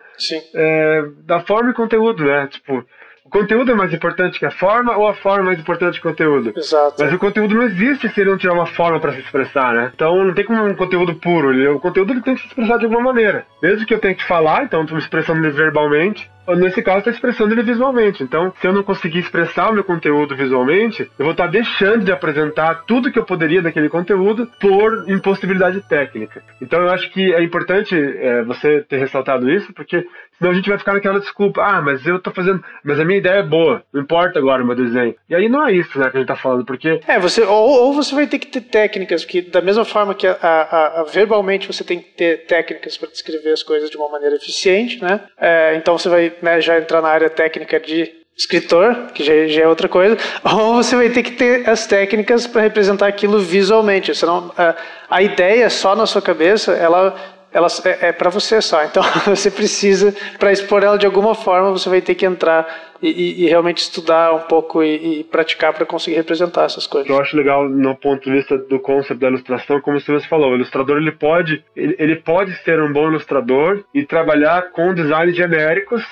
é, 0.56 1.04
da 1.24 1.40
forma 1.42 1.70
e 1.70 1.76
conteúdo 1.76 2.24
né? 2.26 2.48
Tipo 2.48 2.84
conteúdo 3.30 3.72
é 3.72 3.76
mais 3.76 3.94
importante 3.94 4.38
que 4.38 4.46
a 4.46 4.52
forma 4.52 4.96
ou 4.98 5.08
a 5.08 5.14
forma 5.14 5.44
é 5.44 5.46
mais 5.48 5.60
importante 5.60 6.00
que 6.00 6.08
o 6.08 6.12
conteúdo? 6.12 6.54
Exato. 6.56 6.96
Mas 7.00 7.14
o 7.14 7.18
conteúdo 7.18 7.56
não 7.56 7.64
existe 7.64 8.10
se 8.10 8.22
ele 8.22 8.30
não 8.30 8.38
tiver 8.38 8.54
uma 8.54 8.66
forma 8.66 9.00
para 9.00 9.14
se 9.14 9.20
expressar, 9.20 9.74
né? 9.74 9.92
Então 9.96 10.24
não 10.24 10.34
tem 10.34 10.46
como 10.46 10.64
um 10.66 10.76
conteúdo 10.76 11.16
puro. 11.16 11.52
Ele, 11.52 11.68
o 11.68 11.80
conteúdo 11.80 12.12
ele 12.12 12.22
tem 12.22 12.36
que 12.36 12.42
se 12.42 12.48
expressar 12.48 12.78
de 12.78 12.86
alguma 12.86 13.02
maneira. 13.02 13.46
Mesmo 13.62 13.86
que 13.86 13.94
eu 13.94 14.00
tenha 14.00 14.14
que 14.14 14.26
falar, 14.26 14.64
então 14.64 14.82
estou 14.82 14.98
me 14.98 15.02
expressando 15.02 15.42
verbalmente, 15.52 16.30
nesse 16.48 16.82
caso, 16.82 17.00
está 17.00 17.12
expressando 17.12 17.54
ele 17.54 17.64
visualmente. 17.64 18.24
Então, 18.24 18.54
se 18.60 18.68
eu 18.68 18.74
não 18.74 18.84
conseguir 18.84 19.20
expressar 19.20 19.70
o 19.70 19.74
meu 19.74 19.84
conteúdo 19.84 20.36
visualmente, 20.36 21.04
eu 21.18 21.26
vou 21.26 21.32
estar 21.32 21.46
tá 21.46 21.52
deixando 21.52 22.04
de 22.04 22.12
apresentar 22.12 22.84
tudo 22.86 23.12
que 23.12 23.20
eu 23.20 23.24
poderia 23.24 23.62
daquele 23.62 23.90
conteúdo 23.90 24.50
por 24.60 25.06
impossibilidade 25.08 25.82
técnica. 25.82 26.44
Então, 26.62 26.82
eu 26.82 26.90
acho 26.90 27.10
que 27.12 27.34
é 27.34 27.44
importante 27.44 27.96
é, 27.96 28.44
você 28.44 28.82
ter 28.82 28.98
ressaltado 28.98 29.50
isso, 29.50 29.74
porque 29.74 30.06
senão 30.38 30.52
a 30.52 30.54
gente 30.54 30.70
vai 30.70 30.78
ficar 30.78 30.94
naquela 30.94 31.20
desculpa: 31.20 31.62
ah, 31.64 31.82
mas 31.82 32.06
eu 32.06 32.18
estou 32.18 32.34
fazendo, 32.34 32.64
mas 32.84 33.00
a 33.00 33.06
minha 33.06 33.20
ideia 33.20 33.40
é 33.40 33.44
boa, 33.44 33.84
não 33.94 34.02
importa 34.02 34.40
agora 34.40 34.64
o 34.64 34.66
meu 34.66 34.76
desenho. 34.76 35.16
E 35.30 35.36
aí 35.36 35.48
não 35.48 35.66
é 35.66 35.72
isso 35.72 35.98
né, 35.98 36.10
que 36.10 36.18
a 36.18 36.20
gente 36.20 36.30
está 36.30 36.36
falando, 36.36 36.66
porque. 36.66 37.00
É, 37.08 37.20
você, 37.20 37.42
ou, 37.42 37.70
ou, 37.70 37.94
você 37.94 38.14
vai 38.14 38.28
ter 38.28 38.40
que 38.40 38.48
ter 38.48 38.62
técnicas, 38.62 39.24
que 39.24 39.42
da 39.42 39.62
mesma 39.62 39.86
forma 39.86 40.14
que 40.14 40.28
a, 40.28 40.38
a, 40.42 41.02
a, 41.02 41.04
verbalmente 41.04 41.68
você 41.68 41.84
tem 41.84 42.00
que 42.00 42.12
ter 42.12 42.46
técnicas 42.46 42.98
para 42.98 43.10
descrever 43.10 43.52
as 43.52 43.64
coisas 43.64 43.90
de 43.90 43.98
uma 43.98 44.10
maneira 44.10 44.36
eficiente, 44.36 45.02
né? 45.02 45.22
É, 45.38 45.76
então 45.76 45.98
você 45.98 46.10
vai 46.10 46.33
né, 46.42 46.62
já 46.62 46.78
entrar 46.78 47.02
na 47.02 47.10
área 47.10 47.30
técnica 47.30 47.80
de 47.80 48.12
escritor, 48.36 49.12
que 49.14 49.24
já, 49.24 49.48
já, 49.48 49.62
é 49.64 49.68
outra 49.68 49.88
coisa, 49.88 50.18
ou 50.44 50.76
você 50.76 50.96
vai 50.96 51.10
ter 51.10 51.24
que 51.24 51.32
ter 51.32 51.70
as 51.70 51.86
técnicas 51.86 52.48
para 52.48 52.62
representar 52.62 53.08
aquilo 53.08 53.40
visualmente. 53.40 54.16
Senão, 54.16 54.52
a, 54.58 54.76
a 55.10 55.22
ideia 55.22 55.70
só 55.70 55.96
na 55.96 56.06
sua 56.06 56.22
cabeça, 56.22 56.74
ela 56.74 57.16
ela 57.54 57.68
é, 57.86 58.08
é 58.08 58.12
para 58.12 58.30
você 58.30 58.62
só. 58.62 58.84
Então 58.86 59.04
você 59.26 59.52
precisa, 59.52 60.14
para 60.40 60.52
expor 60.52 60.84
ela 60.84 60.98
de 60.98 61.06
alguma 61.06 61.36
forma, 61.36 61.72
você 61.72 61.88
vai 61.88 62.02
ter 62.02 62.16
que 62.16 62.26
entrar 62.26 62.93
e, 63.10 63.44
e, 63.44 63.50
realmente 63.50 63.80
estudar 63.80 64.34
um 64.34 64.42
pouco 64.42 64.82
e, 64.82 65.20
e 65.20 65.24
praticar 65.26 65.74
para 65.74 65.86
conseguir 65.86 66.16
representar 66.16 66.64
essas 66.66 66.88
coisas. 66.88 67.10
Eu 67.10 67.20
acho 67.20 67.36
legal 67.36 67.68
no 67.68 67.96
ponto 67.96 68.24
de 68.24 68.32
vista 68.32 68.58
do 68.58 68.80
conceito 68.80 69.20
da 69.20 69.28
ilustração, 69.28 69.82
como 69.82 70.00
você 70.00 70.20
falou, 70.22 70.52
o 70.52 70.56
ilustrador 70.56 70.98
ele 70.98 71.12
pode, 71.12 71.64
ele, 71.76 71.96
ele 72.00 72.16
pode 72.16 72.56
ser 72.64 72.82
um 72.82 72.92
bom 72.94 73.10
ilustrador 73.10 73.84
e 73.94 74.06
trabalhar 74.06 74.72
com 74.72 74.94
designs 74.94 75.36
genéricos 75.36 76.04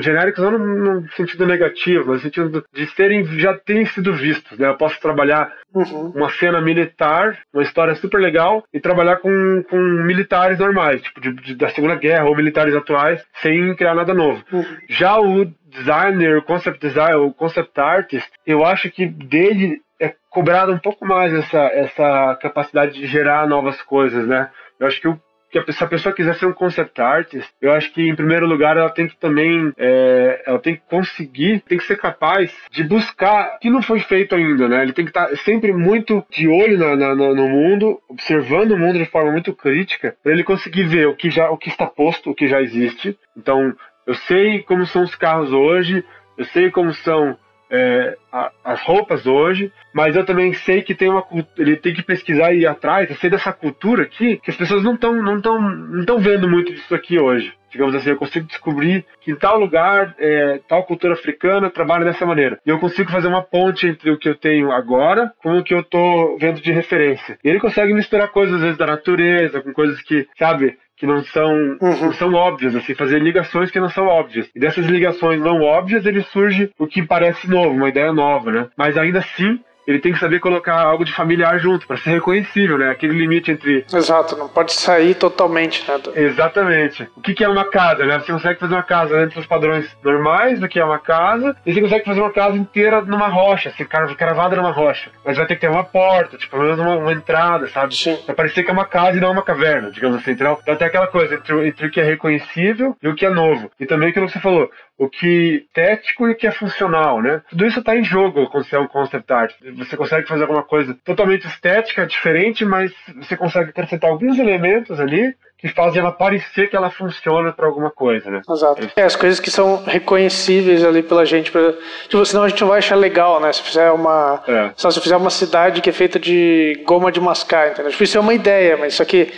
genéricos 0.00 0.42
não 0.42 0.58
no, 0.58 1.10
sentido 1.12 1.46
negativo, 1.46 2.06
mas 2.06 2.16
no 2.16 2.22
sentido 2.22 2.64
de 2.72 2.86
serem 2.94 3.24
já 3.38 3.54
terem 3.54 3.84
sido 3.86 4.14
vistos. 4.14 4.58
Né? 4.58 4.68
Eu 4.68 4.76
posso 4.76 5.00
trabalhar 5.00 5.52
uhum. 5.74 6.12
uma 6.14 6.30
cena 6.30 6.60
militar, 6.60 7.38
uma 7.52 7.62
história 7.62 7.94
super 7.96 8.20
legal, 8.20 8.64
e 8.72 8.80
trabalhar 8.80 9.16
com, 9.16 9.64
com 9.68 9.76
militares 9.76 10.58
normais, 10.58 11.02
tipo 11.02 11.20
de, 11.20 11.32
de, 11.32 11.54
da 11.54 11.68
Segunda 11.70 11.96
Guerra 11.96 12.26
ou 12.26 12.36
militares 12.36 12.74
atuais, 12.74 13.22
sem 13.42 13.74
criar 13.74 13.94
nada 13.94 14.14
novo. 14.14 14.42
Uhum. 14.52 14.64
Já 14.88 15.18
o 15.18 15.46
designer, 15.72 16.42
concept 16.42 16.80
designer, 16.80 17.32
concept 17.34 17.80
artist, 17.80 18.30
eu 18.46 18.64
acho 18.64 18.90
que 18.90 19.06
dele 19.06 19.80
é 20.00 20.14
cobrado 20.30 20.72
um 20.72 20.78
pouco 20.78 21.06
mais 21.06 21.32
essa, 21.32 21.58
essa 21.58 22.38
capacidade 22.40 22.92
de 22.92 23.06
gerar 23.06 23.46
novas 23.46 23.80
coisas, 23.82 24.26
né? 24.26 24.50
Eu 24.78 24.86
acho 24.86 25.00
que 25.00 25.08
o 25.08 25.20
que 25.60 25.72
se 25.72 25.84
a 25.84 25.86
pessoa 25.86 26.14
quiser 26.14 26.34
ser 26.36 26.46
um 26.46 26.52
concept 26.52 26.98
artist, 27.00 27.50
eu 27.60 27.72
acho 27.72 27.92
que 27.92 28.08
em 28.08 28.16
primeiro 28.16 28.46
lugar 28.46 28.76
ela 28.76 28.88
tem 28.88 29.06
que 29.06 29.16
também, 29.16 29.72
é, 29.76 30.42
ela 30.46 30.58
tem 30.58 30.76
que 30.76 30.82
conseguir, 30.88 31.60
tem 31.68 31.76
que 31.76 31.84
ser 31.84 31.98
capaz 31.98 32.50
de 32.70 32.82
buscar 32.82 33.56
o 33.56 33.58
que 33.58 33.68
não 33.68 33.82
foi 33.82 34.00
feito 34.00 34.34
ainda, 34.34 34.66
né? 34.66 34.82
Ele 34.82 34.94
tem 34.94 35.04
que 35.04 35.10
estar 35.10 35.28
tá 35.28 35.36
sempre 35.36 35.72
muito 35.72 36.24
de 36.30 36.48
olho 36.48 36.78
na, 36.78 36.96
na, 36.96 37.14
no 37.14 37.48
mundo, 37.48 38.00
observando 38.08 38.72
o 38.72 38.78
mundo 38.78 38.98
de 38.98 39.04
forma 39.04 39.30
muito 39.30 39.52
crítica, 39.52 40.16
para 40.22 40.32
ele 40.32 40.42
conseguir 40.42 40.84
ver 40.84 41.06
o 41.06 41.14
que 41.14 41.30
já, 41.30 41.50
o 41.50 41.58
que 41.58 41.68
está 41.68 41.86
posto, 41.86 42.30
o 42.30 42.34
que 42.34 42.48
já 42.48 42.62
existe. 42.62 43.18
Então, 43.36 43.74
eu 44.06 44.14
sei 44.14 44.62
como 44.62 44.86
são 44.86 45.02
os 45.02 45.14
carros 45.14 45.52
hoje, 45.52 46.04
eu 46.36 46.44
sei 46.46 46.70
como 46.70 46.92
são 46.94 47.36
é, 47.72 48.16
a, 48.30 48.50
as 48.62 48.82
roupas 48.82 49.26
hoje, 49.26 49.72
mas 49.94 50.14
eu 50.14 50.24
também 50.24 50.52
sei 50.52 50.82
que 50.82 50.94
tem 50.94 51.08
uma 51.08 51.24
ele 51.56 51.76
tem 51.76 51.94
que 51.94 52.02
pesquisar 52.02 52.52
e 52.52 52.60
ir 52.60 52.66
atrás, 52.66 53.08
eu 53.08 53.16
sei 53.16 53.30
dessa 53.30 53.52
cultura 53.52 54.02
aqui, 54.02 54.36
que 54.36 54.50
as 54.50 54.56
pessoas 54.56 54.82
não 54.82 54.94
estão 54.94 55.14
não 55.22 55.38
estão 55.38 55.58
não 55.60 56.00
estão 56.00 56.18
vendo 56.18 56.48
muito 56.48 56.72
disso 56.72 56.94
aqui 56.94 57.18
hoje. 57.18 57.52
Digamos 57.70 57.94
assim, 57.94 58.10
eu 58.10 58.18
consigo 58.18 58.46
descobrir 58.46 59.06
que 59.22 59.30
em 59.30 59.34
tal 59.34 59.58
lugar, 59.58 60.14
é, 60.18 60.60
tal 60.68 60.84
cultura 60.84 61.14
africana 61.14 61.70
trabalha 61.70 62.04
dessa 62.04 62.26
maneira. 62.26 62.60
E 62.66 62.68
eu 62.68 62.78
consigo 62.78 63.10
fazer 63.10 63.28
uma 63.28 63.42
ponte 63.42 63.86
entre 63.86 64.10
o 64.10 64.18
que 64.18 64.28
eu 64.28 64.34
tenho 64.34 64.70
agora 64.70 65.32
com 65.42 65.56
o 65.56 65.64
que 65.64 65.72
eu 65.72 65.80
estou 65.80 66.36
vendo 66.38 66.60
de 66.60 66.70
referência. 66.70 67.38
E 67.42 67.48
ele 67.48 67.58
consegue 67.58 67.94
misturar 67.94 68.28
coisas, 68.28 68.56
às 68.56 68.60
vezes, 68.60 68.76
da 68.76 68.86
natureza, 68.86 69.62
com 69.62 69.72
coisas 69.72 70.02
que, 70.02 70.28
sabe, 70.38 70.76
que 71.02 71.06
não 71.06 71.20
são, 71.24 71.52
uhum. 71.80 72.00
não 72.00 72.12
são 72.12 72.32
óbvias, 72.32 72.76
assim, 72.76 72.94
fazer 72.94 73.18
ligações 73.18 73.72
que 73.72 73.80
não 73.80 73.88
são 73.88 74.06
óbvias. 74.06 74.48
E 74.54 74.60
dessas 74.60 74.86
ligações 74.86 75.40
não 75.40 75.60
óbvias, 75.60 76.06
ele 76.06 76.22
surge 76.22 76.70
o 76.78 76.86
que 76.86 77.02
parece 77.02 77.50
novo, 77.50 77.74
uma 77.74 77.88
ideia 77.88 78.12
nova, 78.12 78.52
né? 78.52 78.68
Mas 78.76 78.96
ainda 78.96 79.18
assim, 79.18 79.58
ele 79.86 79.98
tem 79.98 80.12
que 80.12 80.18
saber 80.18 80.40
colocar 80.40 80.80
algo 80.80 81.04
de 81.04 81.12
familiar 81.12 81.58
junto 81.58 81.86
para 81.86 81.96
ser 81.96 82.10
reconhecível, 82.10 82.78
né? 82.78 82.90
Aquele 82.90 83.14
limite 83.14 83.50
entre. 83.50 83.84
Exato, 83.92 84.36
não 84.36 84.48
pode 84.48 84.72
sair 84.72 85.14
totalmente, 85.14 85.84
né? 85.88 86.00
Exatamente. 86.14 87.08
O 87.16 87.20
que, 87.20 87.34
que 87.34 87.44
é 87.44 87.48
uma 87.48 87.64
casa, 87.64 88.04
né? 88.04 88.18
Você 88.18 88.32
consegue 88.32 88.60
fazer 88.60 88.74
uma 88.74 88.82
casa 88.82 89.16
dentro 89.16 89.36
dos 89.36 89.46
padrões 89.46 89.96
normais 90.02 90.60
do 90.60 90.68
que 90.68 90.78
é 90.78 90.84
uma 90.84 90.98
casa, 90.98 91.56
e 91.66 91.72
você 91.72 91.80
consegue 91.80 92.04
fazer 92.04 92.20
uma 92.20 92.32
casa 92.32 92.56
inteira 92.56 93.00
numa 93.00 93.28
rocha, 93.28 93.70
assim, 93.70 93.84
cravada 93.84 94.56
numa 94.56 94.70
rocha. 94.70 95.10
Mas 95.24 95.36
vai 95.36 95.46
ter 95.46 95.54
que 95.54 95.62
ter 95.62 95.68
uma 95.68 95.84
porta, 95.84 96.36
tipo, 96.36 96.50
pelo 96.50 96.64
menos 96.64 96.78
uma, 96.78 96.96
uma 96.96 97.12
entrada, 97.12 97.66
sabe? 97.68 97.94
Sim. 97.94 98.16
Pra 98.24 98.34
parecer 98.34 98.62
que 98.62 98.70
é 98.70 98.72
uma 98.72 98.84
casa 98.84 99.18
e 99.18 99.20
não 99.20 99.32
uma 99.32 99.42
caverna, 99.42 99.90
digamos 99.90 100.18
assim. 100.18 100.32
Então, 100.32 100.58
então 100.62 100.76
tem 100.76 100.86
aquela 100.86 101.06
coisa 101.06 101.34
entre, 101.34 101.68
entre 101.68 101.86
o 101.86 101.90
que 101.90 102.00
é 102.00 102.04
reconhecível 102.04 102.96
e 103.02 103.08
o 103.08 103.14
que 103.14 103.26
é 103.26 103.30
novo. 103.30 103.70
E 103.78 103.86
também 103.86 104.10
aquilo 104.10 104.26
que 104.26 104.32
você 104.32 104.40
falou, 104.40 104.70
o 105.04 105.08
que 105.08 105.66
é 105.76 105.92
estético 105.92 106.28
e 106.28 106.32
o 106.32 106.36
que 106.36 106.46
é 106.46 106.52
funcional, 106.52 107.20
né? 107.20 107.42
Tudo 107.50 107.66
isso 107.66 107.80
está 107.80 107.96
em 107.96 108.04
jogo 108.04 108.48
quando 108.48 108.64
você 108.64 108.76
é 108.76 108.78
um 108.78 108.86
concept 108.86 109.32
art. 109.32 109.54
Você 109.78 109.96
consegue 109.96 110.28
fazer 110.28 110.42
alguma 110.42 110.62
coisa 110.62 110.96
totalmente 111.04 111.46
estética, 111.46 112.06
diferente, 112.06 112.64
mas 112.64 112.92
você 113.16 113.36
consegue 113.36 113.70
acrescentar 113.70 114.10
alguns 114.10 114.38
elementos 114.38 115.00
ali 115.00 115.34
que 115.58 115.68
fazem 115.68 116.00
ela 116.00 116.10
parecer 116.10 116.68
que 116.68 116.76
ela 116.76 116.90
funciona 116.90 117.52
para 117.52 117.66
alguma 117.66 117.90
coisa, 117.90 118.30
né? 118.30 118.42
Exato. 118.48 118.90
É, 118.96 119.02
as 119.02 119.14
coisas 119.14 119.38
que 119.38 119.50
são 119.50 119.84
reconhecíveis 119.84 120.84
ali 120.84 121.02
pela 121.02 121.24
gente, 121.24 121.52
pra... 121.52 121.72
tipo, 122.08 122.24
senão 122.26 122.42
a 122.44 122.48
gente 122.48 122.60
não 122.60 122.68
vai 122.68 122.78
achar 122.78 122.96
legal, 122.96 123.40
né? 123.40 123.52
Se 123.52 123.62
fizer 123.62 123.90
uma, 123.92 124.42
é. 124.46 124.72
se 124.76 125.00
fizer 125.00 125.16
uma 125.16 125.30
cidade 125.30 125.80
que 125.80 125.88
é 125.88 125.92
feita 125.92 126.18
de 126.18 126.82
goma 126.84 127.12
de 127.12 127.20
mascar, 127.20 127.70
entendeu? 127.70 127.92
Tipo, 127.92 128.02
isso 128.02 128.18
é 128.18 128.20
uma 128.20 128.34
ideia, 128.34 128.76
mas 128.76 128.94
isso 128.94 129.02
aqui 129.02 129.32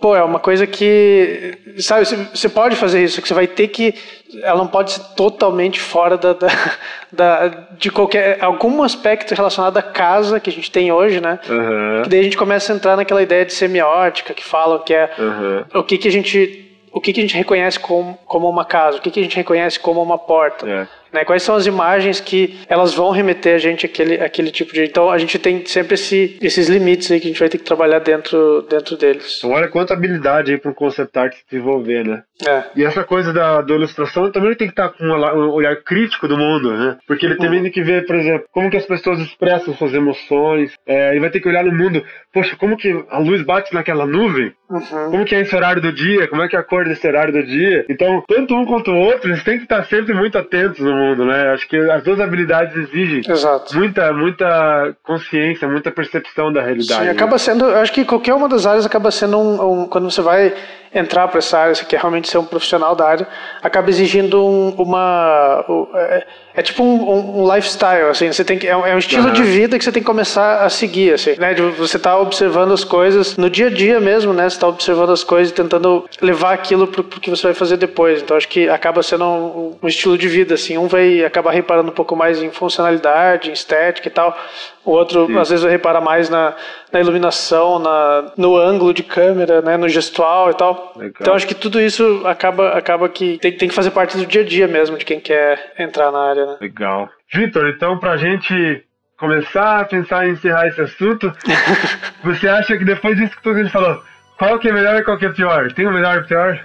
pô, 0.00 0.16
é 0.16 0.22
uma 0.24 0.38
coisa 0.38 0.66
que, 0.66 1.58
sabe, 1.78 2.06
você 2.06 2.48
pode 2.48 2.74
fazer 2.74 3.04
isso, 3.04 3.20
que 3.20 3.28
você 3.28 3.34
vai 3.34 3.46
ter 3.46 3.68
que, 3.68 3.94
ela 4.42 4.58
não 4.58 4.66
pode 4.66 4.92
ser 4.92 5.00
totalmente 5.14 5.78
fora 5.78 6.16
da, 6.16 6.32
da, 6.32 6.48
da, 7.12 7.48
de 7.78 7.90
qualquer, 7.90 8.42
algum 8.42 8.82
aspecto 8.82 9.34
relacionado 9.34 9.76
à 9.76 9.82
casa 9.82 10.40
que 10.40 10.48
a 10.48 10.52
gente 10.52 10.70
tem 10.70 10.90
hoje, 10.90 11.20
né? 11.20 11.38
Uhum. 11.48 12.02
Que 12.02 12.08
daí 12.08 12.20
a 12.20 12.22
gente 12.22 12.36
começa 12.36 12.72
a 12.72 12.76
entrar 12.76 12.96
naquela 12.96 13.22
ideia 13.22 13.44
de 13.44 13.52
semiótica, 13.52 14.32
que 14.32 14.44
falam 14.44 14.78
que 14.78 14.94
é 14.94 15.10
uhum. 15.18 15.80
o 15.80 15.84
que 15.84 15.98
que 15.98 16.08
a 16.08 16.12
gente, 16.12 16.78
o 16.90 17.00
que 17.00 17.12
que 17.12 17.20
a 17.20 17.22
gente 17.22 17.36
reconhece 17.36 17.78
como, 17.78 18.18
como 18.24 18.48
uma 18.48 18.64
casa, 18.64 18.96
o 18.96 19.00
que 19.00 19.10
que 19.10 19.20
a 19.20 19.22
gente 19.22 19.36
reconhece 19.36 19.78
como 19.78 20.02
uma 20.02 20.16
porta. 20.16 20.68
É. 20.68 20.88
Né? 21.12 21.24
Quais 21.24 21.42
são 21.42 21.54
as 21.54 21.66
imagens 21.66 22.20
que 22.20 22.58
elas 22.68 22.94
vão 22.94 23.10
remeter 23.10 23.54
a 23.54 23.58
gente 23.58 23.86
àquele, 23.86 24.14
àquele 24.14 24.50
tipo 24.50 24.72
de. 24.72 24.84
Então 24.84 25.10
a 25.10 25.18
gente 25.18 25.38
tem 25.38 25.64
sempre 25.66 25.94
esse, 25.94 26.38
esses 26.40 26.68
limites 26.68 27.10
aí 27.10 27.20
que 27.20 27.26
a 27.26 27.30
gente 27.30 27.40
vai 27.40 27.48
ter 27.48 27.58
que 27.58 27.64
trabalhar 27.64 27.98
dentro, 27.98 28.62
dentro 28.68 28.96
deles. 28.96 29.38
Então, 29.38 29.50
olha 29.50 29.68
quanta 29.68 29.94
habilidade 29.94 30.52
aí 30.52 30.58
para 30.58 30.70
um 30.70 30.74
concept 30.74 31.18
art 31.18 31.36
desenvolver, 31.50 32.04
né? 32.06 32.22
É. 32.46 32.64
E 32.76 32.84
essa 32.84 33.04
coisa 33.04 33.32
da, 33.32 33.60
da 33.60 33.74
ilustração 33.74 34.30
também 34.30 34.54
tem 34.54 34.66
que 34.66 34.72
estar 34.72 34.88
com 34.90 35.04
um 35.04 35.50
olhar 35.52 35.76
crítico 35.82 36.26
do 36.26 36.38
mundo, 36.38 36.72
né? 36.72 36.96
Porque 37.06 37.26
ele 37.26 37.36
também 37.36 37.62
tem 37.62 37.70
que 37.70 37.82
ver, 37.82 38.06
por 38.06 38.16
exemplo, 38.16 38.46
como 38.52 38.70
que 38.70 38.76
as 38.76 38.86
pessoas 38.86 39.20
expressam 39.20 39.74
suas 39.74 39.92
emoções. 39.92 40.72
É, 40.86 41.10
ele 41.10 41.20
vai 41.20 41.30
ter 41.30 41.40
que 41.40 41.48
olhar 41.48 41.64
no 41.64 41.72
mundo, 41.72 42.02
poxa, 42.32 42.56
como 42.56 42.76
que 42.76 43.04
a 43.10 43.18
luz 43.18 43.42
bate 43.42 43.74
naquela 43.74 44.06
nuvem? 44.06 44.52
Uhum. 44.70 45.10
Como 45.10 45.24
que 45.24 45.34
é 45.34 45.40
esse 45.40 45.54
horário 45.54 45.82
do 45.82 45.92
dia? 45.92 46.28
Como 46.28 46.42
é 46.42 46.48
que 46.48 46.56
é 46.56 46.58
a 46.58 46.62
cor 46.62 46.84
desse 46.84 47.06
horário 47.06 47.32
do 47.32 47.42
dia? 47.42 47.84
Então, 47.88 48.22
tanto 48.26 48.54
um 48.54 48.64
quanto 48.64 48.90
o 48.90 48.96
outro, 48.96 49.30
eles 49.30 49.42
têm 49.42 49.58
que 49.58 49.64
estar 49.64 49.84
sempre 49.84 50.14
muito 50.14 50.38
atentos 50.38 50.78
no 50.78 50.94
mundo, 51.00 51.24
né? 51.24 51.52
Acho 51.52 51.66
que 51.68 51.76
as 51.76 52.02
duas 52.02 52.20
habilidades 52.20 52.76
exigem 52.76 53.22
Exato. 53.26 53.74
muita, 53.76 54.12
muita 54.12 54.94
consciência, 55.02 55.66
muita 55.66 55.90
percepção 55.90 56.52
da 56.52 56.60
realidade. 56.60 57.04
Sim, 57.04 57.08
acaba 57.08 57.38
sendo, 57.38 57.66
acho 57.76 57.92
que 57.92 58.04
qualquer 58.04 58.34
uma 58.34 58.48
das 58.48 58.66
áreas 58.66 58.84
acaba 58.84 59.10
sendo 59.10 59.38
um, 59.38 59.82
um 59.82 59.86
quando 59.86 60.10
você 60.10 60.20
vai 60.22 60.54
entrar 60.92 61.28
para 61.28 61.38
essa 61.38 61.58
área, 61.58 61.74
você 61.74 61.84
quer 61.84 62.00
realmente 62.00 62.28
ser 62.28 62.38
um 62.38 62.44
profissional 62.44 62.94
da 62.96 63.06
área, 63.06 63.28
acaba 63.62 63.88
exigindo 63.88 64.44
um, 64.44 64.70
uma. 64.70 65.64
É, 65.94 66.26
é 66.54 66.62
tipo 66.62 66.82
um, 66.82 67.42
um, 67.42 67.54
lifestyle, 67.54 68.08
assim, 68.10 68.32
você 68.32 68.44
tem 68.44 68.58
que, 68.58 68.66
é, 68.66 68.76
um, 68.76 68.84
é 68.84 68.94
um 68.94 68.98
estilo 68.98 69.28
uhum. 69.28 69.32
de 69.32 69.42
vida 69.42 69.78
que 69.78 69.84
você 69.84 69.92
tem 69.92 70.02
que 70.02 70.06
começar 70.06 70.64
a 70.64 70.68
seguir, 70.68 71.14
assim, 71.14 71.36
né? 71.38 71.54
De 71.54 71.62
você 71.62 71.98
tá 71.98 72.18
observando 72.18 72.72
as 72.72 72.82
coisas 72.82 73.36
no 73.36 73.48
dia 73.48 73.68
a 73.68 73.70
dia 73.70 74.00
mesmo, 74.00 74.32
né? 74.32 74.48
Você 74.48 74.56
está 74.56 74.66
observando 74.66 75.10
as 75.10 75.22
coisas 75.22 75.52
e 75.52 75.54
tentando 75.54 76.04
levar 76.20 76.52
aquilo 76.52 76.88
para 76.88 77.02
o 77.02 77.04
que 77.04 77.30
você 77.30 77.44
vai 77.44 77.54
fazer 77.54 77.76
depois. 77.76 78.20
Então 78.20 78.36
acho 78.36 78.48
que 78.48 78.68
acaba 78.68 79.02
sendo 79.02 79.24
um, 79.24 79.78
um, 79.80 79.88
estilo 79.88 80.18
de 80.18 80.26
vida, 80.26 80.54
assim. 80.54 80.76
Um 80.76 80.88
vai 80.88 81.24
acabar 81.24 81.52
reparando 81.52 81.90
um 81.90 81.94
pouco 81.94 82.16
mais 82.16 82.42
em 82.42 82.50
funcionalidade, 82.50 83.48
em 83.48 83.52
estética 83.52 84.08
e 84.08 84.10
tal. 84.10 84.36
O 84.84 84.92
outro, 84.92 85.26
Sim. 85.26 85.38
às 85.38 85.50
vezes, 85.50 85.62
vai 85.62 85.72
reparar 85.72 86.00
mais 86.00 86.30
na, 86.30 86.54
na 86.90 87.00
iluminação, 87.00 87.78
na, 87.78 88.32
no 88.36 88.56
ângulo 88.56 88.94
de 88.94 89.02
câmera, 89.02 89.60
né? 89.60 89.76
No 89.76 89.88
gestual 89.88 90.50
e 90.50 90.54
tal. 90.54 90.94
Legal. 90.96 91.12
Então 91.20 91.34
acho 91.34 91.46
que 91.46 91.54
tudo 91.54 91.80
isso 91.80 92.22
acaba, 92.24 92.70
acaba 92.70 93.08
que 93.08 93.38
tem, 93.38 93.52
tem 93.52 93.68
que 93.68 93.74
fazer 93.74 93.90
parte 93.90 94.16
do 94.16 94.24
dia 94.24 94.40
a 94.40 94.44
dia 94.44 94.66
mesmo 94.66 94.96
de 94.96 95.04
quem 95.04 95.20
quer 95.20 95.74
entrar 95.78 96.10
na 96.10 96.30
área, 96.30 96.46
né? 96.46 96.56
Legal. 96.60 97.08
Vitor, 97.32 97.68
então 97.68 97.98
pra 97.98 98.16
gente 98.16 98.82
começar 99.18 99.80
a 99.80 99.84
pensar 99.84 100.26
em 100.26 100.32
encerrar 100.32 100.66
esse 100.66 100.80
assunto, 100.80 101.30
você 102.24 102.48
acha 102.48 102.76
que 102.78 102.84
depois 102.84 103.18
disso 103.18 103.36
que 103.40 103.48
a 103.50 103.54
gente 103.54 103.70
falou, 103.70 104.02
qual 104.40 104.58
que 104.58 104.68
é 104.68 104.72
melhor 104.72 104.98
e 104.98 105.04
qual 105.04 105.18
que 105.18 105.26
é 105.26 105.28
pior? 105.28 105.70
Tem 105.70 105.86
o 105.86 105.92
melhor 105.92 106.16
e 106.16 106.20
o 106.20 106.24
pior? 106.24 106.58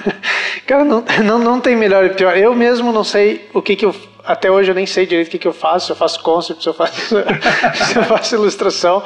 Cara, 0.66 0.84
não, 0.84 1.04
não, 1.22 1.38
não 1.38 1.60
tem 1.60 1.76
melhor 1.76 2.02
e 2.06 2.08
pior. 2.08 2.34
Eu 2.34 2.54
mesmo 2.54 2.92
não 2.92 3.04
sei 3.04 3.46
o 3.52 3.60
que 3.60 3.76
que 3.76 3.84
eu... 3.84 3.94
Até 4.24 4.50
hoje 4.50 4.70
eu 4.70 4.74
nem 4.74 4.86
sei 4.86 5.04
direito 5.04 5.28
o 5.28 5.30
que 5.30 5.38
que 5.38 5.48
eu 5.48 5.52
faço. 5.52 5.86
Se 5.86 5.92
eu 5.92 5.96
faço 5.96 6.22
concept, 6.22 6.62
se 6.62 6.68
eu 6.70 6.72
faço, 6.72 7.16
se 7.84 7.98
eu 7.98 8.04
faço 8.04 8.34
ilustração. 8.36 9.02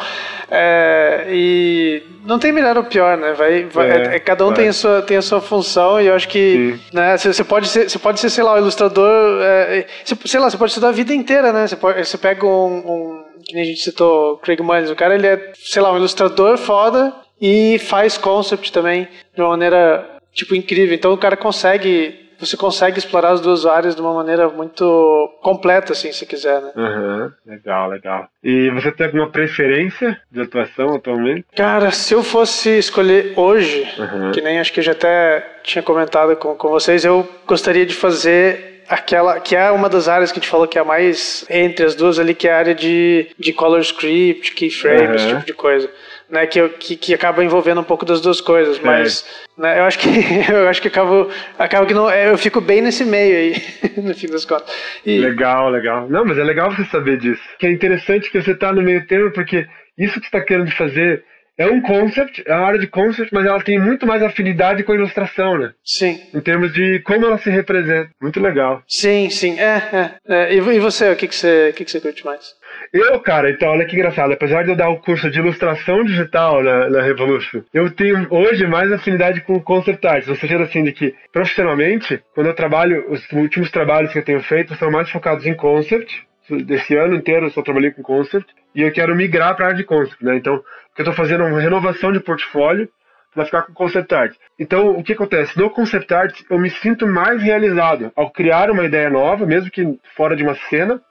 É, 0.48 1.24
e 1.28 2.04
não 2.24 2.38
tem 2.38 2.52
melhor 2.52 2.76
ou 2.76 2.84
pior, 2.84 3.16
né? 3.16 3.32
Vai, 3.32 3.64
vai 3.64 3.90
é, 3.90 4.16
é, 4.16 4.18
cada 4.20 4.44
um 4.44 4.48
vai. 4.48 4.58
tem 4.58 4.68
a, 4.68 4.72
sua, 4.72 5.02
tem 5.02 5.16
a 5.16 5.22
sua 5.22 5.40
função 5.40 6.00
e 6.00 6.06
eu 6.06 6.14
acho 6.14 6.28
que 6.28 6.78
né, 6.92 7.16
você, 7.16 7.42
pode 7.42 7.66
ser, 7.66 7.90
você 7.90 7.98
pode 7.98 8.20
ser, 8.20 8.30
sei 8.30 8.44
lá, 8.44 8.54
um 8.54 8.58
ilustrador. 8.58 9.40
É, 9.42 9.86
sei 10.04 10.38
lá, 10.38 10.48
você 10.48 10.56
pode 10.56 10.70
estudar 10.70 10.90
a 10.90 10.92
vida 10.92 11.12
inteira, 11.12 11.52
né? 11.52 11.66
Você, 11.66 11.74
pode, 11.74 12.04
você 12.04 12.18
pega 12.18 12.46
um, 12.46 12.76
um 12.76 13.24
que 13.44 13.54
nem 13.54 13.62
a 13.62 13.66
gente 13.66 13.80
citou, 13.80 14.36
Craig 14.38 14.60
Mullins, 14.62 14.90
o 14.90 14.96
cara 14.96 15.14
ele 15.16 15.26
é, 15.26 15.52
sei 15.56 15.82
lá, 15.82 15.92
um 15.92 15.96
ilustrador 15.96 16.56
foda 16.56 17.23
e 17.40 17.78
faz 17.78 18.16
concept 18.16 18.72
também 18.72 19.08
de 19.34 19.40
uma 19.40 19.50
maneira, 19.50 20.08
tipo, 20.32 20.54
incrível. 20.54 20.94
Então 20.94 21.12
o 21.12 21.18
cara 21.18 21.36
consegue 21.36 22.24
você 22.38 22.56
consegue 22.56 22.98
explorar 22.98 23.30
as 23.30 23.40
duas 23.40 23.64
áreas 23.64 23.94
de 23.94 24.00
uma 24.00 24.12
maneira 24.12 24.48
muito 24.48 25.38
completa, 25.42 25.92
assim, 25.92 26.12
se 26.12 26.26
quiser, 26.26 26.60
né? 26.60 26.72
Uhum, 26.76 27.30
legal, 27.46 27.88
legal. 27.88 28.28
E 28.42 28.70
você 28.70 28.92
tem 28.92 29.06
alguma 29.06 29.30
preferência 29.30 30.20
de 30.30 30.42
atuação 30.42 30.94
atualmente? 30.94 31.46
Cara, 31.56 31.90
se 31.90 32.12
eu 32.14 32.22
fosse 32.22 32.70
escolher 32.78 33.32
hoje, 33.36 33.88
uhum. 33.98 34.32
que 34.32 34.40
nem 34.40 34.58
acho 34.58 34.72
que 34.72 34.80
eu 34.80 34.84
já 34.84 34.92
até 34.92 35.44
tinha 35.62 35.82
comentado 35.82 36.36
com, 36.36 36.54
com 36.54 36.68
vocês, 36.68 37.04
eu 37.04 37.28
gostaria 37.46 37.86
de 37.86 37.94
fazer 37.94 38.82
aquela 38.88 39.40
que 39.40 39.56
é 39.56 39.70
uma 39.70 39.88
das 39.88 40.08
áreas 40.08 40.30
que 40.30 40.38
a 40.38 40.42
gente 40.42 40.50
falou 40.50 40.68
que 40.68 40.76
é 40.76 40.82
a 40.82 40.84
mais 40.84 41.46
entre 41.48 41.86
as 41.86 41.94
duas 41.94 42.18
ali, 42.18 42.34
que 42.34 42.46
é 42.46 42.52
a 42.52 42.58
área 42.58 42.74
de, 42.74 43.28
de 43.38 43.52
color 43.52 43.80
script, 43.80 44.52
keyframe, 44.52 45.06
uhum. 45.06 45.14
esse 45.14 45.28
tipo 45.28 45.46
de 45.46 45.54
coisa 45.54 45.90
né, 46.28 46.46
que, 46.46 46.68
que, 46.68 46.96
que 46.96 47.14
acaba 47.14 47.44
envolvendo 47.44 47.80
um 47.80 47.84
pouco 47.84 48.04
das 48.04 48.20
duas 48.20 48.40
coisas, 48.40 48.78
é. 48.78 48.82
mas 48.82 49.24
né, 49.56 49.78
eu 49.78 49.84
acho 49.84 49.98
que 49.98 50.08
eu 50.50 50.68
acho 50.68 50.82
que 50.82 50.88
acabo, 50.88 51.30
acabo 51.58 51.86
que 51.86 51.94
não, 51.94 52.10
eu 52.10 52.36
fico 52.38 52.60
bem 52.60 52.80
nesse 52.80 53.04
meio 53.04 53.36
aí, 53.36 53.62
no 54.02 54.14
fim 54.14 54.28
das 54.28 54.44
contas. 54.44 54.74
E... 55.04 55.18
Legal, 55.18 55.70
legal. 55.70 56.08
Não, 56.08 56.24
mas 56.24 56.38
é 56.38 56.44
legal 56.44 56.70
você 56.70 56.84
saber 56.86 57.18
disso. 57.18 57.42
Que 57.58 57.66
é 57.66 57.70
interessante 57.70 58.30
que 58.30 58.40
você 58.40 58.52
está 58.52 58.72
no 58.72 58.82
meio 58.82 59.06
termo, 59.06 59.32
porque 59.32 59.66
isso 59.98 60.14
que 60.14 60.26
você 60.26 60.36
está 60.36 60.40
querendo 60.40 60.70
fazer 60.72 61.24
é 61.56 61.66
um 61.66 61.80
concept, 61.80 62.42
é 62.46 62.52
uma 62.52 62.66
área 62.66 62.80
de 62.80 62.88
concept, 62.88 63.32
mas 63.32 63.46
ela 63.46 63.62
tem 63.62 63.78
muito 63.78 64.06
mais 64.06 64.22
afinidade 64.22 64.82
com 64.82 64.90
a 64.90 64.96
ilustração, 64.96 65.56
né? 65.56 65.72
Sim. 65.84 66.20
Em 66.34 66.40
termos 66.40 66.72
de 66.72 66.98
como 67.00 67.26
ela 67.26 67.38
se 67.38 67.48
representa. 67.48 68.10
Muito 68.20 68.40
legal. 68.40 68.82
Sim, 68.88 69.30
sim. 69.30 69.58
É, 69.58 69.82
é. 70.28 70.50
é. 70.52 70.54
E, 70.54 70.60
você, 70.80 71.12
o 71.12 71.16
que, 71.16 71.28
que, 71.28 71.34
você, 71.34 71.68
o 71.70 71.72
que, 71.72 71.84
que 71.84 71.90
você 71.90 72.00
curte 72.00 72.24
mais? 72.24 72.54
Eu, 72.94 73.18
cara, 73.18 73.50
então, 73.50 73.70
olha 73.70 73.84
que 73.84 73.96
engraçado. 73.96 74.32
Apesar 74.32 74.62
de 74.62 74.70
eu 74.70 74.76
dar 74.76 74.88
o 74.88 74.92
um 74.92 75.00
curso 75.00 75.28
de 75.28 75.40
ilustração 75.40 76.04
digital 76.04 76.62
na, 76.62 76.88
na 76.88 77.02
Revolution, 77.02 77.62
eu 77.74 77.90
tenho 77.90 78.24
hoje 78.30 78.68
mais 78.68 78.92
afinidade 78.92 79.40
com 79.40 79.60
concept 79.60 80.06
art. 80.06 80.28
Ou 80.28 80.36
seja, 80.36 80.62
assim, 80.62 80.84
de 80.84 80.92
que 80.92 81.12
profissionalmente, 81.32 82.22
quando 82.32 82.46
eu 82.46 82.54
trabalho, 82.54 83.04
os 83.10 83.20
últimos 83.32 83.68
trabalhos 83.72 84.12
que 84.12 84.20
eu 84.20 84.24
tenho 84.24 84.40
feito 84.44 84.76
são 84.76 84.92
mais 84.92 85.10
focados 85.10 85.44
em 85.44 85.56
concept. 85.56 86.24
Desse 86.48 86.94
ano 86.94 87.16
inteiro 87.16 87.46
eu 87.46 87.50
só 87.50 87.62
trabalhei 87.62 87.90
com 87.90 88.00
concept. 88.00 88.46
E 88.76 88.82
eu 88.82 88.92
quero 88.92 89.16
migrar 89.16 89.56
para 89.56 89.64
a 89.64 89.68
área 89.70 89.78
de 89.78 89.84
concept, 89.84 90.24
né? 90.24 90.36
Então, 90.36 90.54
eu 90.54 90.62
estou 90.96 91.14
fazendo 91.14 91.42
uma 91.42 91.60
renovação 91.60 92.12
de 92.12 92.20
portfólio 92.20 92.88
para 93.34 93.44
ficar 93.44 93.62
com 93.62 93.72
concept 93.72 94.14
art. 94.14 94.36
Então, 94.56 94.90
o 94.90 95.02
que 95.02 95.14
acontece? 95.14 95.58
No 95.58 95.68
concept 95.68 96.14
art, 96.14 96.42
eu 96.48 96.60
me 96.60 96.70
sinto 96.70 97.08
mais 97.08 97.42
realizado 97.42 98.12
ao 98.14 98.30
criar 98.30 98.70
uma 98.70 98.84
ideia 98.84 99.10
nova, 99.10 99.44
mesmo 99.44 99.68
que 99.68 99.98
fora 100.14 100.36
de 100.36 100.44
uma 100.44 100.54
cena, 100.70 101.02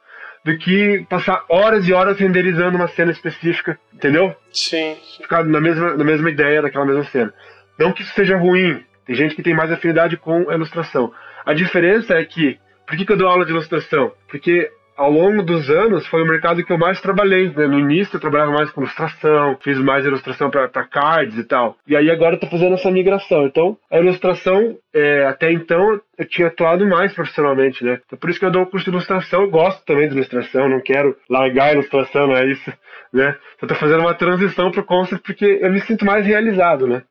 do 0.43 0.57
que 0.57 1.05
passar 1.09 1.43
horas 1.47 1.87
e 1.87 1.93
horas 1.93 2.19
renderizando 2.19 2.77
uma 2.77 2.87
cena 2.87 3.11
específica, 3.11 3.79
entendeu? 3.93 4.35
Sim. 4.51 4.95
Ficar 5.21 5.43
na 5.45 5.61
mesma, 5.61 5.95
na 5.95 6.03
mesma 6.03 6.29
ideia 6.29 6.61
daquela 6.61 6.85
mesma 6.85 7.03
cena. 7.05 7.33
Não 7.79 7.93
que 7.93 8.01
isso 8.01 8.13
seja 8.13 8.37
ruim, 8.37 8.83
tem 9.05 9.15
gente 9.15 9.35
que 9.35 9.43
tem 9.43 9.55
mais 9.55 9.71
afinidade 9.71 10.17
com 10.17 10.49
a 10.49 10.55
ilustração. 10.55 11.11
A 11.45 11.53
diferença 11.53 12.13
é 12.13 12.23
que, 12.23 12.57
por 12.85 12.97
que, 12.97 13.05
que 13.05 13.11
eu 13.11 13.17
dou 13.17 13.27
aula 13.27 13.45
de 13.45 13.51
ilustração? 13.51 14.11
Porque 14.29 14.69
ao 14.95 15.11
longo 15.11 15.41
dos 15.43 15.69
anos 15.69 16.05
foi 16.07 16.21
o 16.21 16.25
mercado 16.25 16.63
que 16.63 16.71
eu 16.71 16.77
mais 16.77 17.01
trabalhei. 17.01 17.49
Né? 17.49 17.67
No 17.67 17.79
início 17.79 18.15
eu 18.15 18.19
trabalhava 18.19 18.51
mais 18.51 18.71
com 18.71 18.81
ilustração, 18.81 19.57
fiz 19.61 19.77
mais 19.79 20.05
ilustração 20.05 20.49
para 20.49 20.69
cards 20.85 21.37
e 21.37 21.43
tal. 21.43 21.75
E 21.87 21.95
aí 21.95 22.09
agora 22.09 22.35
eu 22.35 22.39
tô 22.39 22.47
fazendo 22.47 22.75
essa 22.75 22.91
migração. 22.91 23.45
Então 23.45 23.77
a 23.91 23.99
ilustração, 23.99 24.77
é, 24.93 25.25
até 25.25 25.51
então, 25.51 25.99
eu 26.17 26.25
tinha 26.27 26.47
atuado 26.47 26.85
mais 26.85 27.13
profissionalmente, 27.13 27.83
né? 27.83 27.99
Então 28.05 28.17
por 28.17 28.29
isso 28.29 28.39
que 28.39 28.45
eu 28.45 28.51
dou 28.51 28.63
o 28.63 28.67
curso 28.67 28.85
de 28.85 28.91
ilustração. 28.91 29.41
Eu 29.41 29.49
gosto 29.49 29.83
também 29.85 30.07
de 30.07 30.15
ilustração, 30.15 30.69
não 30.69 30.81
quero 30.81 31.15
largar 31.29 31.69
a 31.69 31.73
ilustração, 31.73 32.27
não 32.27 32.37
é 32.37 32.45
isso 32.45 32.71
né? 33.13 33.35
Eu 33.61 33.67
tô 33.67 33.75
fazendo 33.75 33.99
uma 33.99 34.15
transição 34.15 34.71
pro 34.71 34.83
concept 34.83 35.23
porque 35.23 35.59
eu 35.61 35.71
me 35.71 35.79
sinto 35.81 36.03
mais 36.03 36.25
realizado, 36.25 36.87
né? 36.87 37.03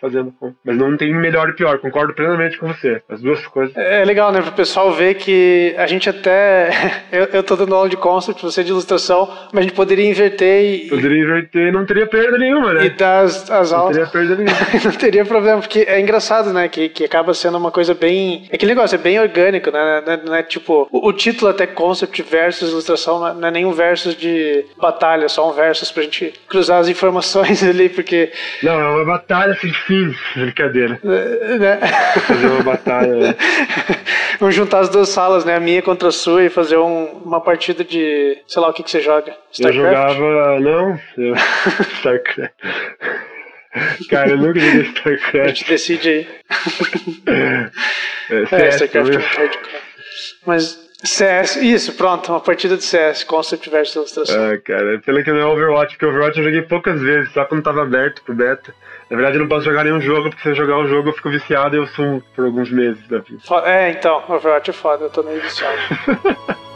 Fazendo. 0.00 0.32
Mas 0.64 0.78
não 0.78 0.96
tem 0.96 1.12
melhor 1.12 1.48
e 1.48 1.52
pior, 1.54 1.78
concordo 1.80 2.14
plenamente 2.14 2.56
com 2.56 2.68
você. 2.68 3.02
As 3.08 3.20
duas 3.20 3.44
coisas. 3.48 3.76
É 3.76 4.04
legal, 4.04 4.30
né? 4.30 4.40
Pro 4.40 4.52
pessoal 4.52 4.92
ver 4.92 5.14
que 5.14 5.74
a 5.76 5.86
gente 5.86 6.08
até. 6.08 6.70
Eu, 7.10 7.24
eu 7.32 7.42
tô 7.42 7.56
dando 7.56 7.74
aula 7.74 7.88
de 7.88 7.96
concept, 7.96 8.42
você 8.42 8.62
de 8.62 8.70
ilustração, 8.70 9.26
mas 9.50 9.60
a 9.60 9.62
gente 9.62 9.74
poderia 9.74 10.08
inverter 10.08 10.62
e. 10.62 10.88
Poderia 10.88 11.22
inverter 11.22 11.68
e 11.68 11.72
não 11.72 11.86
teria 11.86 12.06
perda 12.06 12.36
nenhuma, 12.36 12.74
né? 12.74 12.84
E 12.84 12.90
dar 12.90 13.20
as, 13.20 13.50
as 13.50 13.72
aulas. 13.72 13.96
Não 13.96 14.06
teria 14.06 14.28
perda 14.28 14.42
nenhuma. 14.42 14.66
não 14.84 14.92
teria 14.92 15.24
problema, 15.24 15.60
porque 15.60 15.80
é 15.88 15.98
engraçado, 15.98 16.52
né? 16.52 16.68
Que, 16.68 16.90
que 16.90 17.04
acaba 17.04 17.32
sendo 17.32 17.56
uma 17.56 17.70
coisa 17.70 17.94
bem. 17.94 18.47
É 18.50 18.56
aquele 18.56 18.74
negócio, 18.74 18.94
é 18.94 18.98
bem 18.98 19.20
orgânico, 19.20 19.70
né? 19.70 20.02
Não 20.04 20.12
é, 20.12 20.16
não 20.16 20.34
é 20.34 20.42
tipo. 20.42 20.88
O, 20.90 21.08
o, 21.08 21.12
título 21.12 21.50
até 21.50 21.66
concept 21.66 22.22
versus 22.22 22.70
ilustração 22.70 23.20
não 23.20 23.28
é, 23.28 23.34
não 23.34 23.48
é 23.48 23.50
nenhum 23.50 23.72
versus 23.72 24.16
de 24.16 24.64
batalha, 24.76 25.28
só 25.28 25.50
um 25.50 25.52
versus 25.52 25.90
pra 25.90 26.02
gente 26.02 26.32
cruzar 26.48 26.80
as 26.80 26.88
informações 26.88 27.62
ali, 27.64 27.88
porque. 27.88 28.32
Não, 28.62 28.72
é 28.72 28.88
uma 28.88 29.04
batalha 29.04 29.54
sem 29.60 29.72
fim, 29.72 30.14
brincadeira. 30.34 30.98
É, 31.04 31.58
né? 31.58 31.76
Fazer 32.26 32.46
uma 32.46 32.62
batalha. 32.62 33.14
Né? 33.14 33.36
Vamos 34.40 34.54
juntar 34.54 34.80
as 34.80 34.88
duas 34.88 35.08
salas, 35.08 35.44
né? 35.44 35.56
A 35.56 35.60
minha 35.60 35.82
contra 35.82 36.08
a 36.08 36.12
sua 36.12 36.44
e 36.44 36.48
fazer 36.48 36.78
um, 36.78 37.04
uma 37.24 37.40
partida 37.40 37.84
de. 37.84 38.38
sei 38.46 38.62
lá 38.62 38.68
o 38.68 38.72
que, 38.72 38.82
que 38.82 38.90
você 38.90 39.00
joga. 39.00 39.36
Starcraft? 39.52 39.78
Eu 39.78 40.14
jogava. 40.14 40.60
Não, 40.60 41.00
eu... 41.18 41.34
Starcraft. 41.98 42.54
Cara, 44.08 44.30
eu 44.30 44.38
nunca 44.38 44.58
joguei 44.58 44.82
StarCraft. 44.82 45.34
A 45.34 45.48
gente 45.48 45.68
decide 45.68 46.08
aí. 46.08 46.28
É, 48.30 48.44
CS, 48.44 48.52
é 48.52 48.68
StarCraft 48.86 49.14
é 49.38 49.80
Mas 50.44 50.88
CS, 51.02 51.56
isso, 51.56 51.92
pronto, 51.94 52.30
uma 52.30 52.40
partida 52.40 52.76
de 52.76 52.82
CS, 52.82 53.24
Concept 53.24 53.70
versus 53.70 53.94
Ilustração. 53.94 54.50
Ah, 54.50 54.58
cara, 54.58 54.98
pena 54.98 55.22
que 55.22 55.30
não 55.30 55.38
é 55.38 55.46
Overwatch, 55.46 55.94
porque 55.94 56.04
Overwatch 56.04 56.38
eu 56.38 56.44
joguei 56.44 56.62
poucas 56.62 57.00
vezes, 57.00 57.32
só 57.32 57.44
quando 57.44 57.62
tava 57.62 57.82
aberto 57.82 58.22
pro 58.22 58.34
beta. 58.34 58.74
Na 59.08 59.16
verdade 59.16 59.36
eu 59.36 59.42
não 59.42 59.48
posso 59.48 59.64
jogar 59.64 59.84
nenhum 59.84 60.00
jogo, 60.00 60.28
porque 60.28 60.42
se 60.42 60.48
eu 60.50 60.54
jogar 60.54 60.78
um 60.78 60.88
jogo 60.88 61.10
eu 61.10 61.12
fico 61.14 61.30
viciado 61.30 61.76
e 61.76 61.78
eu 61.78 61.86
sumo 61.86 62.22
por 62.34 62.44
alguns 62.44 62.70
meses 62.70 63.06
da 63.08 63.18
vida. 63.18 63.40
É, 63.64 63.90
então, 63.90 64.22
Overwatch 64.28 64.70
é 64.70 64.72
foda, 64.72 65.04
eu 65.04 65.10
tô 65.10 65.22
meio 65.22 65.40
viciado. 65.40 65.78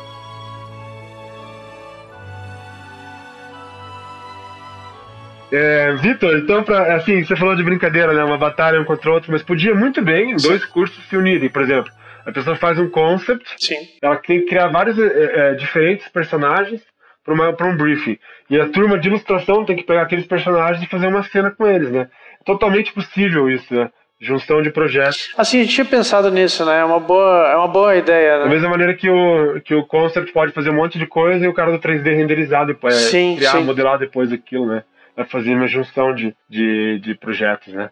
É, 5.52 5.92
Vitor, 5.96 6.38
então, 6.38 6.62
pra, 6.62 6.96
assim, 6.96 7.22
você 7.22 7.36
falou 7.36 7.54
de 7.54 7.62
brincadeira, 7.62 8.14
né? 8.14 8.24
Uma 8.24 8.38
batalha 8.38 8.80
um 8.80 8.84
contra 8.84 9.10
o 9.10 9.12
outro, 9.12 9.30
mas 9.30 9.42
podia 9.42 9.74
muito 9.74 10.00
bem 10.00 10.38
Sim. 10.38 10.48
dois 10.48 10.64
cursos 10.64 11.04
se 11.08 11.16
unirem, 11.16 11.50
por 11.50 11.60
exemplo. 11.60 11.92
A 12.24 12.32
pessoa 12.32 12.56
faz 12.56 12.78
um 12.78 12.88
concept, 12.88 13.44
Sim. 13.58 13.76
ela 14.00 14.16
tem 14.16 14.40
que 14.40 14.46
criar 14.46 14.68
vários 14.68 14.98
é, 14.98 15.50
é, 15.50 15.54
diferentes 15.54 16.08
personagens 16.08 16.80
para 17.22 17.66
um 17.66 17.76
briefing. 17.76 18.18
E 18.48 18.58
a 18.58 18.68
turma 18.68 18.98
de 18.98 19.08
ilustração 19.08 19.64
tem 19.64 19.76
que 19.76 19.82
pegar 19.82 20.02
aqueles 20.02 20.26
personagens 20.26 20.82
e 20.82 20.88
fazer 20.88 21.06
uma 21.06 21.22
cena 21.22 21.50
com 21.50 21.66
eles, 21.66 21.90
né? 21.90 22.08
É 22.40 22.44
totalmente 22.44 22.92
possível 22.92 23.50
isso, 23.50 23.74
né? 23.74 23.90
Junção 24.20 24.62
de 24.62 24.70
projetos. 24.70 25.32
Assim, 25.36 25.58
a 25.58 25.62
gente 25.64 25.74
tinha 25.74 25.84
pensado 25.84 26.30
nisso, 26.30 26.64
né? 26.64 26.78
É 26.78 26.84
uma 26.84 27.00
boa, 27.00 27.48
é 27.48 27.56
uma 27.56 27.68
boa 27.68 27.94
ideia, 27.94 28.38
né? 28.38 28.44
Da 28.44 28.50
mesma 28.50 28.70
maneira 28.70 28.94
que 28.94 29.10
o, 29.10 29.60
que 29.60 29.74
o 29.74 29.84
concept 29.84 30.32
pode 30.32 30.52
fazer 30.52 30.70
um 30.70 30.76
monte 30.76 30.98
de 30.98 31.06
coisa 31.06 31.44
e 31.44 31.48
o 31.48 31.54
cara 31.54 31.72
do 31.72 31.78
3D 31.78 32.16
renderizar 32.16 32.64
depois, 32.64 32.94
sim, 32.94 33.36
criar, 33.36 33.52
sim. 33.52 33.64
modelar 33.64 33.98
depois 33.98 34.32
aquilo, 34.32 34.66
né? 34.66 34.84
Vai 35.16 35.26
fazer 35.26 35.54
uma 35.54 35.66
junção 35.66 36.14
de, 36.14 36.34
de, 36.48 36.98
de 37.00 37.14
projetos, 37.14 37.72
né? 37.74 37.90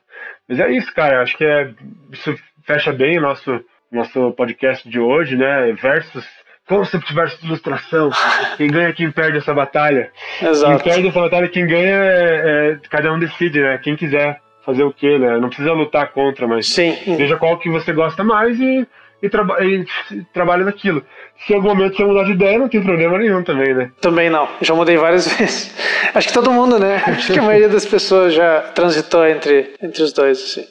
Mas 0.49 0.59
é 0.59 0.71
isso, 0.71 0.93
cara. 0.95 1.23
Acho 1.23 1.37
que 1.37 1.45
é, 1.45 1.71
isso 2.13 2.35
fecha 2.65 2.93
bem 2.93 3.19
o 3.19 3.23
nosso 3.23 3.63
nosso 3.91 4.33
podcast 4.33 4.89
de 4.89 5.01
hoje, 5.01 5.37
né? 5.37 5.73
Versus 5.73 6.25
concept 6.67 7.13
versus 7.13 7.43
ilustração. 7.43 8.11
Quem 8.57 8.69
ganha, 8.69 8.93
quem 8.93 9.11
perde 9.11 9.39
essa 9.39 9.53
batalha. 9.53 10.13
Exato. 10.41 10.83
Quem 10.83 10.93
perde 10.93 11.09
essa 11.09 11.21
batalha, 11.21 11.49
quem 11.49 11.67
ganha, 11.67 11.97
é, 11.97 12.71
é, 12.73 12.79
cada 12.89 13.13
um 13.13 13.19
decide, 13.19 13.61
né? 13.61 13.79
Quem 13.79 13.97
quiser 13.97 14.41
fazer 14.65 14.85
o 14.85 14.93
quê, 14.93 15.19
né? 15.19 15.39
Não 15.39 15.49
precisa 15.49 15.73
lutar 15.73 16.13
contra, 16.13 16.47
mas 16.47 16.69
Sim. 16.69 17.17
veja 17.17 17.37
qual 17.37 17.59
que 17.59 17.69
você 17.69 17.93
gosta 17.93 18.23
mais 18.23 18.61
e, 18.61 18.87
e, 19.23 19.29
traba 19.29 19.65
e 19.65 19.85
trabalha 20.33 20.65
naquilo. 20.65 21.05
Se 21.39 21.53
em 21.53 21.57
algum 21.57 21.69
momento 21.69 21.97
você 21.97 22.05
mudar 22.05 22.25
de 22.25 22.33
ideia, 22.33 22.59
não 22.59 22.69
tem 22.69 22.83
problema 22.83 23.19
nenhum 23.19 23.43
também, 23.43 23.75
né? 23.75 23.91
Também 24.01 24.31
não. 24.31 24.49
Já 24.61 24.75
mudei 24.75 24.97
várias 24.97 25.27
vezes. 25.37 25.75
Acho 26.15 26.29
que 26.29 26.35
todo 26.35 26.53
mundo, 26.53 26.79
né? 26.79 27.03
Acho 27.07 27.33
que 27.33 27.39
a 27.39 27.43
maioria 27.43 27.69
das 27.69 27.87
pessoas 27.87 28.35
já 28.35 28.61
transitou 28.75 29.27
entre, 29.27 29.75
entre 29.83 30.03
os 30.03 30.13
dois, 30.13 30.39
assim. 30.39 30.65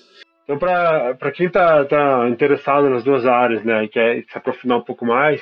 Então, 0.44 0.58
para 0.58 1.32
quem 1.32 1.46
está 1.46 1.86
tá 1.86 2.28
interessado 2.28 2.90
nas 2.90 3.04
duas 3.04 3.24
áreas, 3.24 3.64
né, 3.64 3.84
e 3.84 3.88
quer 3.88 4.24
se 4.28 4.36
aprofundar 4.36 4.80
um 4.80 4.84
pouco 4.84 5.06
mais, 5.06 5.40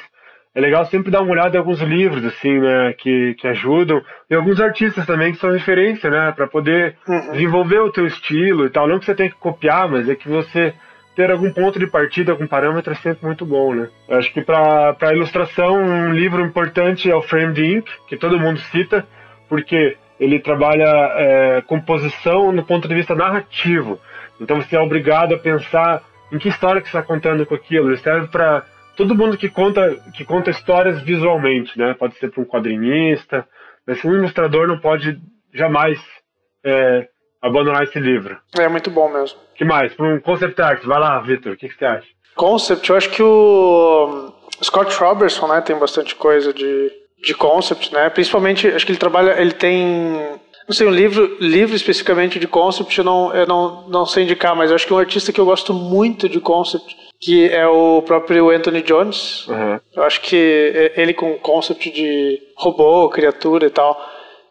é 0.54 0.60
legal 0.60 0.86
sempre 0.86 1.10
dar 1.10 1.22
uma 1.22 1.32
olhada 1.32 1.56
em 1.56 1.60
alguns 1.60 1.80
livros, 1.82 2.26
assim, 2.26 2.60
né, 2.60 2.92
que, 2.98 3.36
que 3.36 3.48
ajudam, 3.48 4.02
e 4.30 4.36
alguns 4.36 4.60
artistas 4.60 5.06
também 5.06 5.32
que 5.32 5.40
são 5.40 5.52
referência, 5.52 6.10
né, 6.10 6.34
para 6.36 6.46
poder 6.46 6.98
uhum. 7.08 7.32
desenvolver 7.32 7.80
o 7.80 7.92
teu 7.92 8.06
estilo 8.06 8.66
e 8.66 8.70
tal. 8.70 8.86
Não 8.86 9.00
que 9.00 9.06
você 9.06 9.16
tenha 9.16 9.30
que 9.30 9.38
copiar, 9.38 9.88
mas 9.88 10.10
é 10.10 10.16
que 10.16 10.28
você 10.28 10.74
ter 11.18 11.32
algum 11.32 11.52
ponto 11.52 11.80
de 11.80 11.88
partida, 11.88 12.32
algum 12.32 12.46
parâmetro 12.46 12.94
é 12.94 12.96
sempre 12.96 13.26
muito 13.26 13.44
bom, 13.44 13.74
né. 13.74 13.90
Eu 14.08 14.20
acho 14.20 14.32
que 14.32 14.40
para 14.40 15.16
ilustração, 15.16 15.74
um 15.74 16.14
livro 16.14 16.46
importante 16.46 17.10
é 17.10 17.16
o 17.16 17.24
Framed 17.24 17.60
Ink, 17.60 17.92
que 18.08 18.16
todo 18.16 18.40
mundo 18.40 18.60
cita, 18.72 19.04
porque 19.50 19.98
ele 20.20 20.40
trabalha 20.40 20.86
é, 20.86 21.64
composição 21.66 22.52
no 22.52 22.64
ponto 22.64 22.88
de 22.88 22.94
vista 22.94 23.16
narrativo. 23.16 24.00
Então 24.40 24.62
você 24.62 24.76
é 24.76 24.80
obrigado 24.80 25.34
a 25.34 25.40
pensar 25.40 26.04
em 26.32 26.38
que 26.38 26.50
história 26.50 26.82
que 26.82 26.88
você 26.88 26.96
está 26.96 27.08
contando 27.08 27.48
com 27.48 27.56
aquilo. 27.56 27.90
Ele 27.90 27.98
serve 27.98 28.28
para 28.28 28.64
todo 28.96 29.16
mundo 29.16 29.38
que 29.38 29.50
conta, 29.50 29.96
que 30.14 30.24
conta 30.24 30.52
histórias 30.52 31.02
visualmente, 31.02 31.80
né? 31.80 31.96
Pode 31.96 32.16
ser 32.20 32.30
para 32.30 32.44
um 32.44 32.46
quadrinista, 32.46 33.44
mas 33.88 34.06
um 34.06 34.14
ilustrador 34.14 34.68
não 34.68 34.80
pode 34.80 35.20
jamais 35.52 36.00
é, 36.64 37.08
abandonar 37.42 37.82
esse 37.82 38.00
livro. 38.00 38.38
É 38.60 38.68
muito 38.68 38.92
bom 38.92 39.12
mesmo. 39.12 39.47
Que 39.58 39.66
mais? 39.66 39.94
Para 39.94 40.16
um 40.16 40.20
concept 40.20 40.62
art, 40.62 40.84
vai 40.84 41.00
lá, 41.00 41.20
Vitor, 41.20 41.54
o 41.54 41.58
que, 41.58 41.68
que, 41.68 41.78
você 41.78 41.86
acha? 41.86 42.08
Concept, 42.36 42.90
eu 42.90 42.96
acho 42.96 43.10
que 43.10 43.24
o 43.24 44.32
Scott 44.64 44.96
Robertson, 44.96 45.48
né, 45.48 45.62
tem 45.62 45.76
bastante 45.78 46.16
coisa 46.16 46.54
de, 46.54 46.92
de 47.24 47.34
concept, 47.34 47.92
né? 47.94 48.10
Principalmente, 48.10 48.68
acho 48.68 48.86
que 48.86 48.92
ele 48.92 49.00
trabalha, 49.00 49.42
ele 49.42 49.54
tem 49.54 50.40
não 50.68 50.76
sei, 50.76 50.86
um 50.86 50.92
livro, 50.92 51.38
livro 51.40 51.76
especificamente 51.76 52.38
de 52.38 52.46
concept 52.46 52.98
eu 52.98 53.06
não, 53.06 53.34
eu 53.34 53.48
não, 53.48 53.88
não 53.88 54.06
sei 54.06 54.26
indicar, 54.26 54.54
mas 54.54 54.70
eu 54.70 54.76
acho 54.76 54.86
que 54.86 54.94
um 54.94 54.98
artista 54.98 55.32
que 55.32 55.40
eu 55.40 55.46
gosto 55.46 55.74
muito 55.74 56.28
de 56.28 56.42
concept, 56.42 56.94
que 57.22 57.48
é 57.48 57.66
o 57.66 58.02
próprio 58.02 58.50
Anthony 58.50 58.82
Jones. 58.82 59.48
Uhum. 59.48 59.80
Eu 59.96 60.04
acho 60.04 60.20
que 60.22 60.92
ele 60.96 61.14
com 61.14 61.36
concept 61.36 61.90
de 61.90 62.42
robô, 62.58 63.08
criatura 63.08 63.68
e 63.68 63.70
tal, 63.70 63.98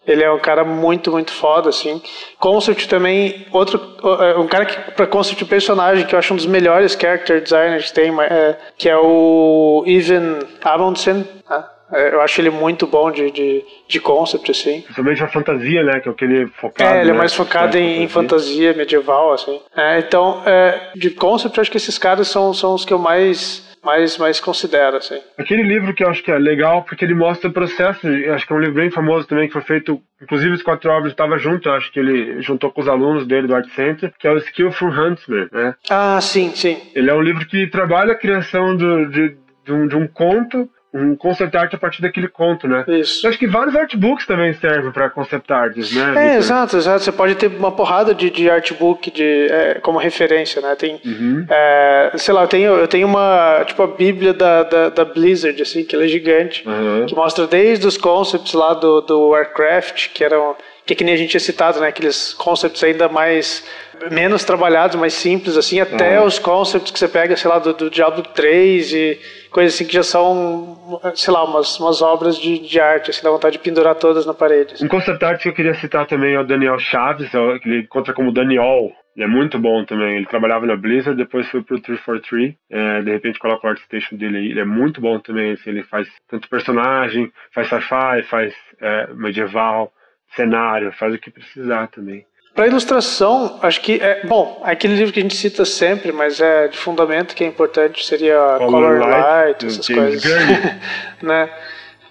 ele 0.07 0.23
é 0.23 0.31
um 0.31 0.39
cara 0.39 0.65
muito, 0.65 1.11
muito 1.11 1.33
foda, 1.33 1.69
assim. 1.69 2.01
Concept 2.39 2.89
também, 2.89 3.47
outro, 3.53 3.81
é, 4.23 4.39
um 4.39 4.47
cara 4.47 4.65
que, 4.65 4.93
pra 4.93 5.07
concept 5.07 5.45
personagem, 5.47 6.07
que 6.07 6.15
eu 6.15 6.19
acho 6.19 6.33
um 6.33 6.37
dos 6.37 6.47
melhores 6.47 6.97
character 6.99 7.43
designers 7.43 7.89
que 7.89 7.95
tem, 7.95 8.13
é, 8.21 8.57
que 8.79 8.89
é 8.89 8.97
o 8.97 9.83
Ivan 9.87 10.39
Amundsen, 10.63 11.27
né? 11.49 11.65
É, 11.93 12.15
eu 12.15 12.21
acho 12.21 12.41
ele 12.41 12.51
muito 12.51 12.85
bom 12.87 13.13
de, 13.13 13.31
de, 13.31 13.65
de 13.87 14.01
concept, 14.01 14.51
assim. 14.51 14.81
Principalmente 14.81 15.23
a 15.23 15.29
fantasia, 15.29 15.85
né? 15.85 16.01
Que 16.01 16.09
é 16.09 16.11
o 16.11 16.15
que 16.15 16.25
ele 16.25 16.43
é 16.43 16.47
focado. 16.49 16.97
É, 16.97 17.01
ele 17.01 17.11
é 17.11 17.13
né? 17.13 17.19
mais 17.19 17.33
focado 17.33 17.79
em, 17.79 18.03
em, 18.03 18.09
fantasia 18.09 18.73
medieval, 18.73 19.33
assim. 19.33 19.61
É, 19.77 20.01
então, 20.01 20.43
é, 20.45 20.91
de 20.97 21.11
concept, 21.11 21.57
eu 21.57 21.63
acho 21.63 21.71
que 21.71 21.77
esses 21.77 21.97
caras 21.97 22.27
são, 22.27 22.53
são 22.53 22.75
os 22.75 22.85
que 22.85 22.93
eu 22.93 22.99
mais 22.99 23.66
mais, 23.87 24.19
mais 24.19 24.41
considero, 24.41 24.97
assim. 24.97 25.21
Aquele 25.39 25.63
livro 25.63 25.95
que 25.95 26.03
eu 26.03 26.11
acho 26.11 26.23
que 26.23 26.33
é 26.33 26.39
legal, 26.39 26.83
porque 26.83 27.05
ele 27.05 27.15
mostra 27.15 27.49
o 27.49 27.53
processo, 27.53 28.07
acho 28.35 28.45
que 28.45 28.53
é 28.53 28.57
um 28.57 28.59
livro 28.59 28.75
bem 28.75 28.91
famoso 28.91 29.29
também, 29.29 29.47
que 29.47 29.53
foi 29.53 29.63
feito, 29.63 30.03
inclusive 30.21 30.55
os 30.55 30.63
quatro 30.63 30.91
obras 30.91 31.13
estavam 31.13 31.39
junto, 31.39 31.71
acho 31.71 31.93
que 31.93 32.01
ele 32.01 32.43
juntou 32.43 32.73
com 32.73 32.81
os 32.81 32.89
alunos 32.89 33.27
dele 33.27 33.47
do 33.47 33.55
Art 33.55 33.69
Center, 33.71 34.13
que 34.19 34.27
é 34.27 34.33
o 34.33 34.39
Skillful 34.39 34.91
Huntsman, 34.91 35.49
né? 35.53 35.75
Ah, 35.89 36.21
sim, 36.21 36.53
sim. 36.55 36.83
Ele 36.95 37.09
é 37.09 37.15
um 37.15 37.23
livro 37.23 37.47
que 37.47 37.69
trabalha 37.69 38.13
a 38.13 38.19
criação 38.19 38.77
do, 38.77 39.07
de, 39.07 39.37
de, 39.65 39.73
um, 39.73 39.87
de 39.87 39.97
um 39.97 40.09
conto 40.09 40.69
um 40.97 41.17
concept 41.17 41.57
art 41.57 41.73
a 41.75 41.79
partir 41.79 42.03
daquele 42.03 42.29
conto, 42.29 42.67
né? 42.67 42.85
Isso. 42.89 43.27
Eu 43.27 43.31
acho 43.31 43.39
que 43.39 43.47
vários 43.47 43.75
artbooks 43.77 44.27
também 44.27 44.53
servem 44.55 44.91
para 44.91 45.11
concept 45.11 45.53
arts, 45.53 45.93
né? 45.95 46.35
É, 46.35 46.37
exato, 46.37 46.77
exato. 46.77 47.03
Você 47.05 47.13
pode 47.13 47.35
ter 47.35 47.49
uma 47.49 47.73
porrada 47.73 48.15
de, 48.15 48.31
de 48.31 48.49
artbook 48.51 49.11
de, 49.11 49.47
é, 49.51 49.75
como 49.83 49.99
referência, 49.99 50.61
né? 50.63 50.75
Tem, 50.75 51.01
Uhum. 51.05 51.47
é, 51.49 52.13
sei 52.17 52.33
lá, 52.35 52.43
eu 52.43 52.49
tenho, 52.49 52.73
eu 52.75 52.89
tenho 52.89 53.07
uma, 53.07 53.63
tipo, 53.67 53.83
a 53.83 53.87
bíblia 53.87 54.33
da, 54.33 54.63
da, 54.63 54.89
da 54.89 55.05
Blizzard, 55.05 55.61
assim, 55.61 55.85
que 55.85 55.95
ela 55.95 56.05
é 56.05 56.09
gigante, 56.09 56.67
Uhum. 56.67 57.07
que 57.07 57.15
mostra 57.15 57.47
desde 57.47 57.87
os 57.87 57.97
concepts 57.97 58.53
lá 58.55 58.75
do, 58.75 59.01
do 59.03 59.29
Warcraft, 59.29 60.09
que 60.15 60.25
eram, 60.25 60.57
que 60.87 60.93
é 60.93 60.97
que 60.97 61.05
nem 61.05 61.15
a 61.15 61.17
gente 61.17 61.31
tinha 61.31 61.41
citado, 61.41 61.81
né? 61.81 61.89
Aqueles 61.89 62.33
concepts 62.35 62.83
ainda 62.85 63.09
mais, 63.09 63.67
menos 64.11 64.45
trabalhados, 64.45 64.97
mais 64.97 65.15
simples, 65.15 65.57
assim, 65.57 65.81
até 65.81 66.21
Uhum. 66.21 66.27
os 66.27 66.39
concepts 66.39 66.91
que 66.93 66.99
você 66.99 67.09
pega, 67.09 67.37
sei 67.37 67.51
lá, 67.51 67.59
do, 67.59 67.73
do 67.75 67.91
Diablo 67.91 68.23
3 68.23 68.93
e 68.93 69.19
coisas 69.51 69.75
assim 69.75 69.85
que 69.87 69.95
já 69.95 70.03
são, 70.03 71.01
sei 71.15 71.33
lá, 71.33 71.45
umas, 71.45 71.79
umas 71.81 72.01
obras 72.03 72.39
de, 72.39 72.59
de 72.59 72.79
arte, 72.81 73.11
assim, 73.11 73.23
dá 73.23 73.31
vontade 73.31 73.55
de 73.59 73.63
pendurar 73.65 73.95
todas 73.97 74.25
na 74.25 74.33
parede. 74.35 74.75
assim. 74.75 74.85
Um 74.85 74.89
concept 74.89 75.25
art 75.25 75.43
que 75.43 75.49
eu 75.49 75.55
queria 75.55 75.75
citar 75.75 76.07
também 76.07 76.35
é 76.35 76.41
o 76.41 76.45
Daniel 76.47 76.79
Chaves, 76.79 77.29
que 77.31 77.69
ele 77.69 77.87
conta 77.89 78.13
como 78.13 78.31
Daniel. 78.33 78.93
Ele 79.17 79.25
é 79.25 79.29
muito 79.29 79.59
bom 79.59 79.83
também. 79.87 80.17
Ele 80.19 80.27
trabalhava 80.27 80.67
na 80.67 80.77
Blizzard, 80.77 81.17
depois 81.17 81.49
foi 81.49 81.63
pro 81.63 81.81
343. 81.81 82.55
É, 82.71 83.01
de 83.01 83.11
repente 83.11 83.39
coloca 83.39 83.67
o 83.67 83.71
artstation 83.71 84.15
dele 84.15 84.37
aí. 84.37 84.51
Ele 84.51 84.61
é 84.61 84.65
muito 84.65 85.01
bom 85.01 85.19
também. 85.19 85.53
assim, 85.53 85.71
ele 85.71 85.83
faz 85.85 86.07
tanto 86.29 86.51
personagem, 86.51 87.33
faz 87.55 87.67
sci-fi, 87.69 88.23
faz 88.29 88.55
é, 88.79 89.07
medieval, 89.15 89.91
cenário, 90.35 90.93
faz 90.93 91.15
o 91.15 91.19
que 91.19 91.31
precisar 91.31 91.89
também. 91.89 92.25
Para 92.57 92.69
ilustração, 92.69 93.59
acho 93.63 93.83
que 93.83 94.01
é 94.01 94.25
bom. 94.25 94.63
Aquele 94.65 94.97
livro 94.97 95.13
que 95.13 95.21
a 95.21 95.23
gente 95.23 95.37
cita 95.37 95.67
sempre, 95.67 96.11
mas 96.11 96.41
é 96.41 96.69
de 96.69 96.79
fundamento 96.79 97.35
que 97.35 97.45
é 97.45 97.47
importante 97.47 98.05
seria 98.05 98.39
Color 98.57 98.71
Color, 98.71 98.99
Light, 99.01 99.13
Light, 99.13 99.67
essas 99.67 99.85
James 99.85 100.23
coisas, 100.23 100.43
né? 101.23 101.51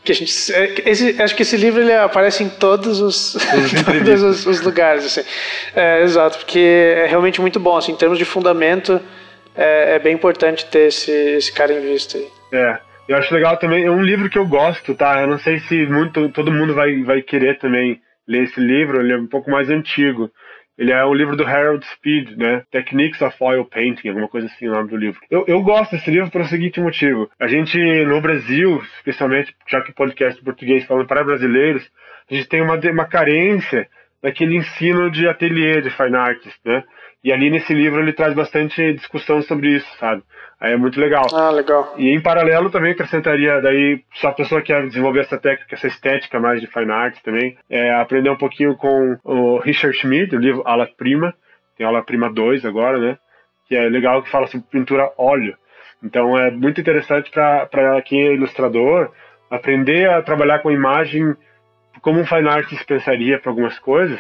Que 0.03 0.11
a 0.11 0.16
gente, 0.16 0.53
é, 0.53 0.88
esse, 0.88 1.20
acho 1.20 1.36
que 1.36 1.41
esse 1.41 1.57
livro 1.57 1.82
ele 1.82 1.91
aparece 1.91 2.43
em 2.43 2.49
todos 2.49 3.01
os, 3.01 3.34
todos 3.84 4.22
os, 4.22 4.45
os 4.45 4.61
lugares, 4.61 5.03
assim. 5.03 5.28
É, 5.76 6.03
exato, 6.03 6.38
porque 6.38 6.59
é 6.59 7.07
realmente 7.07 7.41
muito 7.41 7.59
bom, 7.59 7.76
assim, 7.76 7.93
em 7.93 7.95
termos 7.95 8.20
de 8.20 8.26
fundamento, 8.26 9.01
é, 9.55 9.95
é 9.95 9.99
bem 9.99 10.13
importante 10.13 10.63
ter 10.68 10.89
esse, 10.89 11.11
esse 11.11 11.51
cara 11.51 11.74
em 11.74 11.82
vista 11.82 12.20
aí. 12.20 12.28
É, 12.51 12.78
eu 13.08 13.18
acho 13.18 13.34
legal 13.34 13.58
também. 13.58 13.86
É 13.86 13.91
um 13.91 14.01
livro 14.01 14.30
que 14.30 14.38
eu 14.38 14.47
gosto, 14.47 14.95
tá? 14.95 15.22
Eu 15.22 15.28
não 15.28 15.38
sei 15.38 15.60
se 15.60 15.86
muito, 15.88 16.30
todo 16.30 16.51
mundo 16.51 16.74
vai, 16.74 17.03
vai 17.03 17.22
querer 17.22 17.58
também 17.60 17.99
ler 18.28 18.43
esse 18.43 18.60
livro. 18.60 18.99
Ele 18.99 19.14
é 19.14 19.18
um 19.18 19.28
pouco 19.28 19.49
mais 19.51 19.70
antigo. 19.70 20.30
Ele 20.78 20.91
é 20.91 21.06
um 21.06 21.14
livro 21.14 21.38
do 21.38 21.45
Harold 21.45 21.86
Speed, 21.86 22.32
né? 22.38 22.64
Techniques 22.70 23.22
of 23.22 23.36
Oil 23.39 23.64
Painting, 23.66 24.10
alguma 24.10 24.28
coisa 24.28 24.47
assim, 24.47 24.68
o 24.68 24.72
nome 24.72 24.89
do 24.89 24.97
livro. 24.97 25.20
Eu, 25.32 25.45
eu 25.47 25.62
gosto 25.62 25.91
desse 25.91 26.12
livro 26.12 26.30
pelo 26.30 26.45
seguinte 26.45 26.82
motivo. 26.82 27.30
A 27.39 27.47
gente, 27.47 27.78
no 28.06 28.20
Brasil, 28.20 28.82
especialmente, 28.97 29.56
já 29.70 29.82
que 29.82 29.91
o 29.91 29.95
podcast 29.95 30.43
português 30.43 30.86
falando 30.86 31.08
para 31.08 31.24
brasileiros, 31.24 31.89
a 32.30 32.34
gente 32.34 32.49
tem 32.49 32.62
uma, 32.62 32.78
uma 32.78 33.06
carência 33.06 33.88
daquele 34.22 34.58
ensino 34.58 35.10
de 35.10 35.28
ateliê 35.28 35.82
de 35.82 35.89
fine 35.91 36.16
arts, 36.16 36.53
né? 36.66 36.84
E 37.24 37.32
ali 37.32 37.49
nesse 37.49 37.74
livro 37.74 38.01
ele 38.01 38.12
traz 38.12 38.34
bastante 38.34 38.93
discussão 38.93 39.41
sobre 39.43 39.78
isso, 39.78 39.88
sabe? 39.97 40.24
Aí 40.66 40.74
é 40.74 40.78
muito 40.78 40.99
legal. 40.99 41.28
Ah, 41.32 41.51
legal. 41.51 41.93
E 41.95 42.09
em 42.09 42.20
paralelo 42.20 42.72
também 42.72 42.93
acrescentaria 42.93 43.61
daí, 43.61 44.03
se 44.16 44.26
a 44.26 44.32
pessoa 44.32 44.63
quer 44.63 44.88
desenvolver 44.88 45.20
essa 45.20 45.38
técnica, 45.38 45.76
essa 45.76 45.86
estética 45.86 46.39
mais 46.39 46.59
de 46.59 46.66
fine 46.66 46.91
arts 46.91 47.22
também, 47.22 47.55
é, 47.70 47.93
aprender 47.93 48.32
um 48.32 48.36
pouquinho 48.36 48.76
com 48.76 49.16
o 49.24 49.59
Richard 49.59 49.95
Schmid, 49.95 50.36
o 50.36 50.39
livro 50.39 50.63
Ala 50.66 50.88
Prima, 50.88 51.36
tem 51.78 51.86
Ala 51.86 52.01
Prima 52.01 52.34
2 52.34 52.66
agora, 52.66 52.97
né? 52.97 53.16
Que 53.68 53.76
é 53.76 53.88
legal 53.88 54.24
que 54.24 54.32
fala 54.32 54.47
sobre 54.47 54.66
pintura 54.72 55.11
óleo. 55.20 55.55
Então 56.03 56.36
é 56.36 56.49
muito 56.49 56.82
interessante 56.82 57.30
para 57.30 58.01
quem 58.01 58.28
é 58.28 58.34
ilustrador 58.34 59.11
aprender 59.51 60.09
a 60.09 60.24
trabalhar 60.24 60.59
com 60.59 60.72
imagem 60.72 61.36
como 62.01 62.20
um 62.20 62.26
fine 62.26 62.49
artist 62.49 62.84
pensaria 62.88 63.38
para 63.38 63.51
algumas 63.51 63.78
coisas. 63.78 64.20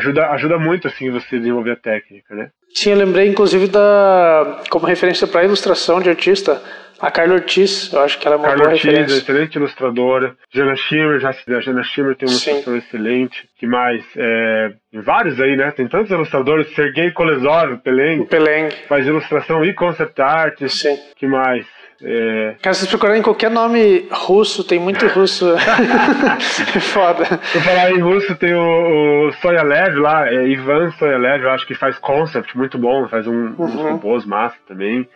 Ajuda, 0.00 0.30
ajuda 0.30 0.58
muito 0.58 0.88
assim 0.88 1.10
você 1.10 1.38
desenvolver 1.38 1.72
a 1.72 1.76
técnica, 1.76 2.34
né? 2.34 2.50
Sim, 2.74 2.90
eu 2.92 2.96
lembrei 2.98 3.28
inclusive 3.28 3.66
da 3.66 4.62
como 4.70 4.86
referência 4.86 5.26
para 5.26 5.44
ilustração 5.44 6.00
de 6.00 6.08
artista, 6.08 6.62
a 7.00 7.10
Carla 7.10 7.34
Ortiz, 7.34 7.90
eu 7.92 8.00
acho 8.02 8.18
que 8.18 8.26
ela 8.26 8.36
é 8.36 8.38
uma 8.38 8.44
Carla 8.48 8.58
boa 8.64 8.70
Ortiz, 8.72 8.84
referência. 8.84 9.16
excelente 9.18 9.54
ilustradora. 9.56 10.36
Jana 10.52 10.76
Schimmer, 10.76 11.18
já 11.18 11.30
a 11.30 11.60
Jana 11.60 11.82
Schimmer 11.82 12.14
tem 12.14 12.28
uma 12.28 12.34
Sim. 12.34 12.50
ilustração 12.50 12.76
excelente. 12.76 13.48
Que 13.58 13.66
mais? 13.66 14.04
É, 14.16 14.72
vários 15.02 15.40
aí, 15.40 15.56
né? 15.56 15.70
Tem 15.70 15.88
tantos 15.88 16.10
ilustradores. 16.10 16.72
Sergei 16.74 17.10
Kolesov, 17.10 17.78
Peleng, 17.78 18.24
Peleng, 18.26 18.70
faz 18.88 19.06
ilustração 19.06 19.64
e 19.64 19.72
concept 19.72 20.20
art. 20.20 20.60
sim. 20.68 20.96
Que 21.16 21.26
mais? 21.26 21.66
É, 22.02 22.54
Cara, 22.62 22.72
se 22.74 22.80
vocês 22.80 22.90
procurarem 22.90 23.22
qualquer 23.22 23.50
nome 23.50 24.08
russo, 24.10 24.64
tem 24.64 24.78
muito 24.78 25.06
russo. 25.08 25.54
é 25.56 26.80
foda. 26.80 27.24
Vou 27.52 27.62
falar 27.62 27.90
em 27.92 27.98
russo, 28.00 28.34
tem 28.36 28.54
o, 28.54 29.28
o 29.28 29.32
Soyalev 29.34 29.96
lá, 29.98 30.28
é 30.28 30.46
Ivan 30.48 30.90
Soyalev, 30.92 31.42
eu 31.44 31.50
acho 31.50 31.66
que 31.66 31.74
faz 31.74 31.98
concept 31.98 32.56
muito 32.56 32.78
bom, 32.78 33.06
faz 33.08 33.26
um, 33.26 33.54
uns 33.58 33.74
Uhum. 33.74 33.90
robôs 33.92 34.24
massa 34.24 34.56
também. 34.66 35.06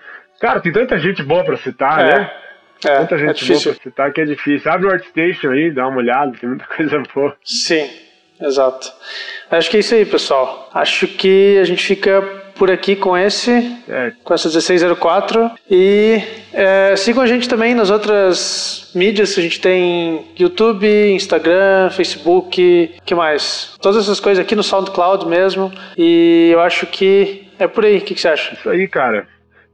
Cara, 0.41 0.61
tem 0.61 0.73
tanta 0.73 0.99
gente 0.99 1.23
boa 1.23 1.45
pra 1.45 1.57
citar, 1.57 1.99
né? 2.05 2.31
É, 2.85 2.99
Tanta 2.99 3.15
é, 3.15 3.19
gente 3.19 3.31
é 3.31 3.33
difícil. 3.33 3.73
boa 3.73 3.75
pra 3.81 3.83
citar 3.91 4.13
que 4.13 4.21
é 4.21 4.25
difícil. 4.27 4.71
Abre 4.71 4.87
o 4.87 4.91
ArtStation 4.93 5.51
aí, 5.53 5.71
dá 5.71 5.87
uma 5.89 5.99
olhada, 5.99 6.33
tem 6.39 6.49
muita 6.49 6.67
coisa 6.77 7.03
boa. 7.15 7.35
Sim, 7.43 7.89
exato. 8.41 8.93
Acho 9.51 9.71
que 9.71 9.79
é 9.79 9.81
isso 9.81 9.95
aí, 9.95 10.05
pessoal. 10.05 10.69
Acho 10.75 11.07
que 11.09 11.57
a 11.59 11.65
gente 11.65 11.83
fica 11.83 12.23
por 12.57 12.71
aqui 12.71 12.97
com 12.97 13.17
esse, 13.17 13.51
É, 13.89 14.13
com 14.23 14.35
essa 14.35 14.49
1604. 14.49 15.51
E 15.71 16.23
é, 16.53 16.97
sigam 16.97 17.23
a 17.23 17.27
gente 17.27 17.49
também 17.49 17.75
nas 17.75 17.91
outras 17.91 18.91
mídias. 18.95 19.37
A 19.37 19.43
gente 19.43 19.61
tem 19.61 20.27
YouTube, 20.39 20.87
Instagram, 21.13 21.91
Facebook, 21.91 22.95
que 23.05 23.15
mais? 23.15 23.77
Todas 23.81 24.05
essas 24.05 24.21
coisas 24.21 24.45
aqui 24.45 24.55
no 24.55 24.63
SoundCloud 24.63 25.27
mesmo. 25.27 25.73
E 25.97 26.51
eu 26.53 26.61
acho 26.61 26.87
que 26.87 27.49
é 27.59 27.67
por 27.67 27.85
aí. 27.85 27.99
O 27.99 28.01
que, 28.01 28.15
que 28.15 28.21
você 28.21 28.29
acha? 28.29 28.55
Isso 28.55 28.69
aí, 28.69 28.89
cara. 28.89 29.27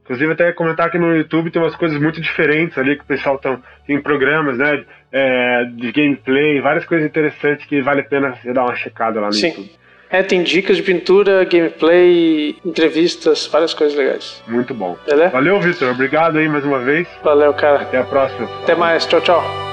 Inclusive, 0.03 0.33
até 0.33 0.53
comentar 0.53 0.91
que 0.91 0.99
no 0.99 1.15
YouTube 1.15 1.53
tem 1.53 1.63
umas 1.63 1.77
coisas 1.77 2.01
muito 2.01 2.21
diferentes 2.21 2.77
ali 2.77 2.97
que 2.97 3.03
o 3.03 3.07
pessoal 3.07 3.39
tão, 3.39 3.63
tem 3.87 4.01
programas, 4.01 4.59
né? 4.59 4.85
é, 5.13 5.65
de 5.65 5.93
gameplay, 5.93 6.61
várias 6.61 6.85
coisas 6.85 7.07
interessantes 7.07 7.67
que 7.67 7.83
vale 7.83 8.01
a 8.01 8.05
pena 8.05 8.35
você 8.35 8.53
dar 8.53 8.65
uma 8.65 8.77
checada 8.77 9.21
lá 9.21 9.27
no 9.27 9.33
Sim. 9.33 9.49
YouTube. 9.49 9.71
É, 10.11 10.23
tem 10.23 10.43
dicas 10.43 10.77
de 10.77 10.83
pintura, 10.83 11.45
gameplay, 11.45 12.57
entrevistas, 12.65 13.47
várias 13.47 13.73
coisas 13.73 13.97
legais. 13.97 14.43
Muito 14.47 14.75
bom. 14.75 14.97
Beleza? 15.07 15.31
Valeu, 15.31 15.61
Vitor. 15.61 15.93
Obrigado 15.93 16.39
aí 16.39 16.49
mais 16.49 16.65
uma 16.65 16.81
vez. 16.81 17.07
Valeu, 17.23 17.55
cara. 17.55 17.83
Até 17.83 17.99
a 17.99 18.05
próxima. 18.05 18.49
Até 18.63 18.75
mais. 18.75 19.07
Tchau, 19.07 19.21
tchau. 19.21 19.70